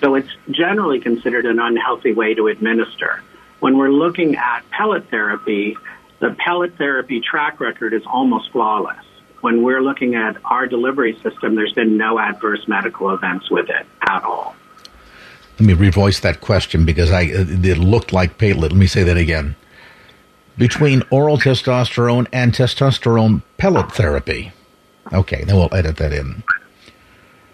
So 0.00 0.14
it's 0.14 0.30
generally 0.52 1.00
considered 1.00 1.46
an 1.46 1.58
unhealthy 1.58 2.12
way 2.12 2.34
to 2.34 2.46
administer. 2.46 3.24
When 3.58 3.76
we're 3.76 3.90
looking 3.90 4.36
at 4.36 4.62
pellet 4.70 5.10
therapy, 5.10 5.76
the 6.20 6.34
pellet 6.38 6.76
therapy 6.76 7.20
track 7.20 7.60
record 7.60 7.92
is 7.94 8.02
almost 8.06 8.50
flawless. 8.50 9.04
When 9.40 9.62
we're 9.62 9.82
looking 9.82 10.16
at 10.16 10.36
our 10.44 10.66
delivery 10.66 11.14
system, 11.22 11.54
there's 11.54 11.72
been 11.72 11.96
no 11.96 12.18
adverse 12.18 12.66
medical 12.66 13.10
events 13.10 13.50
with 13.50 13.68
it 13.70 13.86
at 14.08 14.24
all. 14.24 14.56
Let 15.60 15.66
me 15.66 15.74
revoice 15.74 16.20
that 16.20 16.40
question 16.40 16.84
because 16.84 17.10
I 17.10 17.22
it 17.22 17.78
looked 17.78 18.12
like 18.12 18.38
pellet. 18.38 18.72
Let 18.72 18.72
me 18.72 18.86
say 18.86 19.02
that 19.04 19.16
again. 19.16 19.56
Between 20.56 21.02
oral 21.10 21.38
testosterone 21.38 22.26
and 22.32 22.52
testosterone 22.52 23.42
pellet 23.58 23.92
therapy. 23.92 24.52
Okay, 25.12 25.44
then 25.44 25.56
we'll 25.56 25.72
edit 25.72 25.96
that 25.98 26.12
in. 26.12 26.42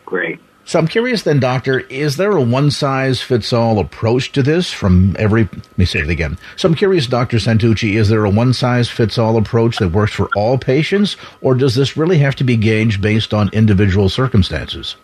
Great. 0.07 0.41
So 0.67 0.79
I'm 0.79 0.89
curious 0.89 1.23
then, 1.23 1.41
Doctor, 1.41 1.81
is 1.81 2.17
there 2.17 2.33
a 2.33 2.41
one 2.41 2.71
size 2.71 3.21
fits 3.21 3.53
all 3.53 3.79
approach 3.79 4.33
to 4.33 4.43
this 4.43 4.73
from 4.73 5.15
every, 5.19 5.43
let 5.45 5.79
me 5.79 5.85
say 5.85 6.01
it 6.01 6.09
again. 6.09 6.39
So 6.57 6.69
I'm 6.69 6.75
curious, 6.75 7.07
Dr. 7.07 7.37
Santucci, 7.37 7.97
is 7.97 8.09
there 8.09 8.25
a 8.25 8.31
one 8.31 8.55
size 8.55 8.89
fits 8.89 9.19
all 9.19 9.37
approach 9.37 9.77
that 9.79 9.91
works 9.91 10.13
for 10.13 10.31
all 10.35 10.57
patients, 10.57 11.17
or 11.43 11.55
does 11.55 11.75
this 11.75 11.97
really 11.97 12.19
have 12.19 12.35
to 12.37 12.45
be 12.45 12.57
gauged 12.57 13.03
based 13.03 13.35
on 13.35 13.51
individual 13.53 14.09
circumstances? 14.09 14.97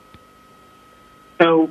So 1.38 1.70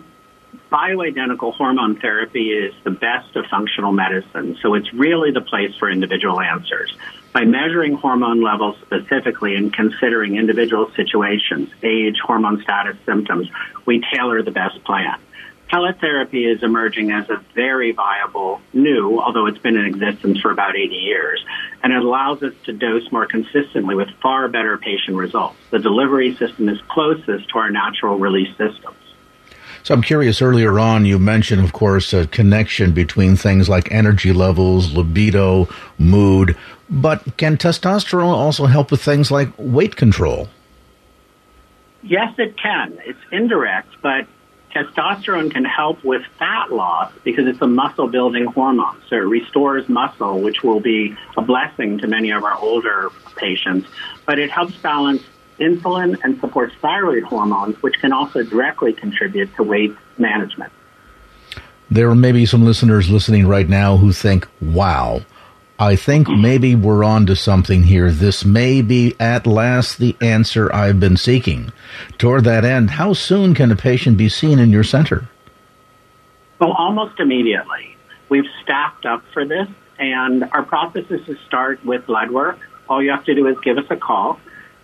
bioidentical 0.72 1.56
hormone 1.56 2.00
therapy 2.00 2.52
is 2.52 2.76
the 2.84 2.92
best 2.92 3.36
of 3.36 3.46
functional 3.48 3.92
medicine. 3.92 4.56
So 4.62 4.76
it's 4.76 4.94
really 4.94 5.32
the 5.32 5.42
place 5.42 5.76
for 5.76 5.90
individual 5.90 6.40
answers 6.40 6.96
by 7.34 7.46
measuring 7.46 7.94
hormone 7.94 8.42
levels 8.42 8.76
specifically 8.82 9.56
and 9.56 9.74
considering 9.74 10.38
individual 10.38 10.92
situations, 10.96 11.70
age, 11.84 12.18
hormone 12.24 12.62
status, 12.62 12.98
symptoms, 13.06 13.48
we 13.86 14.04
tailor 14.14 14.42
the 14.42 14.52
best 14.52 14.84
plan. 14.84 15.20
Pellet 15.70 16.00
therapy 16.02 16.46
is 16.46 16.64
emerging 16.64 17.12
as 17.12 17.30
a 17.30 17.44
very 17.54 17.92
viable 17.92 18.60
new, 18.74 19.20
although 19.20 19.46
it's 19.46 19.60
been 19.60 19.78
in 19.78 19.86
existence 19.86 20.40
for 20.40 20.50
about 20.50 20.76
80 20.76 20.96
years, 20.96 21.46
and 21.84 21.94
it 21.94 22.02
allows 22.02 22.42
us 22.42 22.54
to 22.64 22.74
dose 22.74 23.12
more 23.12 23.28
consistently 23.28 23.94
with 23.94 24.10
far 24.20 24.48
better 24.48 24.80
patient 24.80 25.16
results. 25.16 25.58
The 25.70 25.78
delivery 25.78 26.36
system 26.38 26.70
is 26.70 26.80
closest 26.88 27.50
to 27.50 27.60
our 27.60 27.70
natural 27.70 28.18
release 28.18 28.50
systems. 28.58 28.96
So 29.84 29.94
I'm 29.94 30.02
curious, 30.02 30.42
earlier 30.42 30.80
on, 30.80 31.06
you 31.06 31.20
mentioned, 31.20 31.64
of 31.64 31.74
course, 31.74 32.14
a 32.14 32.28
connection 32.28 32.92
between 32.92 33.36
things 33.36 33.70
like 33.70 33.92
energy 33.92 34.34
levels, 34.34 34.94
libido, 34.94 35.68
mood. 35.98 36.58
But 36.90 37.38
can 37.38 37.58
testosterone 37.58 38.34
also 38.34 38.66
help 38.66 38.92
with 38.92 39.02
things 39.02 39.32
like 39.32 39.50
weight 39.58 39.96
control? 39.96 40.50
Yes, 42.02 42.34
it 42.38 42.58
can. 42.58 42.98
It's 43.06 43.20
indirect, 43.32 43.90
but 44.02 44.26
testosterone 44.74 45.52
can 45.52 45.66
help 45.66 46.04
with 46.04 46.22
fat 46.38 46.72
loss 46.72 47.12
because 47.24 47.48
it's 47.48 47.62
a 47.62 47.68
muscle 47.68 48.08
building 48.08 48.46
hormone. 48.46 49.02
So 49.10 49.16
it 49.16 49.20
restores 49.20 49.90
muscle, 49.90 50.40
which 50.40 50.64
will 50.64 50.80
be 50.80 51.16
a 51.36 51.42
blessing 51.42 51.98
to 52.00 52.08
many 52.08 52.32
of 52.32 52.44
our 52.44 52.58
older 52.58 53.10
patients. 53.36 53.88
But 54.26 54.40
it 54.40 54.50
helps 54.50 54.76
balance 54.78 55.24
insulin 55.60 56.18
and 56.24 56.40
supports 56.40 56.74
thyroid 56.82 57.24
hormones, 57.24 57.82
which 57.82 58.00
can 58.00 58.12
also 58.12 58.44
directly 58.44 58.94
contribute 58.94 59.54
to 59.56 59.64
weight 59.64 59.96
management. 60.18 60.72
There 61.92 62.14
may 62.14 62.32
be 62.32 62.46
some 62.46 62.66
listeners 62.66 63.10
listening 63.10 63.48
right 63.48 63.68
now 63.68 63.98
who 63.98 64.12
think, 64.12 64.48
wow, 64.62 65.22
I 65.80 65.96
think 65.96 66.28
maybe 66.28 66.76
we're 66.76 67.04
on 67.04 67.26
to 67.28 67.36
something 67.36 67.84
here. 67.84 68.12
This 68.12 68.44
may 68.44 68.82
be 68.82 69.16
at 69.20 69.48
last 69.48 69.98
the 69.98 70.16
answer 70.22 70.74
I've 70.74 71.00
been 71.00 71.18
seeking. 71.18 71.72
Toward 72.18 72.44
that 72.44 72.66
end, 72.66 72.92
how 72.92 73.14
soon 73.14 73.56
can 73.56 73.72
a 73.72 73.76
patient 73.76 74.18
be 74.18 74.30
seen 74.30 74.60
in 74.60 74.72
your 74.72 74.84
center? 74.84 75.30
Well, 76.60 76.74
almost 76.74 77.20
immediately. 77.20 77.96
We've 78.28 78.50
staffed 78.62 79.06
up 79.06 79.24
for 79.34 79.46
this, 79.46 79.68
and 79.98 80.44
our 80.52 80.64
process 80.64 81.06
is 81.10 81.26
to 81.26 81.38
start 81.48 81.84
with 81.86 82.06
blood 82.06 82.30
work. 82.30 82.60
All 82.90 83.02
you 83.02 83.12
have 83.12 83.24
to 83.26 83.34
do 83.34 83.48
is 83.48 83.58
give 83.64 83.78
us 83.78 83.86
a 83.90 83.96
call 83.96 84.40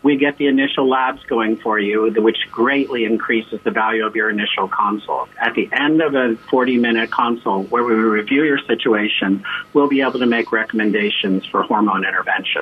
we 0.05 0.17
get 0.17 0.37
the 0.37 0.45
initial 0.45 0.87
labs 0.87 1.23
going 1.23 1.57
for 1.57 1.79
you, 1.79 2.13
which 2.21 2.37
greatly 2.51 3.05
increases 3.05 3.59
the 3.63 3.71
value 3.71 4.05
of 4.05 4.15
your 4.15 4.29
initial 4.29 4.67
consult. 4.67 5.29
At 5.41 5.55
the 5.55 5.67
end 5.73 5.99
of 5.99 6.13
a 6.13 6.35
40 6.51 6.77
minute 6.77 7.09
consult 7.09 7.71
where 7.71 7.83
we 7.83 7.95
review 7.95 8.43
your 8.43 8.59
situation, 8.59 9.43
we'll 9.73 9.87
be 9.87 10.01
able 10.01 10.19
to 10.19 10.27
make 10.27 10.51
recommendations 10.51 11.43
for 11.47 11.63
hormone 11.63 12.05
intervention. 12.05 12.61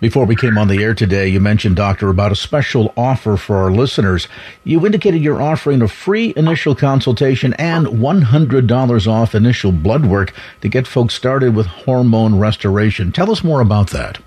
Before 0.00 0.26
we 0.26 0.36
came 0.36 0.58
on 0.58 0.68
the 0.68 0.82
air 0.82 0.92
today, 0.92 1.28
you 1.28 1.40
mentioned, 1.40 1.76
Doctor, 1.76 2.10
about 2.10 2.30
a 2.30 2.36
special 2.36 2.92
offer 2.94 3.38
for 3.38 3.56
our 3.56 3.70
listeners. 3.70 4.28
You 4.62 4.84
indicated 4.84 5.22
you're 5.22 5.40
offering 5.40 5.80
a 5.80 5.88
free 5.88 6.34
initial 6.36 6.74
consultation 6.74 7.54
and 7.54 7.86
$100 7.86 9.06
off 9.06 9.34
initial 9.34 9.72
blood 9.72 10.04
work 10.04 10.34
to 10.60 10.68
get 10.68 10.86
folks 10.86 11.14
started 11.14 11.54
with 11.54 11.66
hormone 11.66 12.38
restoration. 12.38 13.12
Tell 13.12 13.30
us 13.30 13.42
more 13.42 13.62
about 13.62 13.90
that. 13.90 14.18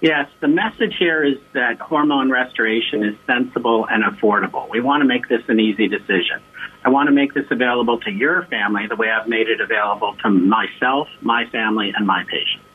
Yes, 0.00 0.28
the 0.38 0.46
message 0.46 0.94
here 0.96 1.24
is 1.24 1.38
that 1.54 1.80
hormone 1.80 2.30
restoration 2.30 3.02
is 3.02 3.16
sensible 3.26 3.84
and 3.90 4.04
affordable. 4.04 4.70
We 4.70 4.80
want 4.80 5.00
to 5.00 5.04
make 5.04 5.28
this 5.28 5.42
an 5.48 5.58
easy 5.58 5.88
decision. 5.88 6.40
I 6.84 6.90
want 6.90 7.08
to 7.08 7.12
make 7.12 7.34
this 7.34 7.46
available 7.50 7.98
to 8.00 8.10
your 8.10 8.44
family 8.44 8.86
the 8.86 8.94
way 8.94 9.10
I've 9.10 9.26
made 9.26 9.48
it 9.48 9.60
available 9.60 10.14
to 10.22 10.30
myself, 10.30 11.08
my 11.20 11.46
family, 11.46 11.92
and 11.96 12.06
my 12.06 12.22
patients. 12.24 12.67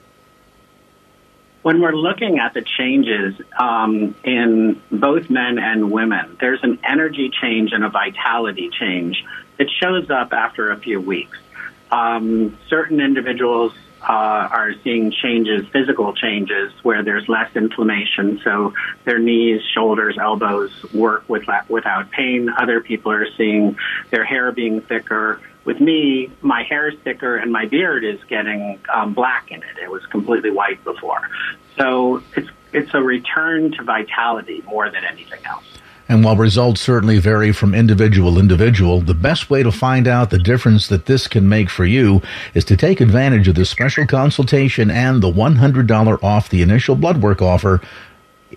When 1.63 1.81
we're 1.81 1.95
looking 1.95 2.39
at 2.39 2.55
the 2.55 2.63
changes 2.63 3.35
um, 3.59 4.15
in 4.25 4.81
both 4.91 5.29
men 5.29 5.59
and 5.59 5.91
women, 5.91 6.37
there's 6.41 6.63
an 6.63 6.79
energy 6.85 7.31
change 7.31 7.73
and 7.73 7.85
a 7.85 7.91
vitality 7.91 8.71
change 8.71 9.25
that 9.59 9.69
shows 9.71 10.09
up 10.11 10.33
after 10.33 10.71
a 10.71 10.79
few 10.79 11.01
weeks. 11.01 11.39
Um, 11.91 12.57
certain 12.69 13.01
individuals 13.01 13.75
uh, 14.03 14.49
are 14.51 14.73
seeing 14.83 15.13
changes, 15.13 15.67
physical 15.73 16.15
changes, 16.15 16.73
where 16.83 17.03
there's 17.03 17.29
less 17.29 17.55
inflammation. 17.55 18.41
So 18.43 18.75
their 19.05 19.19
knees, 19.19 19.63
shoulders, 19.75 20.17
elbows 20.19 20.71
work 20.93 21.29
with, 21.29 21.45
without 21.69 22.11
pain. 22.11 22.49
Other 22.49 22.81
people 22.81 23.13
are 23.13 23.27
seeing 23.37 23.77
their 24.11 24.25
hair 24.25 24.53
being 24.53 24.81
thicker. 24.81 25.41
With 25.65 25.81
me, 25.81 26.31
my 26.41 26.63
hair 26.63 26.89
is 26.89 26.99
thicker 27.01 27.37
and 27.37 27.53
my 27.53 27.67
beard 27.67 28.05
is 28.05 28.19
getting 28.25 28.81
um, 28.93 29.13
black 29.13 29.51
in 29.51 29.63
it. 29.63 29.79
It 29.83 29.91
was 29.91 30.05
completely 30.07 30.51
white 30.51 30.83
before. 30.85 31.29
So 31.77 32.23
it's 32.37 32.49
it's 32.73 32.95
a 32.95 33.03
return 33.03 33.73
to 33.73 33.83
vitality 33.83 34.63
more 34.67 34.91
than 34.91 35.05
anything 35.05 35.45
else. 35.45 35.65
And 36.11 36.25
while 36.25 36.35
results 36.35 36.81
certainly 36.81 37.19
vary 37.21 37.53
from 37.53 37.73
individual 37.73 38.35
to 38.35 38.41
individual, 38.41 39.01
the 39.01 39.15
best 39.15 39.49
way 39.49 39.63
to 39.63 39.71
find 39.71 40.09
out 40.09 40.31
the 40.31 40.41
difference 40.41 40.89
that 40.89 41.07
this 41.07 41.29
can 41.29 41.49
make 41.49 41.71
for 41.71 41.85
you 41.85 42.21
is 42.53 42.65
to 42.65 42.77
take 42.77 43.01
advantage 43.01 43.47
of 43.47 43.55
the 43.55 43.65
special 43.65 44.09
consultation 44.09 44.91
and 44.91 45.23
the 45.23 45.31
$100 45.31 46.25
off 46.25 46.49
the 46.49 46.63
initial 46.63 46.97
blood 46.97 47.23
work 47.23 47.41
offer 47.41 47.81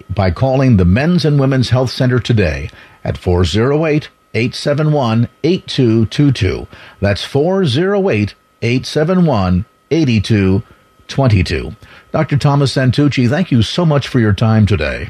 by 0.10 0.32
calling 0.32 0.78
the 0.78 0.84
Men's 0.84 1.26
and 1.26 1.40
Women's 1.40 1.70
Health 1.70 1.92
Center 1.92 2.20
today 2.20 2.72
at 3.04 3.20
408 3.20 4.10
871 4.34 5.30
8222. 5.44 6.68
That's 7.02 7.24
408 7.24 8.34
871 8.64 9.66
8222. 9.92 11.76
Dr. 12.12 12.38
Thomas 12.40 12.74
Santucci, 12.74 13.30
thank 13.30 13.52
you 13.52 13.62
so 13.62 13.86
much 13.86 14.08
for 14.08 14.20
your 14.20 14.34
time 14.34 14.66
today. 14.66 15.10